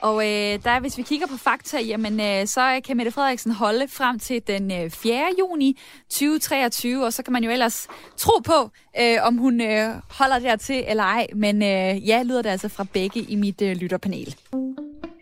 Og 0.00 0.16
øh, 0.26 0.64
der, 0.64 0.80
hvis 0.80 0.98
vi 0.98 1.02
kigger 1.02 1.26
på 1.26 1.36
fakta, 1.36 1.80
jamen, 1.80 2.20
øh, 2.20 2.46
så 2.46 2.80
kan 2.84 2.96
Mette 2.96 3.12
Frederiksen 3.12 3.52
holde 3.52 3.88
frem 3.88 4.18
til 4.18 4.42
den 4.46 4.72
øh, 4.72 4.90
4. 4.90 5.26
juni 5.38 5.78
2023, 6.10 7.04
og 7.04 7.12
så 7.12 7.22
kan 7.22 7.32
man 7.32 7.44
jo 7.44 7.50
ellers 7.50 7.88
tro 8.16 8.38
på, 8.38 8.70
øh, 9.00 9.16
om 9.22 9.36
hun 9.36 9.60
øh, 9.60 9.94
holder 10.10 10.38
der 10.38 10.56
til 10.56 10.84
eller 10.88 11.02
ej. 11.02 11.26
Men 11.34 11.62
øh, 11.62 12.08
ja, 12.08 12.22
lyder 12.22 12.42
det 12.42 12.50
altså 12.50 12.68
fra 12.68 12.86
begge 12.92 13.20
i 13.20 13.36
mit 13.36 13.62
øh, 13.62 13.76
lytterpanel. 13.76 14.36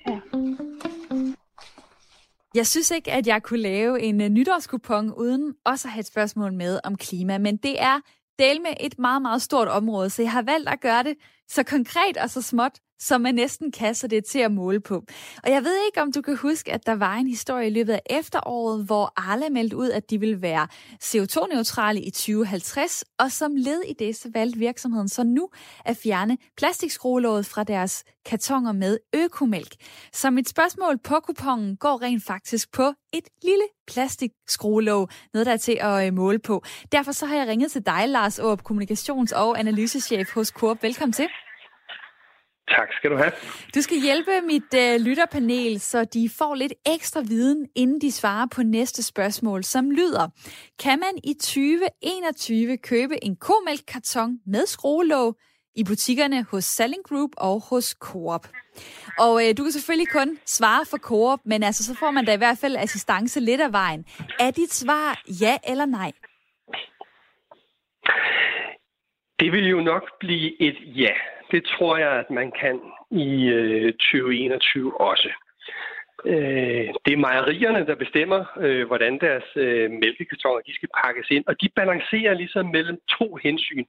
Ja. 0.08 0.18
Jeg 2.54 2.66
synes 2.66 2.90
ikke, 2.90 3.12
at 3.12 3.26
jeg 3.26 3.42
kunne 3.42 3.60
lave 3.60 4.02
en 4.02 4.20
øh, 4.20 4.28
nytårskupon 4.28 5.12
uden 5.12 5.54
også 5.64 5.88
at 5.88 5.92
have 5.92 6.00
et 6.00 6.06
spørgsmål 6.06 6.52
med 6.52 6.80
om 6.84 6.96
klima, 6.96 7.38
men 7.38 7.56
det 7.56 7.82
er 7.82 8.00
del 8.38 8.60
med 8.60 8.74
et 8.80 8.98
meget, 8.98 9.22
meget 9.22 9.42
stort 9.42 9.68
område, 9.68 10.10
så 10.10 10.22
jeg 10.22 10.32
har 10.32 10.42
valgt 10.42 10.68
at 10.68 10.80
gøre 10.80 11.02
det 11.02 11.16
så 11.48 11.62
konkret 11.62 12.16
og 12.16 12.30
så 12.30 12.42
småt, 12.42 12.78
som 13.02 13.20
man 13.20 13.34
næsten 13.34 13.72
kaster 13.72 14.08
det 14.08 14.24
til 14.24 14.38
at 14.38 14.52
måle 14.52 14.80
på. 14.80 15.04
Og 15.44 15.50
jeg 15.50 15.64
ved 15.64 15.76
ikke, 15.86 16.02
om 16.02 16.12
du 16.12 16.22
kan 16.22 16.36
huske, 16.36 16.72
at 16.72 16.86
der 16.86 16.94
var 16.94 17.14
en 17.14 17.26
historie 17.26 17.66
i 17.66 17.70
løbet 17.70 17.92
af 17.92 18.02
efteråret, 18.10 18.84
hvor 18.84 19.12
Arla 19.16 19.48
meldte 19.48 19.76
ud, 19.76 19.90
at 19.90 20.10
de 20.10 20.20
ville 20.20 20.42
være 20.42 20.66
CO2-neutrale 21.04 22.00
i 22.00 22.10
2050, 22.10 23.04
og 23.18 23.32
som 23.32 23.56
led 23.56 23.82
i 23.88 23.92
det, 23.98 24.16
så 24.16 24.30
valgte 24.34 24.58
virksomheden 24.58 25.08
så 25.08 25.24
nu 25.24 25.48
at 25.84 25.96
fjerne 25.96 26.38
plastikskruelåget 26.56 27.46
fra 27.46 27.64
deres 27.64 28.04
kartonger 28.26 28.72
med 28.72 28.98
økomælk. 29.14 29.74
Så 30.12 30.30
mit 30.30 30.48
spørgsmål 30.48 30.98
på 30.98 31.20
kupongen 31.20 31.76
går 31.76 32.02
rent 32.02 32.24
faktisk 32.24 32.72
på 32.72 32.92
et 33.12 33.28
lille 33.42 33.64
plastikskruelåg, 33.86 35.08
noget 35.32 35.46
der 35.46 35.52
er 35.52 35.56
til 35.56 35.78
at 35.80 36.06
øh, 36.06 36.14
måle 36.14 36.38
på. 36.38 36.62
Derfor 36.92 37.12
så 37.12 37.26
har 37.26 37.36
jeg 37.36 37.48
ringet 37.48 37.72
til 37.72 37.86
dig, 37.86 38.08
Lars 38.08 38.38
Aarup, 38.38 38.62
kommunikations- 38.70 39.36
og 39.36 39.58
analysechef 39.58 40.34
hos 40.34 40.48
Coop. 40.48 40.82
Velkommen 40.82 41.12
til. 41.12 41.28
Tak 42.78 42.88
skal 42.98 43.10
du 43.10 43.16
have. 43.16 43.32
Du 43.74 43.80
skal 43.82 43.96
hjælpe 44.00 44.30
mit 44.46 44.74
øh, 44.76 45.00
lytterpanel, 45.00 45.80
så 45.80 46.04
de 46.04 46.30
får 46.38 46.54
lidt 46.54 46.72
ekstra 46.86 47.20
viden, 47.20 47.66
inden 47.76 48.00
de 48.00 48.12
svarer 48.12 48.46
på 48.54 48.62
næste 48.62 49.02
spørgsmål, 49.02 49.64
som 49.64 49.90
lyder. 49.90 50.28
Kan 50.82 50.98
man 50.98 51.14
i 51.24 51.34
2021 51.34 52.76
købe 52.76 53.24
en 53.24 53.36
komælkkarton 53.36 54.38
med 54.46 54.66
skruelåg 54.66 55.36
i 55.74 55.84
butikkerne 55.84 56.44
hos 56.50 56.64
Selling 56.64 57.02
Group 57.04 57.30
og 57.36 57.62
hos 57.70 57.96
Coop? 58.00 58.46
Og 59.18 59.48
øh, 59.48 59.54
du 59.56 59.62
kan 59.62 59.72
selvfølgelig 59.72 60.08
kun 60.08 60.38
svare 60.46 60.84
for 60.90 60.98
Coop, 60.98 61.40
men 61.44 61.62
altså, 61.62 61.84
så 61.84 61.94
får 61.94 62.10
man 62.10 62.24
da 62.24 62.34
i 62.34 62.36
hvert 62.36 62.58
fald 62.58 62.76
assistance 62.76 63.40
lidt 63.40 63.60
af 63.60 63.72
vejen. 63.72 64.04
Er 64.40 64.50
dit 64.50 64.72
svar 64.72 65.22
ja 65.40 65.56
eller 65.68 65.86
nej? 65.86 66.12
Det 69.40 69.52
vil 69.52 69.68
jo 69.68 69.80
nok 69.80 70.02
blive 70.20 70.62
et 70.62 70.76
ja 70.96 71.14
det 71.52 71.64
tror 71.64 71.96
jeg, 71.96 72.12
at 72.12 72.30
man 72.30 72.52
kan 72.60 72.80
i 73.10 73.46
øh, 73.48 73.92
2021 73.92 75.00
også. 75.00 75.28
Øh, 76.24 76.88
det 77.04 77.12
er 77.12 77.26
mejerierne, 77.26 77.86
der 77.86 77.94
bestemmer, 77.94 78.44
øh, 78.60 78.86
hvordan 78.86 79.18
deres 79.20 79.44
øh, 79.56 79.90
mælkekartoner 79.90 80.60
de 80.60 80.74
skal 80.74 80.88
pakkes 81.04 81.30
ind, 81.30 81.44
og 81.46 81.60
de 81.60 81.68
balancerer 81.76 82.34
ligesom 82.34 82.66
mellem 82.66 82.98
to 83.18 83.38
hensyn. 83.42 83.84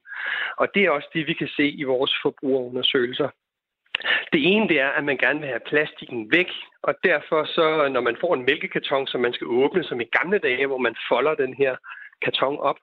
Og 0.56 0.68
det 0.74 0.82
er 0.84 0.90
også 0.90 1.08
det, 1.14 1.26
vi 1.26 1.34
kan 1.34 1.48
se 1.56 1.66
i 1.70 1.82
vores 1.82 2.12
forbrugerundersøgelser. 2.22 3.28
Det 4.32 4.40
ene 4.52 4.68
det 4.68 4.80
er, 4.80 4.88
at 4.88 5.04
man 5.04 5.16
gerne 5.16 5.40
vil 5.40 5.48
have 5.48 5.68
plastikken 5.70 6.32
væk, 6.32 6.50
og 6.82 6.94
derfor 7.04 7.44
så, 7.44 7.88
når 7.88 8.00
man 8.00 8.16
får 8.20 8.34
en 8.34 8.44
mælkekarton, 8.44 9.06
som 9.06 9.20
man 9.20 9.32
skal 9.32 9.46
åbne, 9.46 9.84
som 9.84 10.00
i 10.00 10.04
gamle 10.04 10.38
dage, 10.38 10.66
hvor 10.66 10.78
man 10.78 10.96
folder 11.08 11.34
den 11.34 11.54
her 11.54 11.76
karton 12.22 12.58
op, 12.58 12.76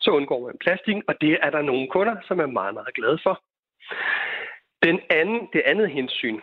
så 0.00 0.10
undgår 0.10 0.46
man 0.46 0.56
plastikken, 0.60 1.02
og 1.08 1.14
det 1.20 1.38
er 1.42 1.50
der 1.50 1.62
nogle 1.62 1.88
kunder, 1.88 2.16
som 2.28 2.40
er 2.40 2.46
meget, 2.46 2.74
meget 2.74 2.94
glade 2.94 3.18
for. 3.22 3.42
Den 4.82 5.00
anden, 5.10 5.48
det 5.52 5.62
andet 5.64 5.90
hensyn, 5.90 6.40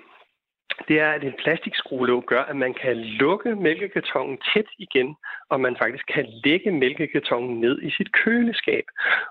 det 0.87 0.99
er, 0.99 1.11
at 1.11 1.23
en 1.23 1.33
plastikskruelåg 1.43 2.23
gør, 2.25 2.41
at 2.41 2.55
man 2.55 2.73
kan 2.73 2.97
lukke 2.97 3.55
mælkekartongen 3.55 4.37
tæt 4.53 4.69
igen, 4.77 5.15
og 5.49 5.61
man 5.61 5.75
faktisk 5.79 6.05
kan 6.13 6.25
lægge 6.45 6.71
mælkekartongen 6.71 7.61
ned 7.61 7.81
i 7.81 7.91
sit 7.91 8.11
køleskab. 8.11 8.83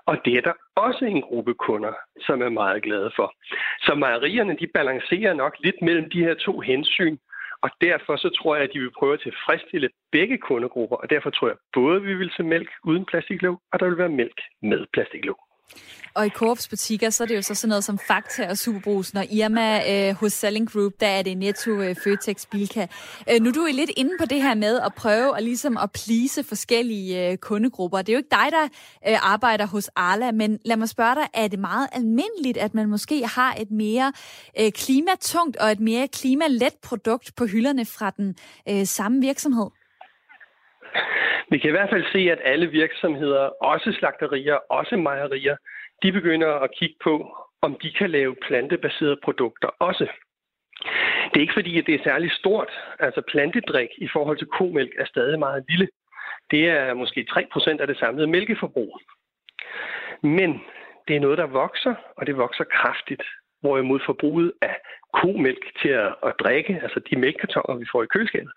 Og 0.05 0.17
det 0.25 0.33
er 0.33 0.41
der 0.41 0.53
også 0.75 1.05
en 1.05 1.21
gruppe 1.21 1.53
kunder, 1.53 1.93
som 2.25 2.41
er 2.41 2.49
meget 2.49 2.83
glade 2.83 3.11
for. 3.15 3.33
Så 3.81 3.95
mejerierne, 3.95 4.57
de 4.59 4.67
balancerer 4.73 5.33
nok 5.33 5.55
lidt 5.59 5.81
mellem 5.81 6.09
de 6.09 6.23
her 6.23 6.33
to 6.33 6.59
hensyn, 6.59 7.17
og 7.61 7.69
derfor 7.81 8.15
så 8.17 8.29
tror 8.29 8.55
jeg, 8.55 8.63
at 8.63 8.69
de 8.73 8.79
vil 8.79 8.97
prøve 8.99 9.13
at 9.13 9.19
tilfredsstille 9.19 9.89
begge 10.11 10.37
kundegrupper, 10.37 10.95
og 10.95 11.09
derfor 11.09 11.29
tror 11.29 11.47
jeg 11.47 11.57
både, 11.73 11.95
at 11.95 12.03
vi 12.03 12.13
vil 12.15 12.31
se 12.37 12.43
mælk 12.43 12.69
uden 12.83 13.05
plastiklåg, 13.05 13.61
og 13.71 13.79
der 13.79 13.85
vil 13.89 13.97
være 13.97 14.09
mælk 14.09 14.39
med 14.61 14.85
plastiklåg. 14.93 15.46
Og 16.17 16.25
i 16.25 16.29
Coops 16.29 16.67
butikker, 16.67 17.09
så 17.09 17.23
er 17.23 17.27
det 17.27 17.35
jo 17.35 17.41
så 17.41 17.55
sådan 17.55 17.69
noget 17.69 17.83
som 17.83 17.97
Fakta 17.97 18.49
og 18.49 18.57
Superbrusen 18.57 19.17
og 19.17 19.25
Irma 19.31 19.81
øh, 20.09 20.15
hos 20.15 20.33
Selling 20.33 20.71
Group, 20.71 20.93
der 20.99 21.07
er 21.07 21.21
det 21.21 21.37
Netto, 21.37 21.71
øh, 21.71 21.95
Føtex, 22.03 22.45
Bilka. 22.51 22.87
Øh, 23.31 23.41
nu 23.41 23.49
er 23.49 23.53
du 23.53 23.65
jo 23.65 23.73
lidt 23.73 23.91
inde 23.97 24.11
på 24.19 24.25
det 24.25 24.41
her 24.41 24.55
med 24.55 24.79
at 24.79 24.93
prøve 24.93 25.37
at, 25.37 25.43
ligesom 25.43 25.77
at 25.77 25.91
plise 25.91 26.43
forskellige 26.43 27.31
øh, 27.31 27.37
kundegrupper. 27.37 27.97
Det 27.97 28.09
er 28.09 28.13
jo 28.13 28.17
ikke 28.17 28.29
dig, 28.31 28.47
der 28.51 28.63
øh, 29.11 29.31
arbejder 29.31 29.65
hos 29.67 29.89
Arla, 29.95 30.31
men 30.31 30.59
lad 30.65 30.77
mig 30.77 30.89
spørge 30.89 31.15
dig, 31.15 31.27
er 31.33 31.47
det 31.47 31.59
meget 31.59 31.87
almindeligt, 31.91 32.57
at 32.57 32.73
man 32.73 32.89
måske 32.89 33.27
har 33.27 33.55
et 33.59 33.71
mere 33.71 34.13
øh, 34.59 34.71
klimatungt 34.71 35.57
og 35.57 35.71
et 35.71 35.79
mere 35.79 36.07
klimalet 36.07 36.73
produkt 36.83 37.35
på 37.35 37.45
hylderne 37.45 37.85
fra 37.85 38.09
den 38.09 38.35
øh, 38.69 38.87
samme 38.87 39.21
virksomhed? 39.21 39.76
Vi 41.49 41.57
kan 41.57 41.69
i 41.69 41.71
hvert 41.71 41.89
fald 41.89 42.05
se, 42.11 42.31
at 42.31 42.39
alle 42.43 42.67
virksomheder, 42.67 43.43
også 43.71 43.91
slagterier, 43.99 44.55
også 44.69 44.95
mejerier, 44.97 45.55
de 46.03 46.11
begynder 46.11 46.53
at 46.53 46.69
kigge 46.79 46.95
på, 47.03 47.37
om 47.61 47.77
de 47.83 47.91
kan 47.91 48.09
lave 48.09 48.35
plantebaserede 48.47 49.19
produkter 49.23 49.67
også. 49.79 50.07
Det 51.29 51.37
er 51.37 51.41
ikke 51.41 51.53
fordi, 51.53 51.79
at 51.79 51.85
det 51.85 51.95
er 51.95 52.03
særlig 52.03 52.31
stort. 52.31 52.71
Altså 52.99 53.21
plantedrik 53.31 53.89
i 53.97 54.07
forhold 54.13 54.37
til 54.37 54.47
komælk 54.47 54.91
er 54.97 55.05
stadig 55.05 55.39
meget 55.39 55.65
lille. 55.69 55.87
Det 56.51 56.69
er 56.69 56.93
måske 56.93 57.27
3% 57.31 57.81
af 57.81 57.87
det 57.87 57.97
samlede 57.97 58.27
mælkeforbrug. 58.27 58.99
Men 60.21 60.61
det 61.07 61.15
er 61.15 61.19
noget, 61.19 61.37
der 61.37 61.45
vokser, 61.45 61.95
og 62.17 62.27
det 62.27 62.37
vokser 62.37 62.63
kraftigt. 62.63 63.23
Hvorimod 63.61 63.99
forbruget 64.05 64.53
af 64.61 64.75
komælk 65.13 65.79
til 65.81 65.89
at, 65.89 66.15
at 66.23 66.33
drikke, 66.39 66.79
altså 66.83 66.99
de 67.09 67.15
mælkekartoner, 67.15 67.79
vi 67.79 67.85
får 67.91 68.03
i 68.03 68.07
køleskabet, 68.13 68.51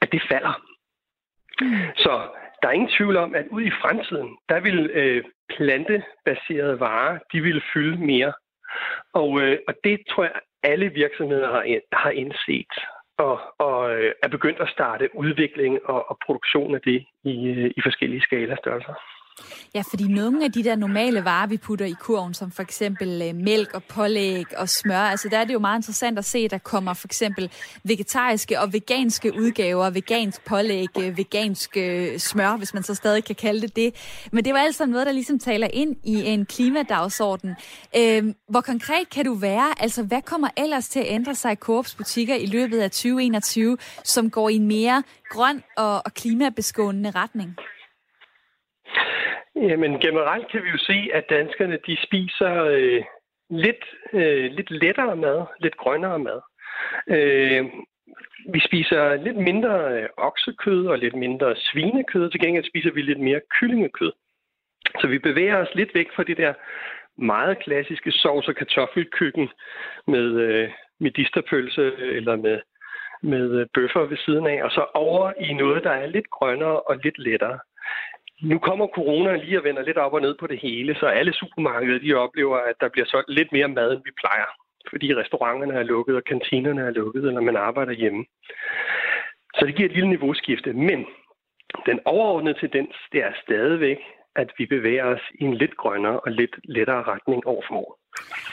at 0.00 0.12
det 0.12 0.22
falder. 0.30 0.77
Mm. 1.60 1.76
Så 1.96 2.12
der 2.62 2.68
er 2.68 2.72
ingen 2.72 2.94
tvivl 2.98 3.16
om, 3.16 3.34
at 3.34 3.46
ud 3.50 3.62
i 3.62 3.78
fremtiden, 3.82 4.36
der 4.48 4.60
vil 4.60 4.90
øh, 4.90 5.24
plantebaserede 5.56 6.80
varer, 6.80 7.18
de 7.32 7.40
vil 7.40 7.62
fylde 7.72 7.98
mere. 8.06 8.32
Og, 9.14 9.40
øh, 9.42 9.58
og 9.68 9.74
det 9.84 10.00
tror 10.10 10.22
jeg, 10.22 10.32
alle 10.62 10.88
virksomheder 10.88 11.50
har, 11.52 11.64
har 11.92 12.10
indset 12.10 12.72
og, 13.18 13.40
og 13.58 13.94
øh, 13.96 14.12
er 14.22 14.28
begyndt 14.28 14.60
at 14.60 14.68
starte 14.68 15.16
udvikling 15.16 15.78
og, 15.84 16.10
og 16.10 16.18
produktion 16.26 16.74
af 16.74 16.80
det 16.80 17.04
i, 17.24 17.48
øh, 17.48 17.70
i 17.76 17.80
forskellige 17.82 18.20
skalastørrelser. 18.20 18.94
Ja, 19.74 19.82
fordi 19.90 20.04
nogle 20.04 20.44
af 20.44 20.52
de 20.52 20.64
der 20.64 20.76
normale 20.76 21.24
varer, 21.24 21.46
vi 21.46 21.56
putter 21.56 21.86
i 21.86 21.94
kurven, 22.00 22.34
som 22.34 22.50
for 22.50 22.62
eksempel 22.62 23.22
øh, 23.22 23.34
mælk 23.34 23.74
og 23.74 23.82
pålæg 23.84 24.58
og 24.58 24.68
smør, 24.68 25.00
altså 25.00 25.28
der 25.28 25.38
er 25.38 25.44
det 25.44 25.52
jo 25.52 25.58
meget 25.58 25.78
interessant 25.78 26.18
at 26.18 26.24
se, 26.24 26.38
at 26.38 26.50
der 26.50 26.58
kommer 26.58 26.94
for 26.94 27.08
eksempel 27.08 27.50
vegetariske 27.84 28.60
og 28.60 28.72
veganske 28.72 29.34
udgaver, 29.34 29.90
vegansk 29.90 30.44
pålæg, 30.44 30.88
øh, 30.98 31.16
vegansk 31.16 31.76
øh, 31.76 32.18
smør, 32.18 32.56
hvis 32.56 32.74
man 32.74 32.82
så 32.82 32.94
stadig 32.94 33.24
kan 33.24 33.34
kalde 33.34 33.60
det 33.60 33.76
det. 33.76 33.94
Men 34.32 34.44
det 34.44 34.54
var 34.54 34.60
altså 34.60 34.86
noget, 34.86 35.06
der 35.06 35.12
ligesom 35.12 35.38
taler 35.38 35.68
ind 35.72 35.96
i 36.04 36.24
en 36.24 36.46
klimadagsorden. 36.46 37.56
Øh, 37.96 38.34
hvor 38.48 38.60
konkret 38.60 39.10
kan 39.10 39.24
du 39.24 39.34
være? 39.34 39.82
Altså, 39.82 40.02
hvad 40.02 40.22
kommer 40.22 40.48
ellers 40.56 40.88
til 40.88 41.00
at 41.00 41.06
ændre 41.08 41.34
sig 41.34 41.52
i 41.52 41.56
Coops 41.56 41.94
butikker 41.94 42.34
i 42.34 42.46
løbet 42.46 42.78
af 42.80 42.90
2021, 42.90 43.76
som 44.04 44.30
går 44.30 44.48
i 44.48 44.54
en 44.54 44.66
mere 44.66 45.02
grøn 45.30 45.62
og, 45.76 46.02
og 46.04 46.14
klimabeskånende 46.14 47.10
retning? 47.10 47.56
Jamen 49.62 50.00
generelt 50.00 50.48
kan 50.48 50.64
vi 50.64 50.68
jo 50.68 50.78
se, 50.78 51.10
at 51.14 51.30
danskerne 51.30 51.78
de 51.86 51.96
spiser 52.02 52.64
øh, 52.64 53.04
lidt, 53.50 53.84
øh, 54.12 54.50
lidt 54.52 54.70
lettere 54.70 55.16
mad, 55.16 55.46
lidt 55.60 55.76
grønnere 55.76 56.18
mad. 56.18 56.40
Øh, 57.08 57.64
vi 58.52 58.60
spiser 58.60 59.14
lidt 59.14 59.36
mindre 59.36 59.92
øh, 59.92 60.08
oksekød 60.16 60.86
og 60.86 60.98
lidt 60.98 61.14
mindre 61.14 61.56
svinekød. 61.56 62.30
Til 62.30 62.40
gengæld 62.40 62.64
spiser 62.64 62.90
vi 62.90 63.02
lidt 63.02 63.20
mere 63.20 63.40
kyllingekød. 63.60 64.12
Så 65.00 65.06
vi 65.06 65.18
bevæger 65.18 65.56
os 65.56 65.74
lidt 65.74 65.94
væk 65.94 66.06
fra 66.16 66.22
det 66.22 66.36
der 66.36 66.54
meget 67.16 67.58
klassiske 67.58 68.10
sovs- 68.10 68.48
og 68.48 68.56
kartoffelkøkken 68.56 69.48
med 70.06 70.40
øh, 70.40 70.70
medisterpølse 71.00 71.80
øh, 71.80 72.16
eller 72.16 72.36
med, 72.36 72.60
med 73.22 73.66
bøffer 73.74 74.00
ved 74.00 74.16
siden 74.16 74.46
af, 74.46 74.64
og 74.64 74.70
så 74.70 74.86
over 74.94 75.32
i 75.40 75.52
noget, 75.52 75.84
der 75.84 75.90
er 75.90 76.06
lidt 76.06 76.30
grønnere 76.30 76.80
og 76.80 76.96
lidt 77.04 77.18
lettere. 77.18 77.58
Nu 78.42 78.58
kommer 78.58 78.86
corona 78.86 79.36
lige 79.36 79.58
og 79.58 79.64
vender 79.64 79.82
lidt 79.82 79.98
op 79.98 80.12
og 80.12 80.20
ned 80.20 80.34
på 80.40 80.46
det 80.46 80.58
hele, 80.58 80.94
så 80.94 81.06
alle 81.06 81.32
supermarkeder 81.32 81.98
de 81.98 82.14
oplever, 82.14 82.56
at 82.56 82.74
der 82.80 82.88
bliver 82.88 83.06
solgt 83.06 83.30
lidt 83.30 83.52
mere 83.52 83.68
mad, 83.68 83.92
end 83.92 84.02
vi 84.04 84.10
plejer. 84.22 84.50
Fordi 84.90 85.14
restauranterne 85.14 85.74
er 85.74 85.82
lukket, 85.82 86.16
og 86.16 86.24
kantinerne 86.24 86.82
er 86.82 86.90
lukket, 86.90 87.24
eller 87.24 87.40
man 87.40 87.56
arbejder 87.56 87.92
hjemme. 87.92 88.24
Så 89.54 89.66
det 89.66 89.74
giver 89.76 89.88
et 89.88 89.94
lille 89.94 90.08
niveauskifte. 90.08 90.72
Men 90.72 91.06
den 91.86 92.00
overordnede 92.04 92.58
tendens, 92.60 92.94
det 93.12 93.22
er 93.24 93.32
stadigvæk, 93.42 93.98
at 94.42 94.48
vi 94.58 94.64
bevæger 94.66 95.04
os 95.04 95.24
i 95.40 95.44
en 95.44 95.54
lidt 95.54 95.76
grønnere 95.76 96.20
og 96.20 96.30
lidt 96.40 96.54
lettere 96.64 97.02
retning 97.02 97.46
over 97.46 97.62
for 97.68 97.98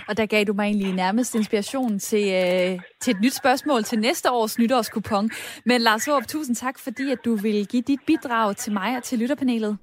og 0.08 0.18
der 0.18 0.26
gav 0.26 0.44
du 0.44 0.54
mig 0.54 0.64
egentlig 0.64 0.94
nærmest 0.94 1.36
inspiration 1.36 2.00
til, 2.00 2.26
øh, 2.34 2.80
til 3.02 3.12
et 3.16 3.22
nyt 3.22 3.36
spørgsmål 3.36 3.84
til 3.84 4.00
næste 4.00 4.32
års 4.32 4.60
nytårskupon. 4.60 5.30
Men 5.66 5.82
Lars 5.82 6.06
Håb, 6.06 6.24
tusind 6.28 6.56
tak, 6.56 6.80
fordi 6.80 7.12
at 7.12 7.26
du 7.26 7.36
vil 7.36 7.68
give 7.68 7.82
dit 7.82 8.00
bidrag 8.08 8.56
til 8.56 8.74
mig 8.74 8.98
og 8.98 9.04
til 9.04 9.20
lytterpanelet. 9.20 9.78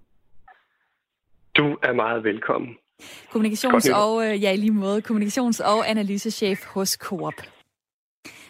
Du 1.57 1.77
er 1.83 1.93
meget 1.93 2.25
velkommen. 2.25 2.77
Kommunikations- 3.03 3.95
og, 3.95 4.27
øh, 4.27 4.43
ja, 4.43 4.53
i 4.53 4.57
lige 4.57 4.71
måde, 4.71 5.03
kommunikations- 5.11 5.65
og 5.65 5.91
analysechef 5.91 6.65
hos 6.65 6.91
Coop. 6.91 7.35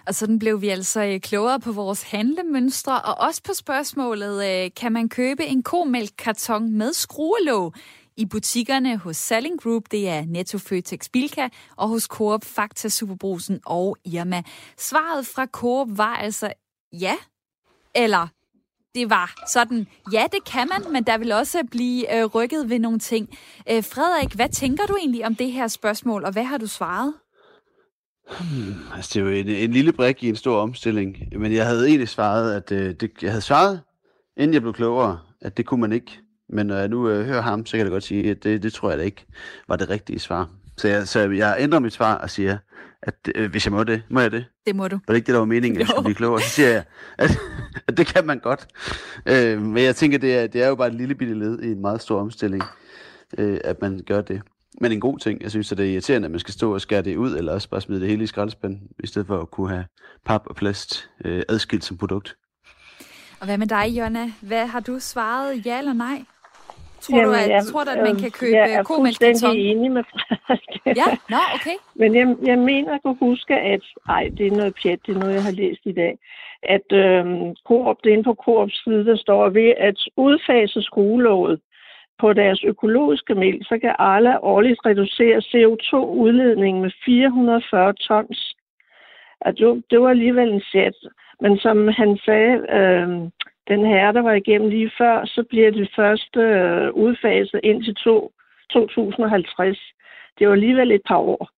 Og 0.06 0.14
sådan 0.14 0.38
blev 0.38 0.60
vi 0.60 0.68
altså 0.68 1.04
øh, 1.04 1.20
klogere 1.20 1.60
på 1.60 1.72
vores 1.72 2.02
handlemønstre, 2.02 3.00
og 3.00 3.26
også 3.26 3.42
på 3.42 3.52
spørgsmålet, 3.54 4.64
øh, 4.64 4.70
kan 4.76 4.92
man 4.92 5.08
købe 5.08 5.44
en 5.44 5.62
komælkkarton 5.62 6.72
med 6.72 6.92
skruelåg? 6.92 7.74
i 8.16 8.26
butikkerne 8.26 8.96
hos 8.96 9.16
Selling 9.16 9.60
Group, 9.60 9.82
det 9.90 10.08
er 10.08 10.24
Netto 10.24 10.58
Føtex 10.58 11.08
Bilka, 11.12 11.48
og 11.76 11.88
hos 11.88 12.02
Coop 12.02 12.44
Fakta 12.44 12.88
Superbrusen 12.88 13.60
og 13.66 13.96
Irma. 14.04 14.42
Svaret 14.78 15.26
fra 15.26 15.46
Coop 15.46 15.88
var 15.90 16.16
altså 16.16 16.52
ja, 16.92 17.14
eller 17.94 18.28
det 18.94 19.10
var 19.10 19.34
sådan, 19.52 19.86
ja, 20.12 20.26
det 20.32 20.44
kan 20.44 20.68
man, 20.68 20.92
men 20.92 21.04
der 21.04 21.18
vil 21.18 21.32
også 21.32 21.64
blive 21.70 22.18
øh, 22.18 22.24
rykket 22.24 22.70
ved 22.70 22.78
nogle 22.78 22.98
ting. 22.98 23.28
Øh, 23.70 23.84
Frederik, 23.84 24.34
hvad 24.34 24.48
tænker 24.48 24.86
du 24.86 24.96
egentlig 24.96 25.26
om 25.26 25.34
det 25.34 25.52
her 25.52 25.68
spørgsmål, 25.68 26.24
og 26.24 26.32
hvad 26.32 26.44
har 26.44 26.58
du 26.58 26.66
svaret? 26.66 27.14
Hmm, 28.30 28.74
altså, 28.94 29.10
det 29.14 29.20
er 29.20 29.30
jo 29.30 29.36
en, 29.36 29.48
en 29.48 29.70
lille 29.70 29.92
brik 29.92 30.22
i 30.22 30.28
en 30.28 30.36
stor 30.36 30.60
omstilling, 30.60 31.16
men 31.38 31.52
jeg 31.52 31.66
havde 31.66 31.86
egentlig 31.86 32.08
svaret, 32.08 32.54
at 32.54 32.72
øh, 32.72 32.94
det, 32.94 33.10
jeg 33.22 33.30
havde 33.30 33.42
svaret, 33.42 33.80
inden 34.36 34.54
jeg 34.54 34.62
blev 34.62 34.74
klogere, 34.74 35.18
at 35.40 35.56
det 35.56 35.66
kunne 35.66 35.80
man 35.80 35.92
ikke. 35.92 36.18
Men 36.48 36.66
når 36.66 36.76
jeg 36.76 36.88
nu 36.88 37.08
øh, 37.08 37.26
hører 37.26 37.42
ham, 37.42 37.66
så 37.66 37.76
kan 37.76 37.80
jeg 37.80 37.90
godt 37.90 38.04
sige, 38.04 38.30
at 38.30 38.44
det, 38.44 38.62
det 38.62 38.72
tror 38.72 38.90
jeg 38.90 38.98
da 38.98 39.04
ikke 39.04 39.26
var 39.68 39.76
det 39.76 39.90
rigtige 39.90 40.18
svar. 40.18 40.48
Så 40.76 40.88
jeg, 40.88 41.08
så 41.08 41.20
jeg 41.20 41.56
ændrer 41.58 41.78
mit 41.78 41.92
svar 41.92 42.14
og 42.14 42.30
siger, 42.30 42.58
at 43.02 43.14
øh, 43.34 43.50
hvis 43.50 43.66
jeg 43.66 43.72
må 43.72 43.84
det, 43.84 44.02
må 44.08 44.20
jeg 44.20 44.32
det? 44.32 44.44
Det 44.66 44.76
må 44.76 44.88
du. 44.88 44.96
Var 45.06 45.12
det 45.12 45.16
ikke 45.16 45.26
det, 45.26 45.32
der 45.32 45.38
var 45.38 45.46
meningen, 45.46 45.76
at 45.76 45.80
jeg 45.80 45.88
skulle 45.88 46.04
blive 46.04 46.14
klogere? 46.14 46.40
Så 46.40 46.48
siger 46.48 46.68
jeg, 46.68 46.84
at, 47.18 47.30
at 47.88 47.96
det 47.96 48.06
kan 48.06 48.26
man 48.26 48.38
godt. 48.38 48.66
Øh, 49.26 49.62
men 49.62 49.84
jeg 49.84 49.96
tænker, 49.96 50.18
det 50.18 50.38
er, 50.38 50.46
det 50.46 50.62
er 50.62 50.68
jo 50.68 50.74
bare 50.74 50.88
et 50.88 50.94
lille 50.94 51.14
bitte 51.14 51.34
led 51.34 51.62
i 51.62 51.72
en 51.72 51.80
meget 51.80 52.00
stor 52.00 52.20
omstilling, 52.20 52.62
øh, 53.38 53.58
at 53.64 53.80
man 53.80 54.00
gør 54.06 54.20
det. 54.20 54.42
Men 54.80 54.92
en 54.92 55.00
god 55.00 55.18
ting, 55.18 55.42
jeg 55.42 55.50
synes, 55.50 55.72
at 55.72 55.78
det 55.78 55.86
er 55.86 55.92
irriterende, 55.92 56.26
at 56.26 56.30
man 56.30 56.40
skal 56.40 56.54
stå 56.54 56.74
og 56.74 56.80
skære 56.80 57.02
det 57.02 57.16
ud, 57.16 57.36
eller 57.36 57.52
også 57.52 57.68
bare 57.70 57.80
smide 57.80 58.00
det 58.00 58.08
hele 58.08 58.24
i 58.24 58.26
skraldespanden, 58.26 58.80
i 59.04 59.06
stedet 59.06 59.26
for 59.26 59.38
at 59.38 59.50
kunne 59.50 59.70
have 59.70 59.84
pap 60.24 60.42
og 60.46 60.56
plast 60.56 61.10
øh, 61.24 61.42
adskilt 61.48 61.84
som 61.84 61.98
produkt. 61.98 62.36
Og 63.40 63.46
hvad 63.46 63.58
med 63.58 63.66
dig, 63.66 63.86
Jonna? 63.88 64.32
Hvad 64.42 64.66
har 64.66 64.80
du 64.80 64.98
svaret, 64.98 65.66
ja 65.66 65.78
eller 65.78 65.92
nej? 65.92 66.22
Tror 67.00 67.18
Jamen, 67.18 67.34
du, 67.34 67.40
at, 67.40 67.50
jeg, 67.50 67.62
tror 67.72 67.84
du, 67.84 67.90
at 67.90 68.02
man 68.08 68.16
kan 68.16 68.30
købe 68.30 68.56
jeg 68.56 68.72
er 68.72 68.84
fuldstændig 68.86 69.70
enig 69.70 69.92
med 69.92 70.04
Frederik. 70.10 70.96
ja, 71.00 71.08
nå, 71.34 71.40
okay. 71.54 71.76
Men 72.00 72.14
jeg, 72.14 72.36
jeg 72.50 72.58
mener, 72.58 72.94
at 72.94 73.02
kunne 73.02 73.16
huske, 73.20 73.54
at 73.54 73.84
ej, 74.08 74.30
det 74.38 74.46
er 74.46 74.50
noget 74.50 74.74
pjat, 74.82 74.98
det 75.06 75.16
er 75.16 75.20
noget, 75.20 75.34
jeg 75.34 75.42
har 75.42 75.50
læst 75.50 75.80
i 75.84 75.92
dag, 75.92 76.18
at 76.62 76.92
øhm, 76.92 77.54
Coop, 77.66 77.96
det 78.04 78.10
inde 78.10 78.24
på 78.24 78.34
Coops 78.44 78.84
side, 78.84 79.04
der 79.04 79.16
står 79.16 79.48
ved 79.48 79.72
at 79.88 79.98
udfase 80.16 80.82
skruelåget 80.82 81.60
på 82.22 82.32
deres 82.32 82.64
økologiske 82.64 83.34
mælk, 83.34 83.62
så 83.68 83.78
kan 83.78 83.94
Arla 83.98 84.34
årligt 84.42 84.80
reducere 84.86 85.38
CO2-udledningen 85.50 86.82
med 86.82 86.90
440 87.04 87.92
tons. 87.92 88.40
At 89.40 89.54
det, 89.58 89.82
det 89.90 90.00
var 90.00 90.10
alligevel 90.10 90.52
en 90.52 90.62
sæt. 90.72 90.96
Men 91.40 91.58
som 91.58 91.88
han 91.88 92.18
sagde, 92.24 92.54
øh, 92.78 93.08
den 93.72 93.82
her, 93.92 94.12
der 94.12 94.22
var 94.22 94.32
igennem 94.32 94.68
lige 94.68 94.92
før, 94.98 95.24
så 95.24 95.44
bliver 95.50 95.70
det 95.70 95.90
første 95.96 96.40
øh, 96.40 96.92
udfaset 96.92 97.60
indtil 97.62 97.94
to, 97.94 98.32
2050. 98.72 99.78
Det 100.38 100.46
var 100.46 100.52
alligevel 100.52 100.92
et 100.92 101.02
par 101.08 101.18
år. 101.18 101.50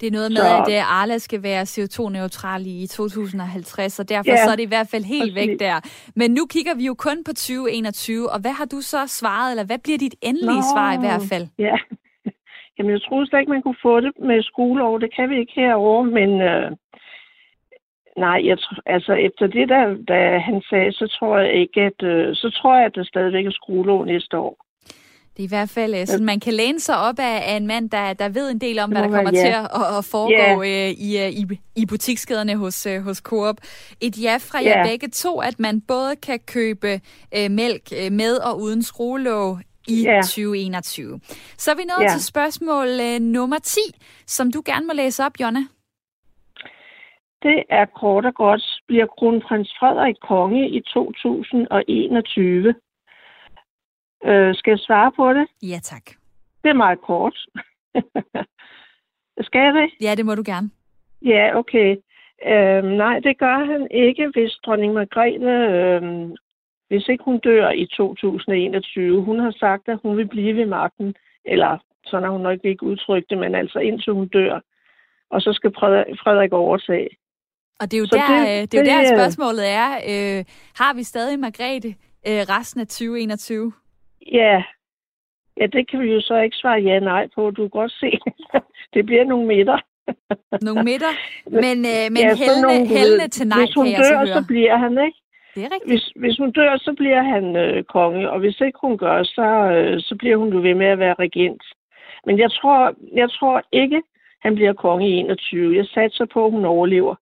Det 0.00 0.06
er 0.06 0.10
noget 0.18 0.30
med, 0.32 0.46
så... 0.50 0.56
at 0.62 0.68
øh, 0.76 1.00
Arla 1.00 1.18
skal 1.18 1.42
være 1.42 1.62
CO2-neutral 1.62 2.62
i 2.66 2.86
2050, 2.86 3.98
og 4.00 4.08
derfor 4.08 4.30
ja, 4.30 4.44
så 4.44 4.50
er 4.50 4.56
det 4.56 4.62
i 4.62 4.72
hvert 4.74 4.88
fald 4.90 5.04
helt 5.04 5.34
væk 5.34 5.60
der. 5.60 5.76
Men 6.16 6.30
nu 6.30 6.46
kigger 6.46 6.74
vi 6.74 6.84
jo 6.86 6.94
kun 6.94 7.24
på 7.24 7.32
2021, 7.32 8.30
og 8.30 8.40
hvad 8.40 8.54
har 8.60 8.64
du 8.64 8.80
så 8.80 9.00
svaret, 9.06 9.50
eller 9.52 9.66
hvad 9.66 9.78
bliver 9.84 9.98
dit 9.98 10.14
endelige 10.22 10.64
Nå, 10.64 10.72
svar 10.74 10.92
i 10.98 11.00
hvert 11.04 11.24
fald? 11.30 11.46
Ja, 11.58 11.76
Jamen 12.76 12.92
jeg 12.92 13.02
troede 13.02 13.26
slet 13.26 13.40
ikke, 13.40 13.52
man 13.52 13.62
kunne 13.62 13.82
få 13.82 14.00
det 14.00 14.12
med 14.28 14.42
skoleår. 14.42 14.98
Det 14.98 15.14
kan 15.16 15.30
vi 15.30 15.36
ikke 15.38 15.52
herovre, 15.56 16.04
men 16.18 16.30
øh, 16.40 16.70
Nej, 18.16 18.40
jeg, 18.44 18.58
altså 18.86 19.12
efter 19.12 19.46
det, 19.46 19.68
der, 19.68 19.84
der 20.08 20.38
han 20.38 20.62
sagde, 20.70 20.92
så 20.92 21.06
tror 21.18 21.38
jeg 21.38 21.54
ikke, 21.54 21.80
at 21.80 22.02
øh, 22.02 22.34
så 22.34 22.50
tror 22.50 22.76
jeg, 22.76 22.86
at 22.86 22.94
der 22.94 23.04
stadigvæk 23.04 23.46
er 23.46 23.50
skruelån 23.50 24.06
næste 24.06 24.38
år. 24.38 24.56
Det 25.40 25.44
er 25.44 25.56
i 25.56 25.56
hvert 25.58 25.70
fald 25.70 25.94
øh, 25.94 26.06
sådan, 26.06 26.26
man 26.26 26.40
kan 26.40 26.54
læne 26.54 26.80
sig 26.80 26.96
op 26.96 27.18
af, 27.18 27.52
af 27.52 27.56
en 27.56 27.66
mand, 27.66 27.90
der, 27.90 28.12
der 28.12 28.28
ved 28.28 28.50
en 28.50 28.60
del 28.60 28.78
om, 28.78 28.90
hvad 28.90 29.02
der 29.02 29.08
kommer 29.08 29.30
ja. 29.34 29.40
til 29.40 29.48
at, 29.48 29.64
at 29.98 30.04
foregå 30.04 30.62
ja. 30.62 30.88
øh, 30.88 30.90
i, 30.90 31.18
øh, 31.22 31.30
i, 31.30 31.60
i 31.76 31.86
butikskæderne 31.86 32.56
hos, 32.56 32.86
hos 33.04 33.16
Coop. 33.16 33.56
Et 34.00 34.22
ja 34.22 34.36
fra 34.36 34.58
jer 34.64 34.84
begge 34.84 35.08
to, 35.08 35.40
at 35.40 35.60
man 35.60 35.80
både 35.80 36.16
kan 36.16 36.38
købe 36.46 37.00
øh, 37.36 37.50
mælk 37.50 37.90
med 38.10 38.36
og 38.36 38.60
uden 38.60 38.82
skruelåg 38.82 39.58
i 39.88 40.02
ja. 40.02 40.20
2021. 40.22 41.20
Så 41.56 41.70
er 41.70 41.74
vi 41.74 41.84
nået 41.84 42.02
ja. 42.02 42.08
til 42.08 42.24
spørgsmål 42.24 42.88
øh, 42.88 43.20
nummer 43.20 43.58
10, 43.58 43.80
som 44.26 44.52
du 44.52 44.62
gerne 44.64 44.86
må 44.86 44.92
læse 44.92 45.24
op, 45.24 45.32
Jonna. 45.40 45.60
det 47.42 47.62
er 47.70 47.84
kort 48.00 48.26
og 48.26 48.34
godt, 48.34 48.64
bliver 48.88 49.06
kronprins 49.06 49.72
Frederik 49.78 50.16
konge 50.28 50.70
i 50.70 50.80
2021? 50.80 52.74
Øh, 54.24 54.54
skal 54.54 54.70
jeg 54.70 54.78
svare 54.78 55.12
på 55.16 55.32
det? 55.32 55.46
Ja, 55.62 55.78
tak. 55.82 56.06
Det 56.62 56.68
er 56.70 56.82
meget 56.84 57.00
kort. 57.00 57.36
skal 59.46 59.60
jeg 59.60 59.74
det? 59.74 59.90
Ja, 60.00 60.14
det 60.14 60.26
må 60.26 60.34
du 60.34 60.42
gerne. 60.46 60.70
Ja, 61.22 61.58
okay. 61.58 61.96
Øh, 62.46 62.82
nej, 62.84 63.18
det 63.18 63.38
gør 63.38 63.58
han 63.72 63.88
ikke, 63.90 64.30
hvis 64.34 64.52
dronning 64.66 64.92
Margrethe, 64.92 65.54
øh, 65.76 66.02
hvis 66.88 67.08
ikke 67.08 67.24
hun 67.24 67.38
dør 67.38 67.70
i 67.70 67.86
2021. 67.86 69.24
Hun 69.24 69.38
har 69.38 69.54
sagt, 69.58 69.88
at 69.88 69.98
hun 70.02 70.16
vil 70.16 70.28
blive 70.28 70.56
ved 70.56 70.66
magten, 70.66 71.14
eller 71.44 71.78
sådan 72.06 72.24
har 72.24 72.30
hun 72.30 72.40
nok 72.40 72.58
ikke 72.64 72.82
udtrykt 72.82 73.30
det, 73.30 73.38
men 73.38 73.54
altså 73.54 73.78
indtil 73.78 74.12
hun 74.12 74.28
dør. 74.28 74.60
Og 75.30 75.40
så 75.40 75.52
skal 75.52 75.70
Frederik 76.22 76.52
overtage. 76.52 77.08
Og 77.80 77.90
det 77.90 77.96
er 77.96 78.00
jo, 78.00 78.06
der, 78.12 78.26
det, 78.26 78.62
øh, 78.62 78.62
det 78.62 78.74
er 78.74 78.78
jo 78.78 78.84
der, 78.84 79.16
spørgsmålet 79.16 79.64
er. 79.68 79.90
Øh, 80.10 80.44
har 80.76 80.94
vi 80.94 81.02
stadig 81.02 81.38
Margrethe 81.38 81.88
øh, 82.28 82.42
resten 82.54 82.80
af 82.80 82.86
2021? 82.86 83.72
Ja. 84.26 84.62
ja, 85.60 85.66
det 85.66 85.90
kan 85.90 86.00
vi 86.00 86.12
jo 86.12 86.20
så 86.20 86.36
ikke 86.36 86.56
svare 86.56 86.80
ja 86.80 86.98
nej 86.98 87.28
på. 87.34 87.50
Du 87.50 87.62
kan 87.62 87.70
godt 87.70 87.92
se, 87.92 88.10
det 88.94 89.06
bliver 89.06 89.24
nogle 89.24 89.46
midter. 89.46 89.78
nogle 90.66 90.84
midter? 90.84 91.12
Men, 91.46 91.78
øh, 91.92 92.06
men 92.14 92.22
ja, 92.22 92.34
hældende, 92.34 92.62
nogle, 92.62 92.86
hældende 92.86 93.28
til 93.28 93.46
nej, 93.48 93.58
Hvis 93.58 93.74
hun 93.74 93.86
kan 93.86 94.02
dør, 94.02 94.26
så, 94.26 94.32
så 94.32 94.44
bliver 94.46 94.76
han, 94.76 94.92
ikke? 95.06 95.18
Det 95.54 95.62
er 95.64 95.70
rigtigt. 95.74 95.90
Hvis, 95.90 96.04
hvis 96.16 96.36
hun 96.38 96.52
dør, 96.52 96.76
så 96.76 96.92
bliver 96.96 97.22
han 97.22 97.56
øh, 97.56 97.84
konge, 97.84 98.30
og 98.30 98.38
hvis 98.40 98.60
ikke 98.60 98.78
hun 98.80 98.98
gør, 98.98 99.22
så, 99.22 99.48
øh, 99.74 100.00
så 100.00 100.14
bliver 100.18 100.36
hun 100.36 100.52
jo 100.52 100.60
ved 100.60 100.74
med 100.74 100.86
at 100.86 100.98
være 100.98 101.14
regent. 101.18 101.62
Men 102.26 102.38
jeg 102.38 102.50
tror, 102.52 102.94
jeg 103.14 103.30
tror 103.30 103.62
ikke, 103.72 104.02
han 104.42 104.54
bliver 104.54 104.72
konge 104.72 105.08
i 105.08 105.12
21. 105.12 105.76
Jeg 105.76 105.86
satser 105.86 106.26
på, 106.32 106.46
at 106.46 106.52
hun 106.52 106.64
overlever. 106.64 107.14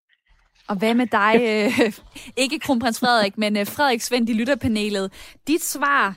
Og 0.68 0.78
hvad 0.78 0.94
med 0.94 1.06
dig, 1.06 1.34
øh, 1.50 1.92
ikke 2.42 2.58
kronprins 2.58 3.00
Frederik, 3.00 3.38
men 3.38 3.56
øh, 3.56 3.66
Frederik 3.66 4.00
Svend 4.00 4.28
i 4.28 4.32
lytterpanelet. 4.32 5.06
Dit 5.48 5.62
svar, 5.62 6.14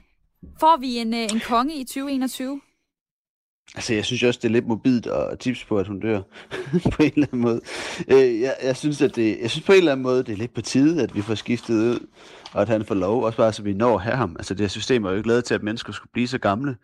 får 0.59 0.77
vi 0.77 0.97
en, 0.97 1.13
øh, 1.13 1.23
en 1.33 1.39
konge 1.39 1.75
i 1.75 1.83
2021? 1.83 2.61
Altså, 3.75 3.93
jeg 3.93 4.05
synes 4.05 4.23
også, 4.23 4.39
det 4.43 4.47
er 4.47 4.51
lidt 4.51 4.67
mobilt 4.67 5.07
og 5.07 5.39
tips 5.39 5.65
på, 5.65 5.77
at 5.77 5.87
hun 5.87 5.99
dør 5.99 6.21
på 6.93 7.03
en 7.03 7.11
eller 7.15 7.27
anden 7.27 7.41
måde. 7.41 7.61
Øh, 8.07 8.41
jeg, 8.41 8.55
jeg, 8.63 8.77
synes, 8.77 9.01
at 9.01 9.15
det, 9.15 9.39
jeg 9.41 9.51
synes 9.51 9.65
på 9.65 9.71
en 9.71 9.77
eller 9.77 9.91
anden 9.91 10.03
måde, 10.03 10.23
det 10.23 10.33
er 10.33 10.37
lidt 10.37 10.53
på 10.53 10.61
tide, 10.61 11.03
at 11.03 11.15
vi 11.15 11.21
får 11.21 11.35
skiftet 11.35 11.73
ud, 11.73 12.07
og 12.53 12.61
at 12.61 12.69
han 12.69 12.85
får 12.85 12.95
lov, 12.95 13.23
også 13.23 13.37
bare 13.37 13.53
så 13.53 13.63
vi 13.63 13.73
når 13.73 13.97
her 13.99 14.15
ham. 14.15 14.35
Altså, 14.39 14.53
det 14.53 14.61
her 14.61 14.67
system 14.67 15.05
er 15.05 15.09
jo 15.09 15.17
ikke 15.17 15.27
lavet 15.27 15.45
til, 15.45 15.53
at 15.53 15.63
mennesker 15.63 15.93
skulle 15.93 16.11
blive 16.11 16.27
så 16.27 16.37
gamle, 16.37 16.75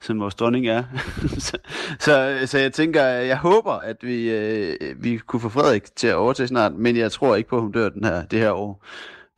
som 0.00 0.20
vores 0.20 0.34
dronning 0.34 0.66
er. 0.66 0.84
så, 1.38 1.58
så, 2.00 2.42
så, 2.46 2.58
jeg 2.58 2.72
tænker, 2.72 3.02
jeg 3.04 3.38
håber, 3.38 3.72
at 3.72 3.96
vi, 4.02 4.30
øh, 4.30 4.76
vi 5.04 5.16
kunne 5.16 5.40
få 5.40 5.48
Frederik 5.48 5.96
til 5.96 6.06
at 6.06 6.14
overtage 6.14 6.46
snart, 6.46 6.74
men 6.74 6.96
jeg 6.96 7.12
tror 7.12 7.36
ikke 7.36 7.48
på, 7.48 7.56
at 7.56 7.62
hun 7.62 7.72
dør 7.72 7.88
den 7.88 8.04
her, 8.04 8.24
det 8.26 8.38
her 8.38 8.52
år. 8.52 8.84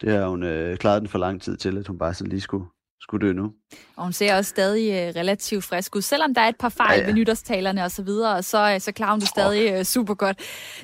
Det 0.00 0.12
har 0.12 0.28
hun 0.28 0.42
øh, 0.42 0.76
klaret 0.76 1.00
den 1.00 1.08
for 1.08 1.18
lang 1.18 1.42
tid 1.42 1.56
til, 1.56 1.78
at 1.78 1.86
hun 1.86 1.98
bare 1.98 2.14
sådan 2.14 2.30
lige 2.30 2.40
skulle, 2.40 2.64
skulle 3.00 3.26
dø 3.26 3.32
nu. 3.32 3.52
Og 3.96 4.04
hun 4.04 4.12
ser 4.12 4.36
også 4.36 4.48
stadig 4.48 5.08
uh, 5.08 5.16
relativt 5.16 5.64
frisk 5.64 5.96
ud, 5.96 6.02
selvom 6.02 6.34
der 6.34 6.40
er 6.40 6.48
et 6.48 6.56
par 6.56 6.68
fejl 6.68 6.98
ja, 6.98 7.00
ja. 7.00 7.06
ved 7.06 7.14
nytårstalerne 7.14 7.84
og 7.84 7.90
så 7.90 8.02
videre, 8.02 8.42
så, 8.42 8.74
uh, 8.74 8.80
så 8.80 8.92
klarer 8.92 9.10
hun 9.10 9.20
det 9.20 9.28
stadig 9.28 9.78
uh, 9.78 9.84
super 9.84 10.14
godt. 10.14 10.38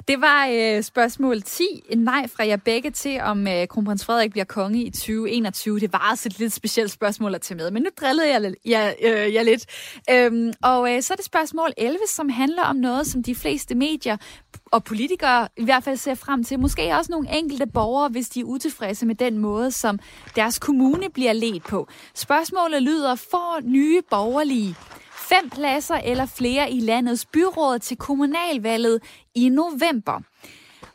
Det 0.09 0.20
var 0.20 0.80
spørgsmål 0.82 1.43
10. 1.43 1.64
En 1.88 1.99
nej 1.99 2.26
fra 2.36 2.47
jer 2.47 2.57
begge 2.57 2.91
til, 2.91 3.20
om 3.20 3.47
uh, 3.47 3.64
kronprins 3.68 4.05
Frederik 4.05 4.30
bliver 4.30 4.45
konge 4.45 4.82
i 4.84 4.91
2021. 4.91 5.80
Det 5.80 5.93
var 5.93 6.09
også 6.12 6.28
et 6.28 6.38
lidt 6.38 6.53
specielt 6.53 6.91
spørgsmål 6.91 7.34
at 7.34 7.41
tage 7.41 7.59
med, 7.59 7.70
men 7.70 7.82
nu 7.82 7.88
drillede 8.01 8.28
jeg, 8.28 8.55
jeg, 8.64 8.95
uh, 9.05 9.34
jeg 9.34 9.45
lidt. 9.45 9.66
Um, 10.32 10.53
og 10.62 10.88
så 11.01 11.12
er 11.14 11.16
det 11.16 11.24
spørgsmål 11.24 11.72
11, 11.76 11.99
som 12.09 12.28
handler 12.28 12.62
om 12.62 12.76
noget, 12.76 13.07
som 13.07 13.22
de 13.22 13.34
fleste 13.34 13.74
medier 13.74 14.16
og 14.70 14.84
politikere 14.84 15.49
i 15.57 15.64
hvert 15.64 15.84
fald 15.84 15.97
ser 15.97 16.14
frem 16.14 16.45
til. 16.45 16.61
Måske 16.61 16.97
også 16.97 17.12
nogle 17.12 17.38
enkelte 17.38 17.66
borgere, 17.66 18.09
hvis 18.09 18.28
de 18.28 18.41
er 18.41 18.45
utilfredse 18.45 19.07
med 19.07 19.14
den 19.14 19.38
måde, 19.38 19.70
som 19.70 19.99
deres 20.36 20.59
kommune 20.59 21.11
bliver 21.14 21.32
ledt 21.32 21.64
på. 21.64 21.88
Spørgsmålet 22.14 22.80
lyder, 22.81 23.14
får 23.14 23.61
nye 23.62 24.03
borgerlige 24.11 24.76
fem 25.28 25.51
pladser 25.51 25.95
eller 25.95 26.26
flere 26.26 26.72
i 26.72 26.81
landets 26.81 27.26
byråd 27.26 27.78
til 27.78 27.97
kommunalvalget 27.97 29.03
i 29.35 29.49
november? 29.49 30.20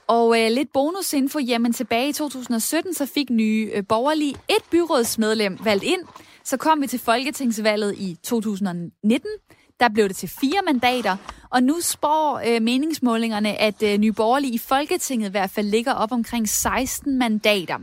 Og 0.08 0.42
øh, 0.42 0.52
lidt 0.52 0.74
bonusinfo, 0.74 1.40
jamen 1.40 1.74
tilbage 1.74 2.10
i 2.10 2.14
2017, 2.14 2.94
så 2.94 3.06
fik 3.06 3.30
nye 3.30 3.70
øh, 3.74 3.84
borgerlige 3.90 4.36
et 4.50 4.64
byrådsmedlem 4.72 5.58
valgt 5.64 5.84
ind. 5.84 6.02
Så 6.44 6.58
kom 6.58 6.82
vi 6.82 6.88
til 6.88 7.00
folketingsvalget 7.00 7.96
i 7.98 8.18
2019. 8.24 9.30
Der 9.80 9.90
blev 9.90 10.08
det 10.08 10.16
til 10.16 10.30
fire 10.30 10.60
mandater, 10.66 11.18
og 11.52 11.64
nu 11.64 11.80
spår 11.82 12.42
øh, 12.48 12.62
meningsmålingerne, 12.62 13.62
at 13.62 13.84
øh, 13.84 13.98
Nye 13.98 14.12
Borgerlige 14.12 14.54
i 14.54 14.58
Folketinget 14.58 15.28
i 15.28 15.32
hvert 15.32 15.50
fald 15.50 15.68
ligger 15.68 15.94
op 15.94 16.12
omkring 16.12 16.50
16 16.50 17.18
mandater. 17.18 17.78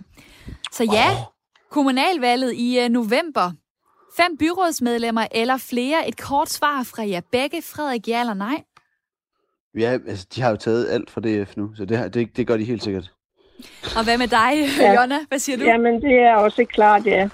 Så 0.72 0.84
ja, 0.84 1.16
kommunalvalget 1.70 2.54
i 2.54 2.80
øh, 2.80 2.88
november. 2.88 3.52
Fem 4.16 4.36
byrådsmedlemmer 4.36 5.26
eller 5.30 5.56
flere. 5.56 6.08
Et 6.08 6.20
kort 6.20 6.50
svar 6.50 6.82
fra 6.82 7.08
jer 7.08 7.20
begge. 7.32 7.62
Frederik, 7.62 8.08
ja 8.08 8.20
eller 8.20 8.34
nej? 8.34 8.62
Ja, 9.78 9.98
altså, 10.08 10.26
de 10.34 10.40
har 10.40 10.50
jo 10.50 10.56
taget 10.56 10.88
alt 10.90 11.10
fra 11.10 11.20
DF 11.20 11.56
nu, 11.56 11.74
så 11.74 11.84
det, 11.84 12.14
det, 12.14 12.36
det 12.36 12.46
gør 12.46 12.56
de 12.56 12.64
helt 12.64 12.82
sikkert. 12.82 13.12
Og 13.96 14.04
hvad 14.04 14.18
med 14.18 14.28
dig, 14.28 14.52
ja. 14.80 15.00
Jonna? 15.00 15.18
Hvad 15.28 15.38
siger 15.38 15.58
du? 15.58 15.64
Jamen, 15.64 16.02
det 16.02 16.18
er 16.18 16.34
også 16.34 16.64
klart, 16.64 17.06
ja. 17.06 17.28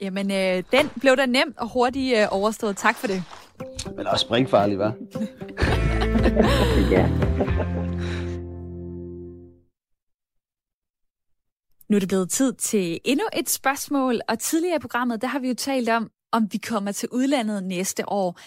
Jamen, 0.00 0.30
øh, 0.30 0.62
den 0.72 0.90
blev 1.00 1.16
da 1.16 1.26
nemt 1.26 1.58
og 1.58 1.68
hurtigt 1.68 2.18
øh, 2.18 2.26
overstået. 2.30 2.76
Tak 2.76 2.96
for 2.96 3.06
det. 3.06 3.22
Men 3.96 4.06
også 4.06 4.22
springfarlig, 4.26 4.78
hva'? 4.78 4.92
ja. 6.94 7.08
Nu 11.88 11.96
er 11.96 12.00
det 12.00 12.08
blevet 12.08 12.30
tid 12.30 12.52
til 12.52 13.00
endnu 13.04 13.24
et 13.32 13.50
spørgsmål, 13.50 14.20
og 14.28 14.38
tidligere 14.38 14.76
i 14.76 14.78
programmet, 14.78 15.22
der 15.22 15.28
har 15.28 15.38
vi 15.38 15.48
jo 15.48 15.54
talt 15.54 15.88
om, 15.88 16.10
om 16.32 16.48
vi 16.52 16.58
kommer 16.58 16.92
til 16.92 17.08
udlandet 17.12 17.64
næste 17.64 18.08
år. 18.08 18.38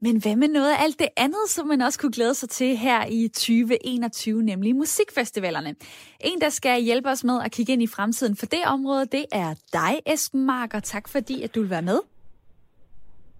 Men 0.00 0.16
hvad 0.16 0.36
med 0.36 0.48
noget 0.48 0.70
af 0.70 0.82
alt 0.82 0.98
det 0.98 1.08
andet, 1.16 1.48
som 1.48 1.66
man 1.66 1.80
også 1.80 1.98
kunne 1.98 2.12
glæde 2.12 2.34
sig 2.34 2.48
til 2.48 2.76
her 2.76 3.06
i 3.06 3.28
2021, 3.28 4.42
nemlig 4.42 4.76
musikfestivalerne? 4.76 5.74
En, 6.20 6.40
der 6.40 6.48
skal 6.48 6.82
hjælpe 6.82 7.10
os 7.10 7.24
med 7.24 7.40
at 7.44 7.52
kigge 7.52 7.72
ind 7.72 7.82
i 7.82 7.86
fremtiden 7.86 8.36
for 8.36 8.46
det 8.46 8.60
område, 8.66 9.06
det 9.06 9.24
er 9.32 9.54
dig, 9.72 10.12
Esben 10.14 10.46
Marker. 10.46 10.80
Tak 10.80 11.08
fordi, 11.08 11.42
at 11.42 11.54
du 11.54 11.60
vil 11.60 11.70
være 11.70 11.82
med. 11.82 12.00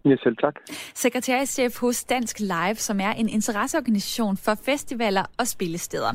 Ja, 0.05 0.17
selv 0.23 0.37
tak. 0.37 0.55
Sekretærchef 0.95 1.79
hos 1.81 2.05
Dansk 2.05 2.41
Live, 2.41 2.75
som 2.75 3.01
er 3.01 3.13
en 3.13 3.29
interesseorganisation 3.29 4.37
for 4.37 4.55
festivaler 4.55 5.25
og 5.39 5.49
spillesteder. 5.49 6.13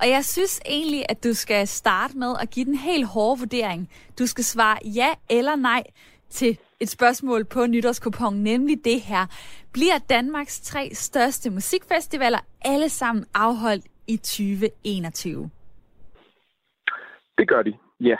Og 0.00 0.08
jeg 0.08 0.24
synes 0.24 0.60
egentlig, 0.66 1.04
at 1.08 1.24
du 1.24 1.34
skal 1.34 1.68
starte 1.68 2.18
med 2.18 2.34
at 2.40 2.50
give 2.50 2.64
den 2.64 2.74
helt 2.74 3.06
hårde 3.06 3.38
vurdering. 3.38 3.90
Du 4.18 4.26
skal 4.26 4.44
svare 4.44 4.78
ja 4.84 5.08
eller 5.30 5.56
nej 5.56 5.82
til 6.30 6.58
et 6.80 6.88
spørgsmål 6.88 7.44
på 7.44 7.66
nytårskupongen, 7.66 8.42
nemlig 8.42 8.84
det 8.84 9.00
her. 9.00 9.26
Bliver 9.72 9.98
Danmarks 9.98 10.60
tre 10.60 10.90
største 10.94 11.50
musikfestivaler 11.50 12.38
alle 12.64 12.88
sammen 12.88 13.24
afholdt 13.34 13.84
i 14.06 14.16
2021? 14.16 15.50
Det 17.38 17.48
gør 17.48 17.62
de, 17.62 17.72
ja. 18.00 18.16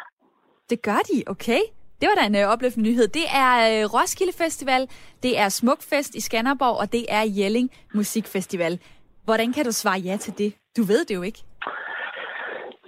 Det 0.70 0.82
gør 0.82 0.98
de, 1.12 1.22
okay. 1.26 1.60
Det 2.00 2.08
var 2.08 2.14
da 2.22 2.26
en 2.26 2.36
øh, 2.36 2.48
opløftende 2.48 2.88
nyhed. 2.88 3.08
Det 3.08 3.24
er 3.34 3.82
øh, 3.82 3.94
Roskilde 3.94 4.32
Festival, 4.32 4.88
det 5.22 5.38
er 5.38 5.48
Smukfest 5.48 6.14
i 6.14 6.20
Skanderborg, 6.20 6.76
og 6.76 6.92
det 6.92 7.06
er 7.08 7.22
Jelling 7.22 7.70
Musikfestival. 7.94 8.80
Hvordan 9.24 9.52
kan 9.52 9.64
du 9.64 9.72
svare 9.72 9.98
ja 9.98 10.16
til 10.16 10.38
det? 10.38 10.54
Du 10.76 10.82
ved 10.82 11.04
det 11.04 11.14
jo 11.14 11.22
ikke. 11.22 11.44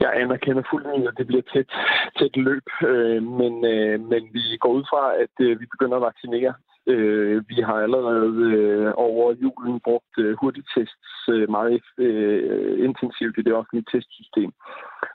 Jeg 0.03 0.11
anerkender 0.23 0.63
fuldt 0.71 0.87
ud, 0.97 1.05
at 1.11 1.19
det 1.19 1.27
bliver 1.27 1.47
tæt, 1.53 1.71
tæt 2.19 2.37
løb, 2.37 2.67
øh, 2.91 3.23
men, 3.41 3.55
øh, 3.75 4.01
men 4.11 4.23
vi 4.37 4.43
går 4.63 4.73
ud 4.79 4.85
fra, 4.91 5.03
at 5.25 5.35
øh, 5.47 5.61
vi 5.61 5.67
begynder 5.75 5.97
at 5.97 6.09
vaccinere. 6.11 6.55
Øh, 6.87 7.43
vi 7.49 7.59
har 7.69 7.79
allerede 7.87 8.45
øh, 8.59 8.93
over 8.97 9.35
julen 9.43 9.81
brugt 9.81 10.15
øh, 10.19 10.37
hurtigtests 10.41 11.29
øh, 11.29 11.51
meget 11.51 11.83
øh, 11.99 12.85
intensivt 12.89 13.39
i 13.39 13.43
det 13.43 13.55
offentlige 13.55 13.89
testsystem. 13.93 14.51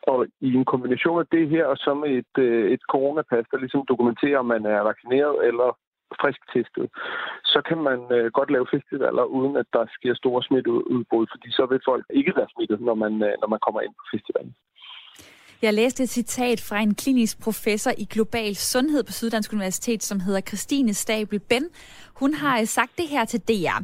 Og 0.08 0.28
i 0.42 0.54
en 0.54 0.66
kombination 0.66 1.20
af 1.20 1.28
det 1.32 1.50
her 1.50 1.66
og 1.66 1.78
så 1.78 1.94
med 1.94 2.10
et, 2.22 2.36
øh, 2.38 2.72
et 2.72 2.84
coronapas, 2.92 3.46
der 3.52 3.58
ligesom 3.58 3.86
dokumenterer, 3.88 4.40
om 4.40 4.46
man 4.46 4.66
er 4.66 4.82
vaccineret 4.82 5.48
eller 5.48 5.78
frisk 6.22 6.42
testet, 6.54 6.88
så 7.54 7.60
kan 7.68 7.80
man 7.88 8.00
øh, 8.12 8.32
godt 8.38 8.52
lave 8.52 8.68
festivaler, 8.76 9.24
uden 9.24 9.56
at 9.62 9.68
der 9.74 9.86
sker 9.98 10.14
store 10.16 10.44
smitteudbrud, 10.44 11.26
fordi 11.34 11.52
så 11.52 11.66
vil 11.66 11.82
folk 11.86 12.06
ikke 12.10 12.34
være 12.36 12.54
smittet, 12.56 12.82
når 12.82 12.96
man, 13.04 13.14
øh, 13.28 13.34
når 13.42 13.48
man 13.54 13.60
kommer 13.66 13.82
ind 13.82 13.94
på 14.00 14.04
festivalen. 14.14 14.54
Jeg 15.62 15.74
læste 15.74 16.03
et 16.03 16.10
citat 16.10 16.62
fra 16.62 16.80
en 16.80 16.95
klinisk 16.95 17.39
professor 17.39 17.91
i 17.97 18.05
global 18.05 18.55
sundhed 18.55 19.03
på 19.03 19.12
Syddansk 19.14 19.53
Universitet, 19.53 20.03
som 20.03 20.20
hedder 20.20 20.41
Christine 20.41 20.93
Stabel 20.93 21.39
Ben. 21.39 21.66
Hun 22.14 22.34
har 22.34 22.60
øh, 22.60 22.68
sagt 22.68 22.97
det 22.97 23.08
her 23.08 23.26
til 23.26 23.39
DR. 23.39 23.84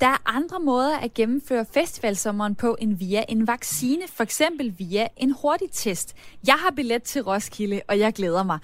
Der 0.00 0.06
er 0.06 0.36
andre 0.36 0.60
måder 0.60 0.98
at 0.98 1.14
gennemføre 1.14 1.66
festivalsommeren 1.74 2.54
på 2.54 2.76
end 2.80 2.94
via 2.94 3.24
en 3.28 3.46
vaccine, 3.46 4.02
for 4.12 4.22
eksempel 4.22 4.74
via 4.78 5.06
en 5.16 5.34
hurtig 5.42 5.70
test. 5.72 6.14
Jeg 6.46 6.54
har 6.54 6.70
billet 6.70 7.02
til 7.02 7.22
Roskilde, 7.22 7.80
og 7.88 7.98
jeg 7.98 8.12
glæder 8.12 8.42
mig. 8.42 8.58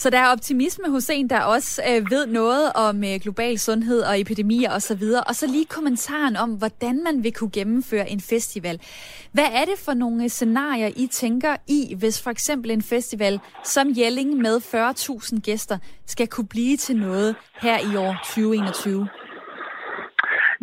Så 0.00 0.10
der 0.10 0.18
er 0.18 0.32
optimisme 0.32 0.90
hos 0.90 1.10
en, 1.10 1.30
der 1.30 1.40
også 1.54 1.82
øh, 1.90 2.00
ved 2.14 2.26
noget 2.40 2.66
om 2.86 2.96
øh, 3.08 3.16
global 3.24 3.58
sundhed 3.58 4.00
og 4.10 4.20
epidemier 4.20 4.70
osv. 4.76 5.04
Og 5.28 5.34
så 5.40 5.46
lige 5.54 5.74
kommentaren 5.76 6.36
om, 6.44 6.50
hvordan 6.60 6.96
man 7.06 7.16
vil 7.24 7.34
kunne 7.38 7.54
gennemføre 7.58 8.06
en 8.14 8.22
festival. 8.32 8.76
Hvad 9.36 9.48
er 9.60 9.64
det 9.70 9.78
for 9.86 9.94
nogle 10.02 10.18
øh, 10.24 10.28
scenarier, 10.28 10.90
I 11.02 11.06
tænker 11.22 11.52
i, 11.78 11.80
hvis 12.00 12.16
for 12.24 12.30
eksempel 12.36 12.70
en 12.70 12.84
festival 12.94 13.34
som 13.74 13.86
Jelling 13.98 14.30
med 14.44 14.56
40.000 14.56 15.40
gæster 15.48 15.78
skal 16.12 16.28
kunne 16.34 16.50
blive 16.56 16.76
til 16.76 16.96
noget 17.06 17.30
her 17.64 17.76
i 17.90 17.92
år 18.06 18.14
2021? 18.24 19.08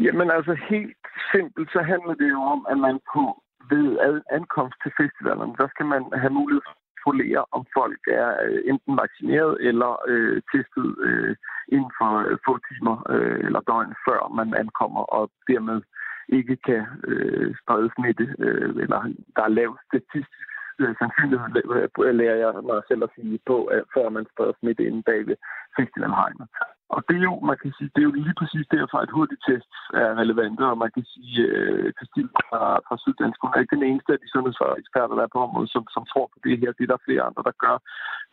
Jamen 0.05 0.27
altså 0.37 0.53
helt 0.69 1.03
simpelt, 1.31 1.67
så 1.75 1.81
handler 1.91 2.13
det 2.21 2.29
jo 2.35 2.41
om, 2.53 2.61
at 2.71 2.77
man 2.85 2.95
på 3.13 3.23
ved 3.71 3.87
ankomst 4.37 4.77
til 4.83 4.91
festivalen, 5.01 5.51
der 5.59 5.67
skal 5.73 5.85
man 5.93 6.01
have 6.21 6.33
mulighed 6.39 6.61
for 6.67 6.84
kontrollere, 7.05 7.45
om 7.51 7.65
folk 7.77 8.01
er 8.07 8.29
øh, 8.45 8.61
enten 8.71 8.93
vaccineret 9.03 9.53
eller 9.69 9.91
øh, 10.07 10.41
testet 10.51 10.87
øh, 11.07 11.35
inden 11.73 11.91
for 11.99 12.11
øh, 12.27 12.37
få 12.45 12.53
timer 12.67 12.95
øh, 13.13 13.39
eller 13.47 13.61
døgn 13.69 13.93
før 14.07 14.21
man 14.39 14.49
ankommer, 14.63 15.03
og 15.17 15.23
dermed 15.49 15.81
ikke 16.29 16.55
kan 16.67 16.83
øh, 17.09 17.55
sprede 17.61 17.89
smitte, 17.95 18.25
øh, 18.45 18.69
eller 18.83 18.99
der 19.35 19.43
er 19.43 19.57
lav 19.59 19.71
statistisk 19.87 20.47
øh, 20.79 20.95
sandsynlighed, 20.99 21.49
øh, 22.05 22.15
lærer 22.19 22.37
jeg 22.43 22.51
mig 22.69 22.81
selv 22.87 23.03
at 23.03 23.13
sige 23.15 23.39
på, 23.49 23.57
at 23.65 23.83
før 23.95 24.09
man 24.09 24.25
spreder 24.31 24.53
smitte 24.59 24.83
inden 24.87 25.03
bag 25.09 25.19
ved 25.27 25.37
festivalhegnet. 25.77 26.47
Og 26.89 26.99
det 27.07 27.15
er 27.17 27.25
jo, 27.31 27.35
man 27.51 27.57
kan 27.61 27.71
sige, 27.77 27.89
det 27.93 28.01
er 28.01 28.09
jo 28.09 28.15
lige 28.19 28.39
præcis 28.41 28.65
derfor, 28.77 28.97
at 28.97 29.15
hurtigtest 29.17 29.71
er 30.03 30.09
relevante, 30.21 30.63
og 30.71 30.77
man 30.83 30.91
kan 30.95 31.05
sige, 31.13 31.35
at 31.87 31.93
Christine 31.97 32.29
fra, 32.49 32.61
fra 32.87 32.95
Syddansk, 33.03 33.37
hun 33.41 33.51
er 33.53 33.59
ikke 33.59 33.75
den 33.75 33.87
eneste 33.89 34.13
af 34.13 34.19
de 34.23 34.31
sundhedsfageksperter, 34.33 35.15
der 35.15 35.23
er 35.25 35.33
på 35.35 35.41
området, 35.45 35.71
som, 35.75 35.83
som 35.95 36.03
tror 36.11 36.27
på 36.33 36.39
det 36.45 36.59
her. 36.61 36.71
Det 36.77 36.83
er 36.83 36.91
der 36.93 37.05
flere 37.07 37.23
andre, 37.29 37.43
der 37.49 37.55
gør. 37.65 37.77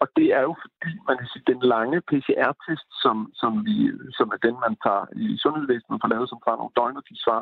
Og 0.03 0.07
det 0.17 0.27
er 0.39 0.43
jo 0.49 0.55
fordi, 0.65 0.93
man 1.09 1.17
kan 1.19 1.29
sige, 1.33 1.51
den 1.53 1.61
lange 1.75 1.99
PCR-test, 2.11 2.89
som, 3.05 3.17
som, 3.41 3.53
vi, 3.67 3.77
som 4.19 4.27
er 4.35 4.41
den, 4.47 4.57
man 4.67 4.75
tager 4.85 5.05
i 5.25 5.27
sundhedsvæsenet 5.45 6.01
for 6.03 6.09
lavet, 6.13 6.29
som 6.29 6.43
tager 6.45 6.61
nogle 6.61 6.77
døgn 6.79 7.01
og 7.01 7.05
de 7.11 7.17
svar, 7.25 7.41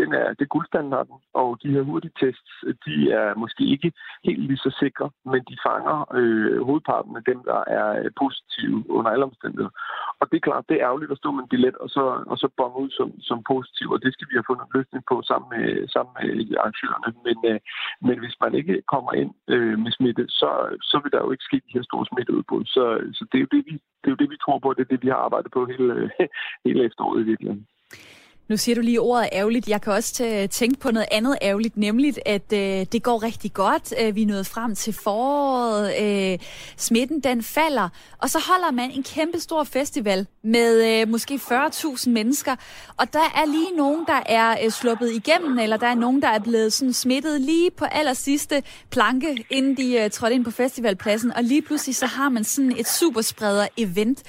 den 0.00 0.08
er, 0.20 0.26
det 0.36 0.42
er 0.44 0.54
guldstandarden. 0.54 1.16
Og 1.42 1.48
de 1.62 1.68
her 1.74 1.82
hurtigtests, 1.90 2.52
de 2.86 2.94
er 3.20 3.28
måske 3.42 3.64
ikke 3.74 3.90
helt 4.28 4.42
lige 4.48 4.64
så 4.66 4.70
sikre, 4.82 5.06
men 5.32 5.40
de 5.50 5.56
fanger 5.66 5.98
øh, 6.18 6.58
hovedparten 6.68 7.16
af 7.16 7.24
dem, 7.30 7.38
der 7.50 7.60
er 7.78 7.88
positive 8.22 8.90
under 8.96 9.10
alle 9.10 9.24
omstændigheder. 9.30 9.72
Og 10.20 10.26
det 10.32 10.43
klart, 10.46 10.68
det 10.68 10.74
er 10.76 10.86
ærgerligt 10.88 11.14
at 11.14 11.20
stå 11.20 11.28
med 11.32 11.42
en 11.42 11.52
billet 11.52 11.76
og 11.84 11.88
så, 11.96 12.04
og 12.32 12.36
så 12.42 12.48
bonge 12.58 12.78
ud 12.84 12.90
som, 12.98 13.08
som 13.28 13.38
positiv, 13.52 13.86
og 13.94 14.00
det 14.04 14.10
skal 14.12 14.28
vi 14.28 14.36
have 14.36 14.48
fundet 14.48 14.64
en 14.66 14.76
løsning 14.78 15.02
på 15.10 15.16
sammen 15.30 15.48
med, 15.54 15.66
sammen 15.94 16.12
med 16.18 16.28
arrangørerne. 16.60 17.10
Men, 17.26 17.36
øh, 17.50 17.58
men 18.06 18.16
hvis 18.22 18.36
man 18.44 18.52
ikke 18.60 18.76
kommer 18.92 19.12
ind 19.22 19.32
øh, 19.54 19.76
med 19.84 19.92
smitte, 19.98 20.24
så, 20.40 20.50
så 20.90 20.96
vil 21.02 21.12
der 21.12 21.20
jo 21.24 21.30
ikke 21.32 21.48
ske 21.48 21.56
de 21.66 21.76
her 21.76 21.84
store 21.88 22.06
smitteudbrud. 22.10 22.64
Så, 22.76 22.84
så 23.16 23.22
det, 23.30 23.36
er 23.38 23.44
jo 23.46 23.52
det, 23.54 23.62
vi, 23.68 23.74
det 24.00 24.06
er 24.08 24.14
jo 24.14 24.22
det, 24.22 24.30
vi 24.30 24.42
tror 24.44 24.58
på, 24.58 24.68
det 24.76 24.82
er 24.84 24.92
det, 24.92 25.02
vi 25.04 25.10
har 25.12 25.20
arbejdet 25.26 25.50
på 25.52 25.60
hele, 25.72 25.94
hele 26.66 26.80
efteråret 26.88 27.20
i 27.20 27.28
virkeligheden. 27.30 27.66
Nu 28.48 28.56
siger 28.56 28.74
du 28.74 28.80
lige 28.80 29.00
ordet 29.00 29.28
ærgerligt. 29.32 29.68
Jeg 29.68 29.80
kan 29.80 29.92
også 29.92 30.48
tænke 30.50 30.80
på 30.80 30.90
noget 30.90 31.08
andet 31.10 31.38
ærgerligt, 31.42 31.76
nemlig 31.76 32.14
at 32.26 32.52
øh, 32.52 32.86
det 32.92 33.02
går 33.02 33.22
rigtig 33.22 33.52
godt. 33.52 33.94
Øh, 34.00 34.14
vi 34.14 34.22
er 34.22 34.26
nået 34.26 34.46
frem 34.46 34.74
til 34.74 34.92
foråret. 34.92 36.02
Øh, 36.02 36.38
smitten 36.76 37.20
den 37.20 37.42
falder. 37.42 37.88
Og 38.18 38.30
så 38.30 38.38
holder 38.38 38.70
man 38.70 38.90
en 38.90 39.02
kæmpe 39.02 39.40
stor 39.40 39.64
festival 39.64 40.26
med 40.42 41.00
øh, 41.00 41.08
måske 41.08 41.34
40.000 41.34 42.10
mennesker. 42.10 42.56
Og 42.96 43.12
der 43.12 43.32
er 43.34 43.46
lige 43.46 43.76
nogen, 43.76 44.04
der 44.06 44.20
er 44.26 44.64
øh, 44.64 44.70
sluppet 44.70 45.12
igennem, 45.12 45.58
eller 45.58 45.76
der 45.76 45.86
er 45.86 45.94
nogen, 45.94 46.22
der 46.22 46.28
er 46.28 46.38
blevet 46.38 46.72
sådan 46.72 46.92
smittet 46.92 47.40
lige 47.40 47.70
på 47.70 47.84
aller 47.84 48.14
sidste 48.14 48.62
planke, 48.90 49.44
inden 49.50 49.76
de 49.76 49.94
øh, 49.94 50.10
trådte 50.10 50.34
ind 50.34 50.44
på 50.44 50.50
festivalpladsen. 50.50 51.32
Og 51.32 51.42
lige 51.42 51.62
pludselig 51.62 51.96
så 51.96 52.06
har 52.06 52.28
man 52.28 52.44
sådan 52.44 52.72
et 52.78 52.86
superspreder-event. 52.88 54.22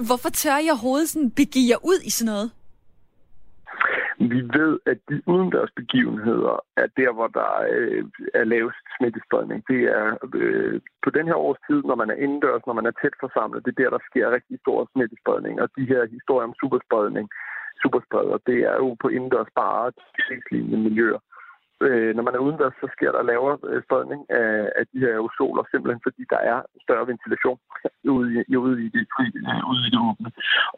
Hvorfor 0.00 0.28
tør 0.28 0.56
jeg 0.56 0.70
overhovedet 0.70 1.08
sådan 1.08 1.30
begive 1.30 1.70
jer 1.70 1.84
ud 1.84 1.98
i 2.04 2.10
sådan 2.10 2.32
noget? 2.32 2.50
Vi 4.34 4.40
ved, 4.58 4.72
at 4.92 4.98
de 5.08 5.16
udendørs 5.32 5.72
begivenheder 5.80 6.54
er 6.82 6.88
der, 7.00 7.10
hvor 7.16 7.28
der 7.38 7.50
øh, 7.74 8.04
er 8.34 8.44
lavest 8.44 8.84
smittespredning. 8.96 9.58
Det 9.70 9.80
er 9.98 10.06
øh, 10.34 10.80
på 11.04 11.10
den 11.16 11.26
her 11.30 11.38
års 11.46 11.60
tid, 11.68 11.80
når 11.88 11.96
man 12.02 12.10
er 12.10 12.18
indendørs, 12.24 12.66
når 12.66 12.76
man 12.78 12.86
er 12.86 12.94
tæt 13.02 13.16
forsamlet, 13.24 13.64
det 13.64 13.70
er 13.72 13.82
der, 13.82 13.90
der 13.96 14.02
sker 14.10 14.34
rigtig 14.36 14.56
stor 14.64 14.88
smittespredning. 14.92 15.54
Og 15.62 15.68
de 15.78 15.84
her 15.92 16.02
historier 16.16 16.48
om 16.48 16.58
superspredning, 16.62 17.26
superspreder, 17.82 18.36
det 18.48 18.58
er 18.70 18.76
jo 18.82 18.88
på 19.02 19.08
indendørs 19.16 19.52
bare 19.62 19.92
tilslignende 20.28 20.78
miljøer. 20.86 21.20
Øh, 21.80 22.10
når 22.16 22.22
man 22.22 22.34
er 22.34 22.44
udendørs, 22.46 22.76
så 22.80 22.88
sker 22.96 23.10
der 23.12 23.28
lavere 23.30 23.58
øh, 23.70 23.82
spredning 23.86 24.20
af, 24.40 24.52
af 24.78 24.84
de 24.90 24.98
her 25.02 25.12
aerosoler, 25.16 25.62
simpelthen 25.70 26.00
fordi 26.06 26.22
der 26.34 26.40
er 26.52 26.58
større 26.86 27.06
ventilation 27.10 27.58
ude 28.16 28.44
i, 28.48 28.56
ude 28.56 28.76
i, 28.86 28.88
det, 28.96 29.04
øh, 29.20 29.70
ude 29.72 29.82
i 29.88 29.90
det 29.94 30.00
åbne. 30.08 30.30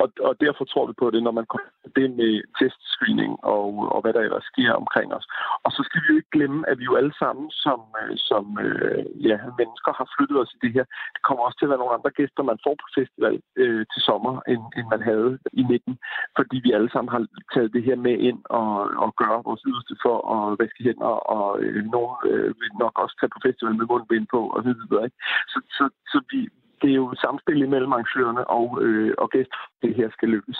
Og, 0.02 0.08
og 0.28 0.32
derfor 0.44 0.64
tror 0.64 0.86
vi 0.86 0.94
på 1.02 1.06
det, 1.14 1.22
når 1.22 1.34
man 1.40 1.46
kommer 1.52 1.70
det 1.98 2.08
med 2.20 2.32
testscreening 2.58 3.34
og, 3.54 3.66
og 3.94 4.00
hvad 4.02 4.12
der 4.14 4.22
ellers 4.26 4.46
sker 4.52 4.72
omkring 4.82 5.08
os. 5.18 5.26
Og 5.64 5.70
så 5.76 5.80
skal 5.86 6.00
vi 6.02 6.06
jo 6.10 6.16
ikke 6.20 6.36
glemme, 6.36 6.60
at 6.70 6.78
vi 6.78 6.84
jo 6.90 6.94
alle 7.00 7.14
sammen 7.22 7.46
som, 7.64 7.80
øh, 8.02 8.14
som 8.30 8.44
øh, 8.66 9.02
ja, 9.28 9.38
mennesker 9.60 9.92
har 9.98 10.06
flyttet 10.14 10.36
os 10.42 10.54
i 10.56 10.58
det 10.64 10.72
her. 10.76 10.84
Det 11.14 11.22
kommer 11.26 11.42
også 11.44 11.58
til 11.58 11.66
at 11.66 11.72
være 11.72 11.82
nogle 11.82 11.96
andre 11.98 12.12
gæster, 12.18 12.50
man 12.52 12.62
får 12.66 12.74
på 12.82 12.86
festival 12.98 13.36
øh, 13.62 13.82
til 13.92 14.00
sommer, 14.08 14.34
end, 14.52 14.62
end 14.76 14.86
man 14.94 15.02
havde 15.10 15.30
i 15.60 15.62
19, 15.62 15.98
fordi 16.38 16.56
vi 16.64 16.70
alle 16.76 16.90
sammen 16.94 17.10
har 17.14 17.22
taget 17.54 17.74
det 17.76 17.82
her 17.88 17.96
med 18.06 18.16
ind 18.28 18.40
og, 18.60 18.72
og 19.04 19.10
gøre 19.22 19.38
vores 19.48 19.62
yderste 19.68 19.94
for 20.04 20.16
at 20.34 20.58
vaske 20.60 20.82
hænder, 20.88 21.14
og 21.36 21.46
øh, 21.62 21.78
nogen 21.94 22.14
øh, 22.32 22.48
vil 22.60 22.72
nok 22.84 22.94
også 23.02 23.14
tage 23.20 23.32
på 23.34 23.40
festival 23.46 23.74
med 23.78 23.86
mundbind 23.90 24.26
på, 24.34 24.40
og 24.54 24.60
så 24.66 24.72
videre. 24.78 25.04
Ikke? 25.06 25.18
Så, 25.52 25.58
så, 25.76 25.84
så 26.12 26.18
vi, 26.30 26.38
det 26.80 26.88
er 26.90 26.98
jo 27.02 27.06
samspil 27.24 27.60
imellem 27.62 27.92
arrangørerne 27.92 28.44
og, 28.58 28.66
øh, 28.84 29.12
og 29.22 29.26
gæster, 29.34 29.60
det 29.82 29.92
her 29.98 30.08
skal 30.16 30.28
løses. 30.36 30.58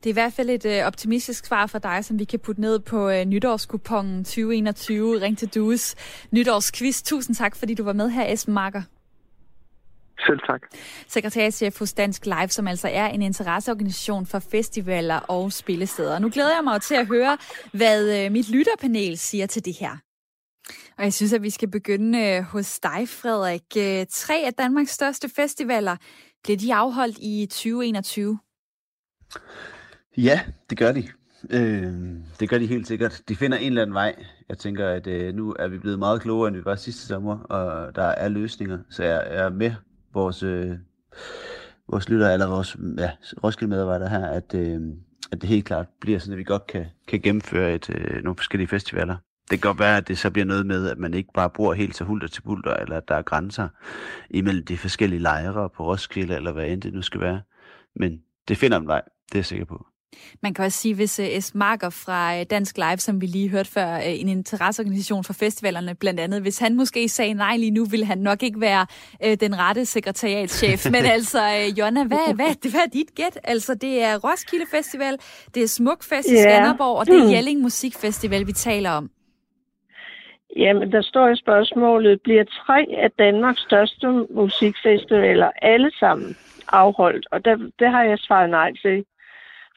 Det 0.00 0.06
er 0.06 0.14
i 0.14 0.20
hvert 0.22 0.36
fald 0.36 0.50
et 0.50 0.66
øh, 0.66 0.86
optimistisk 0.86 1.46
svar 1.46 1.66
for 1.66 1.78
dig, 1.78 2.04
som 2.04 2.18
vi 2.18 2.24
kan 2.24 2.40
putte 2.46 2.60
ned 2.60 2.78
på 2.78 3.10
øh, 3.10 3.24
nytårskupongen 3.24 4.24
2021. 4.24 5.20
Ring 5.20 5.38
til 5.38 5.54
Dues 5.54 5.84
nytårsquiz. 6.32 7.02
Tusind 7.02 7.36
tak, 7.36 7.56
fordi 7.56 7.74
du 7.74 7.84
var 7.84 7.92
med 7.92 8.08
her, 8.10 8.32
Esben 8.32 8.54
Marker. 8.54 8.82
Selv 10.18 10.38
tak. 10.46 10.62
Sekretærchef 11.08 11.78
hos 11.78 11.92
Dansk 11.92 12.26
Live, 12.26 12.48
som 12.48 12.68
altså 12.68 12.88
er 12.88 13.06
en 13.06 13.22
interesseorganisation 13.22 14.26
for 14.26 14.38
festivaler 14.38 15.16
og 15.16 15.52
spillesteder. 15.52 16.18
Nu 16.18 16.30
glæder 16.30 16.54
jeg 16.54 16.64
mig 16.64 16.82
til 16.82 16.94
at 16.94 17.06
høre, 17.06 17.38
hvad 17.72 18.24
øh, 18.24 18.32
mit 18.32 18.50
lytterpanel 18.50 19.18
siger 19.18 19.46
til 19.46 19.64
det 19.64 19.74
her. 19.80 19.96
Og 20.98 21.04
jeg 21.04 21.12
synes, 21.12 21.32
at 21.32 21.42
vi 21.42 21.50
skal 21.50 21.70
begynde 21.70 22.18
øh, 22.18 22.42
hos 22.42 22.80
dig, 22.80 23.08
Frederik. 23.08 23.62
Øh, 23.76 24.06
tre 24.10 24.42
af 24.46 24.54
Danmarks 24.54 24.90
største 24.90 25.28
festivaler, 25.28 25.96
bliver 26.44 26.56
de 26.56 26.74
afholdt 26.74 27.18
i 27.20 27.46
2021? 27.50 28.38
Ja, 30.16 30.40
det 30.70 30.78
gør 30.78 30.92
de. 30.92 31.08
Øh, 31.50 31.92
det 32.40 32.48
gør 32.48 32.58
de 32.58 32.66
helt 32.66 32.86
sikkert. 32.86 33.22
De 33.28 33.36
finder 33.36 33.58
en 33.58 33.66
eller 33.66 33.82
anden 33.82 33.94
vej. 33.94 34.14
Jeg 34.48 34.58
tænker, 34.58 34.88
at 34.88 35.06
øh, 35.06 35.34
nu 35.34 35.56
er 35.58 35.68
vi 35.68 35.78
blevet 35.78 35.98
meget 35.98 36.20
klogere, 36.22 36.48
end 36.48 36.56
vi 36.56 36.64
var 36.64 36.76
sidste 36.76 37.06
sommer, 37.06 37.38
og 37.38 37.94
der 37.94 38.02
er 38.06 38.28
løsninger. 38.28 38.78
Så 38.90 39.04
jeg 39.04 39.24
er 39.26 39.48
med 39.48 39.74
vores, 40.16 40.42
øh, 40.42 40.70
vores 41.88 42.08
lytter, 42.08 42.30
eller 42.30 42.46
vores 42.46 42.76
ja, 42.98 43.10
Roskilde 43.44 43.70
medarbejdere 43.70 44.08
her, 44.08 44.26
at, 44.26 44.54
øh, 44.54 44.80
at 45.32 45.40
det 45.40 45.48
helt 45.48 45.64
klart 45.64 45.86
bliver 46.00 46.18
sådan, 46.18 46.32
at 46.32 46.38
vi 46.38 46.44
godt 46.44 46.66
kan, 46.66 46.86
kan 47.08 47.20
gennemføre 47.20 47.74
et, 47.74 47.90
øh, 47.90 48.22
nogle 48.22 48.36
forskellige 48.36 48.68
festivaler. 48.68 49.16
Det 49.50 49.62
kan 49.62 49.68
godt 49.68 49.78
være, 49.78 49.96
at 49.96 50.08
det 50.08 50.18
så 50.18 50.30
bliver 50.30 50.44
noget 50.44 50.66
med, 50.66 50.90
at 50.90 50.98
man 50.98 51.14
ikke 51.14 51.30
bare 51.34 51.50
bor 51.50 51.74
helt 51.74 51.96
så 51.96 52.04
hulter 52.04 52.28
til 52.28 52.42
bulter, 52.42 52.74
eller 52.74 52.96
at 52.96 53.08
der 53.08 53.14
er 53.14 53.22
grænser 53.22 53.68
imellem 54.30 54.64
de 54.64 54.78
forskellige 54.78 55.20
lejre 55.20 55.70
på 55.70 55.86
Roskilde, 55.86 56.36
eller 56.36 56.52
hvad 56.52 56.66
end 56.66 56.82
det 56.82 56.94
nu 56.94 57.02
skal 57.02 57.20
være. 57.20 57.42
Men 57.96 58.22
det 58.48 58.56
finder 58.56 58.78
en 58.78 58.86
vej, 58.86 59.02
det 59.28 59.34
er 59.34 59.38
jeg 59.38 59.44
sikker 59.44 59.64
på. 59.64 59.86
Man 60.42 60.54
kan 60.54 60.64
også 60.64 60.78
sige, 60.78 60.94
hvis 60.94 61.20
uh, 61.20 61.40
S. 61.40 61.54
Marker 61.54 61.90
fra 61.90 62.36
uh, 62.36 62.42
Dansk 62.50 62.76
Live, 62.76 62.96
som 62.96 63.20
vi 63.20 63.26
lige 63.26 63.48
hørte 63.48 63.70
før, 63.70 63.96
uh, 63.96 64.20
en 64.20 64.28
interesseorganisation 64.28 65.24
for 65.24 65.32
festivalerne 65.32 65.94
blandt 65.94 66.20
andet, 66.20 66.42
hvis 66.42 66.58
han 66.58 66.76
måske 66.76 67.08
sagde 67.08 67.34
nej 67.34 67.56
lige 67.56 67.70
nu, 67.70 67.84
vil 67.84 68.04
han 68.04 68.18
nok 68.18 68.42
ikke 68.42 68.60
være 68.60 68.86
den 69.36 69.58
rette 69.58 69.84
sekretariatschef. 69.84 70.86
Men 70.94 71.04
altså, 71.04 71.38
uh, 71.38 71.78
Jonna, 71.78 72.04
hvad, 72.04 72.34
hvad, 72.34 72.54
det, 72.62 72.70
hvad 72.70 72.80
er 72.80 72.90
dit 72.92 73.14
gæt? 73.14 73.38
Altså, 73.44 73.74
det 73.74 74.02
er 74.02 74.18
Roskilde 74.18 74.66
Festival, 74.70 75.18
det 75.54 75.62
er 75.62 75.68
Smukfest 75.68 76.28
yeah. 76.32 76.38
i 76.38 76.42
Skanderborg, 76.42 76.96
og 76.96 77.06
det 77.06 77.16
er 77.16 77.22
hmm. 77.22 77.32
Jelling 77.32 77.60
Musikfestival, 77.60 78.46
vi 78.46 78.52
taler 78.52 78.90
om. 78.90 79.10
Jamen, 80.56 80.92
der 80.92 81.02
står 81.02 81.28
i 81.28 81.36
spørgsmålet, 81.36 82.20
bliver 82.22 82.44
tre 82.44 82.86
af 82.98 83.10
Danmarks 83.10 83.60
største 83.60 84.08
musikfestivaler 84.30 85.50
alle 85.62 85.90
sammen 86.00 86.36
afholdt? 86.68 87.26
Og 87.30 87.44
der, 87.44 87.56
det 87.78 87.90
har 87.90 88.02
jeg 88.02 88.18
svaret 88.18 88.50
nej 88.50 88.72
til. 88.82 89.04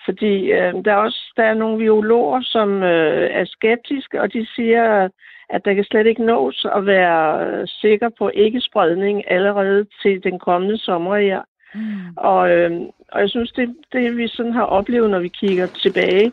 Fordi 0.09 0.51
øh, 0.51 0.73
der, 0.85 0.91
er 0.91 0.95
også, 1.07 1.33
der 1.37 1.43
er 1.43 1.53
nogle 1.53 1.77
biologer, 1.77 2.41
som 2.41 2.83
øh, 2.83 3.29
er 3.31 3.45
skeptiske, 3.45 4.21
og 4.21 4.33
de 4.33 4.47
siger, 4.55 5.09
at 5.49 5.65
der 5.65 5.73
kan 5.73 5.83
slet 5.83 6.07
ikke 6.07 6.25
nås 6.25 6.65
at 6.75 6.85
være 6.85 7.67
sikker 7.67 8.09
på 8.17 8.31
ikke-spredning 8.33 9.31
allerede 9.31 9.85
til 10.01 10.23
den 10.23 10.39
kommende 10.39 10.77
sommer 10.77 11.17
her. 11.17 11.41
Mm. 11.75 12.17
Og, 12.17 12.51
øh, 12.51 12.71
og 13.11 13.21
jeg 13.21 13.29
synes, 13.29 13.51
det, 13.51 13.75
det 13.93 14.17
vi 14.17 14.27
sådan 14.27 14.53
har 14.53 14.63
oplevet, 14.63 15.09
når 15.09 15.19
vi 15.19 15.27
kigger 15.27 15.67
tilbage 15.67 16.31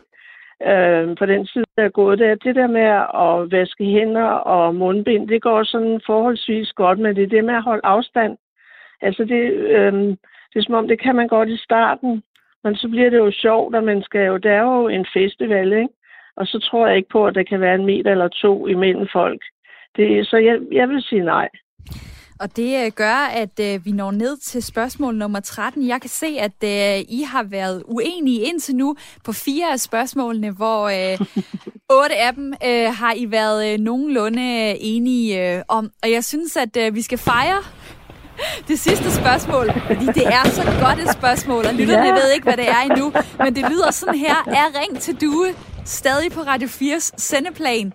øh, 0.69 1.17
på 1.17 1.25
den 1.25 1.45
tid, 1.45 1.63
der 1.77 1.83
er 1.83 1.89
gået, 1.89 2.19
det 2.19 2.27
er 2.27 2.35
det 2.35 2.55
der 2.55 2.67
med 2.67 2.89
at 3.25 3.51
vaske 3.51 3.85
hænder 3.85 4.29
og 4.29 4.75
mundbind, 4.75 5.27
det 5.27 5.41
går 5.41 5.63
sådan 5.63 6.01
forholdsvis 6.05 6.73
godt, 6.73 6.99
men 6.99 7.15
det 7.15 7.23
er 7.23 7.27
det 7.27 7.45
med 7.45 7.55
at 7.55 7.63
holde 7.63 7.85
afstand 7.85 8.37
Altså, 9.01 9.23
det, 9.23 9.43
øh, 9.53 9.93
det 10.53 10.55
er 10.55 10.63
som 10.63 10.73
om, 10.73 10.87
det 10.87 11.01
kan 11.01 11.15
man 11.15 11.27
godt 11.27 11.49
i 11.49 11.57
starten, 11.57 12.23
men 12.67 12.75
så 12.75 12.87
bliver 12.87 13.09
det 13.09 13.17
jo 13.17 13.31
sjovt, 13.31 13.75
og 13.75 13.83
man 13.83 14.01
skal 14.03 14.25
jo, 14.31 14.37
det 14.37 14.51
er 14.51 14.61
jo 14.61 14.87
en 14.87 15.05
festival, 15.13 15.73
ikke? 15.73 15.93
Og 16.37 16.47
så 16.47 16.59
tror 16.59 16.87
jeg 16.87 16.97
ikke 16.97 17.09
på, 17.09 17.25
at 17.27 17.35
der 17.35 17.43
kan 17.43 17.61
være 17.61 17.75
en 17.75 17.85
meter 17.85 18.11
eller 18.11 18.27
to 18.27 18.67
imellem 18.67 19.07
folk. 19.13 19.41
Det, 19.95 20.27
så 20.27 20.37
jeg, 20.37 20.57
jeg 20.71 20.89
vil 20.89 21.01
sige 21.01 21.23
nej. 21.23 21.49
Og 22.39 22.55
det 22.55 22.85
øh, 22.85 22.91
gør, 22.95 23.19
at 23.43 23.59
øh, 23.59 23.85
vi 23.85 23.91
når 23.91 24.11
ned 24.11 24.37
til 24.37 24.63
spørgsmål 24.63 25.15
nummer 25.15 25.39
13. 25.39 25.87
Jeg 25.87 26.01
kan 26.01 26.09
se, 26.09 26.27
at 26.39 26.57
øh, 26.63 26.99
I 27.19 27.21
har 27.31 27.43
været 27.43 27.83
uenige 27.85 28.41
indtil 28.41 28.75
nu 28.75 28.95
på 29.25 29.31
fire 29.31 29.71
af 29.71 29.79
spørgsmålene, 29.79 30.51
hvor 30.51 30.81
øh, 30.87 31.19
otte 31.99 32.15
af 32.15 32.33
dem 32.33 32.53
øh, 32.65 32.87
har 32.99 33.13
I 33.17 33.31
været 33.31 33.73
øh, 33.73 33.79
nogenlunde 33.79 34.77
enige 34.79 35.55
øh, 35.55 35.61
om. 35.67 35.91
Og 36.03 36.11
jeg 36.11 36.23
synes, 36.23 36.57
at 36.57 36.77
øh, 36.77 36.95
vi 36.95 37.01
skal 37.01 37.17
fejre 37.17 37.76
det 38.67 38.79
sidste 38.79 39.11
spørgsmål, 39.11 39.71
fordi 39.87 40.05
det 40.05 40.27
er 40.27 40.49
så 40.49 40.63
godt 40.81 40.99
et 40.99 41.11
spørgsmål, 41.13 41.65
og 41.65 41.73
lytterne 41.73 42.07
ja. 42.07 42.13
ved 42.13 42.31
ikke, 42.31 42.43
hvad 42.43 42.57
det 42.57 42.69
er 42.69 42.79
endnu, 42.79 43.13
men 43.39 43.55
det 43.55 43.65
lyder 43.69 43.91
sådan 43.91 44.15
her. 44.15 44.35
Er 44.47 44.79
Ring 44.79 44.99
til 44.99 45.21
Due 45.21 45.47
stadig 45.85 46.31
på 46.31 46.41
Radio 46.41 46.67
4's 46.67 47.09
sendeplan 47.17 47.93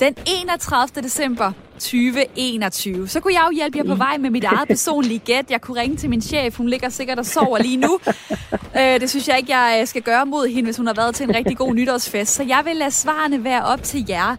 den 0.00 0.14
31. 0.26 1.02
december 1.02 1.52
2021. 1.72 3.08
Så 3.08 3.20
kunne 3.20 3.34
jeg 3.34 3.42
jo 3.50 3.56
hjælpe 3.56 3.78
jer 3.78 3.84
på 3.84 3.94
vej 3.94 4.18
med 4.18 4.30
mit 4.30 4.44
eget 4.44 4.68
personlige 4.74 5.18
gæt. 5.18 5.50
Jeg 5.50 5.60
kunne 5.60 5.80
ringe 5.80 5.96
til 5.96 6.10
min 6.10 6.22
chef. 6.22 6.56
Hun 6.56 6.68
ligger 6.68 6.88
sikkert 6.88 7.18
og 7.18 7.26
sover 7.26 7.58
lige 7.58 7.76
nu. 7.76 7.98
Øh, 8.76 9.00
det 9.00 9.10
synes 9.10 9.28
jeg 9.28 9.38
ikke, 9.38 9.56
jeg 9.56 9.78
øh, 9.80 9.86
skal 9.86 10.02
gøre 10.02 10.26
mod 10.26 10.48
hende, 10.48 10.64
hvis 10.66 10.76
hun 10.76 10.86
har 10.86 10.94
været 10.94 11.14
til 11.14 11.28
en 11.28 11.34
rigtig 11.34 11.56
god 11.56 11.74
nytårsfest. 11.74 12.34
Så 12.34 12.42
jeg 12.42 12.62
vil 12.64 12.76
lade 12.76 12.90
svarene 12.90 13.44
være 13.44 13.64
op 13.64 13.82
til 13.82 14.04
jer. 14.08 14.36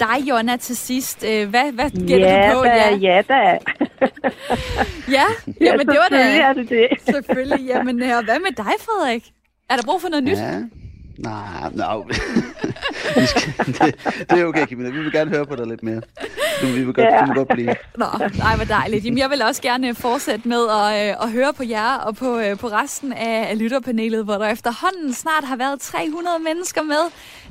Dig, 0.00 0.28
Jonna, 0.28 0.56
til 0.56 0.76
sidst. 0.76 1.24
Øh, 1.24 1.48
hvad, 1.48 1.72
hvad 1.72 1.90
gætter 1.90 2.28
ja, 2.28 2.52
du 2.52 2.58
på? 2.58 2.64
Da, 2.64 2.74
ja, 2.74 2.96
ja 2.96 3.22
da. 3.28 3.58
ja, 5.16 5.24
jamen 5.60 5.86
det 5.86 5.98
var 5.98 6.08
da... 6.10 6.16
Selvfølgelig 6.16 6.40
er 6.40 6.52
det 6.52 6.68
det. 6.68 6.88
Selvfølgelig. 7.14 7.66
Jamen, 7.66 8.02
og 8.02 8.24
hvad 8.24 8.38
med 8.38 8.56
dig, 8.56 8.72
Frederik? 8.80 9.24
Er 9.70 9.76
der 9.76 9.82
brug 9.82 10.00
for 10.00 10.08
noget 10.08 10.24
nyt? 10.24 10.38
Ja. 10.38 10.60
Nej, 11.18 11.70
no. 11.72 12.02
det, 13.66 13.94
det 14.30 14.40
er 14.40 14.44
okay, 14.44 14.66
Camilla. 14.66 14.90
Vi 14.90 14.98
vil 14.98 15.12
gerne 15.12 15.30
høre 15.30 15.46
på 15.46 15.56
dig 15.56 15.66
lidt 15.66 15.82
mere. 15.82 16.02
Du, 16.62 16.66
vi 16.66 16.84
vil 16.84 16.94
godt, 16.94 17.06
ja. 17.06 17.34
godt 17.34 17.48
blive. 17.48 17.74
Nå, 17.96 18.06
nej, 18.38 18.56
hvor 18.56 18.64
dejligt. 18.64 19.04
Jamen, 19.04 19.18
jeg 19.18 19.30
vil 19.30 19.42
også 19.42 19.62
gerne 19.62 19.94
fortsætte 19.94 20.48
med 20.48 20.68
at, 20.68 21.08
øh, 21.08 21.22
at 21.22 21.30
høre 21.32 21.52
på 21.52 21.62
jer 21.62 21.94
og 21.94 22.16
på, 22.16 22.38
øh, 22.38 22.58
på 22.58 22.66
resten 22.66 23.12
af 23.12 23.58
lytterpanelet, 23.58 24.24
hvor 24.24 24.34
der 24.34 24.48
efterhånden 24.48 25.12
snart 25.14 25.44
har 25.44 25.56
været 25.56 25.80
300 25.80 26.36
mennesker 26.38 26.82
med 26.82 27.02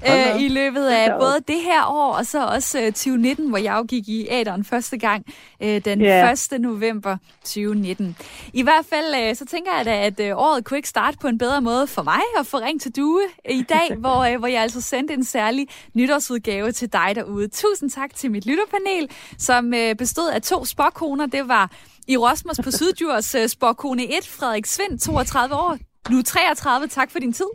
øh, 0.09 0.41
i 0.41 0.47
løbet 0.47 0.87
af 0.87 1.11
både 1.19 1.37
det 1.47 1.61
her 1.61 1.85
år 1.87 2.13
og 2.13 2.25
så 2.25 2.45
også 2.45 2.79
øh, 2.79 2.85
2019, 2.85 3.49
hvor 3.49 3.57
jeg 3.57 3.75
jo 3.77 3.83
gik 3.83 4.07
i 4.07 4.27
æderen 4.29 4.63
første 4.65 4.97
gang 4.97 5.25
øh, 5.63 5.81
den 5.85 6.01
yeah. 6.01 6.31
1. 6.31 6.61
november 6.61 7.17
2019. 7.43 8.17
I 8.53 8.63
hvert 8.63 8.85
fald 8.89 9.29
øh, 9.29 9.35
så 9.35 9.45
tænker 9.45 9.71
jeg 9.77 9.85
da, 9.85 10.05
at 10.05 10.19
øh, 10.19 10.37
året 10.37 10.65
kunne 10.65 10.77
ikke 10.77 10.89
starte 10.89 11.17
på 11.17 11.27
en 11.27 11.37
bedre 11.37 11.61
måde 11.61 11.87
for 11.87 12.03
mig 12.03 12.21
at 12.39 12.47
få 12.47 12.57
ring 12.57 12.81
til 12.81 12.95
Due 12.95 13.21
i 13.49 13.61
dag, 13.69 13.95
hvor, 14.03 14.23
øh, 14.23 14.39
hvor 14.39 14.47
jeg 14.47 14.61
altså 14.61 14.81
sendte 14.81 15.13
en 15.13 15.23
særlig 15.23 15.67
nytårsudgave 15.93 16.71
til 16.71 16.93
dig 16.93 17.11
derude. 17.15 17.47
Tusind 17.47 17.89
tak 17.89 18.15
til 18.15 18.31
mit 18.31 18.45
lytterpanel, 18.45 18.94
som 19.37 19.73
øh, 19.73 19.95
bestod 19.95 20.29
af 20.29 20.41
to 20.41 20.65
spokkoner. 20.65 21.25
Det 21.25 21.47
var 21.47 21.71
i 22.07 22.17
Rosmos 22.17 22.59
på 22.63 22.71
Syddjurs 22.71 23.35
øh, 23.35 23.47
spokkone 23.47 24.03
1, 24.17 24.27
Frederik 24.27 24.65
Svind, 24.65 24.99
32 24.99 25.55
år, 25.55 25.77
nu 26.09 26.21
33. 26.21 26.87
Tak 26.87 27.11
for 27.11 27.19
din 27.19 27.33
tid. 27.33 27.45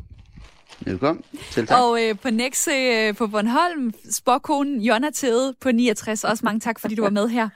Velkommen. 0.81 1.25
Selv 1.51 1.67
tak. 1.67 1.79
Og 1.81 2.03
øh, 2.03 2.19
på 2.19 2.31
Nexe 2.31 2.71
øh, 2.71 3.15
på 3.15 3.27
Bornholm, 3.27 3.93
spokkonen 4.11 4.81
Jonna 4.81 5.11
Tede 5.11 5.55
på 5.61 5.73
69. 5.73 6.25
Også 6.25 6.45
mange 6.45 6.61
tak, 6.61 6.81
fordi 6.81 6.95
du 6.95 7.03
var 7.03 7.11
med 7.11 7.29
her. 7.29 7.49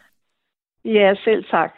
Ja, 0.84 1.14
selv 1.24 1.44
tak. 1.50 1.70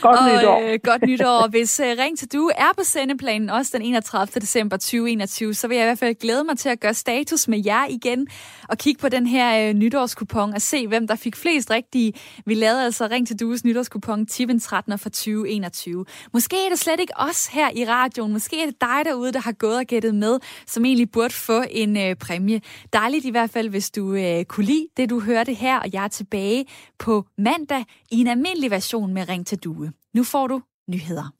Godt 0.00 0.18
og, 0.18 0.24
nytår. 0.28 0.72
Øh, 0.72 0.78
godt 0.84 1.02
nytår. 1.02 1.48
Hvis 1.50 1.80
øh, 1.80 1.86
Ring 1.86 2.18
til 2.18 2.32
Du 2.32 2.50
er 2.56 2.72
på 2.78 2.84
sendeplanen 2.84 3.50
også 3.50 3.78
den 3.78 3.86
31. 3.86 4.40
december 4.40 4.76
2021, 4.76 5.54
så 5.54 5.68
vil 5.68 5.74
jeg 5.74 5.84
i 5.84 5.88
hvert 5.88 5.98
fald 5.98 6.14
glæde 6.14 6.44
mig 6.44 6.58
til 6.58 6.68
at 6.68 6.80
gøre 6.80 6.94
status 6.94 7.48
med 7.48 7.62
jer 7.66 7.86
igen 7.90 8.26
og 8.68 8.78
kigge 8.78 9.00
på 9.00 9.08
den 9.08 9.26
her 9.26 9.68
øh, 9.68 9.74
nytårskupon 9.74 10.54
og 10.54 10.60
se, 10.60 10.88
hvem 10.88 11.06
der 11.06 11.16
fik 11.16 11.36
flest 11.36 11.70
rigtige. 11.70 12.12
Vi 12.46 12.54
lavede 12.54 12.84
altså 12.84 13.08
Ring 13.10 13.26
til 13.26 13.40
Dues 13.40 13.64
nytårskupon 13.64 14.26
Tiven 14.26 14.60
13 14.60 14.98
for 14.98 15.08
2021. 15.08 16.04
Måske 16.32 16.56
er 16.56 16.70
det 16.70 16.78
slet 16.78 17.00
ikke 17.00 17.12
os 17.16 17.46
her 17.46 17.68
i 17.74 17.84
radioen. 17.84 18.32
Måske 18.32 18.62
er 18.62 18.66
det 18.66 18.80
dig 18.80 19.00
derude, 19.04 19.32
der 19.32 19.40
har 19.40 19.52
gået 19.52 19.78
og 19.78 19.84
gættet 19.84 20.14
med, 20.14 20.38
som 20.66 20.84
egentlig 20.84 21.10
burde 21.10 21.34
få 21.34 21.62
en 21.70 21.96
øh, 21.96 22.16
præmie. 22.16 22.60
Dejligt 22.92 23.24
i 23.24 23.30
hvert 23.30 23.50
fald, 23.50 23.68
hvis 23.68 23.90
du 23.90 24.14
øh, 24.14 24.44
kunne 24.44 24.66
lide 24.66 24.86
det, 24.96 25.10
du 25.10 25.20
hørte 25.20 25.52
her, 25.52 25.78
og 25.78 25.92
jeg 25.92 26.04
er 26.04 26.08
tilbage 26.08 26.66
på 26.98 27.24
mandag 27.38 27.84
i 28.10 28.20
en 28.20 28.39
almindelig 28.40 28.70
version 28.70 29.12
med 29.12 29.28
Ring 29.28 29.46
til 29.46 29.58
Due. 29.58 29.92
Nu 30.14 30.24
får 30.24 30.46
du 30.46 30.62
nyheder. 30.88 31.39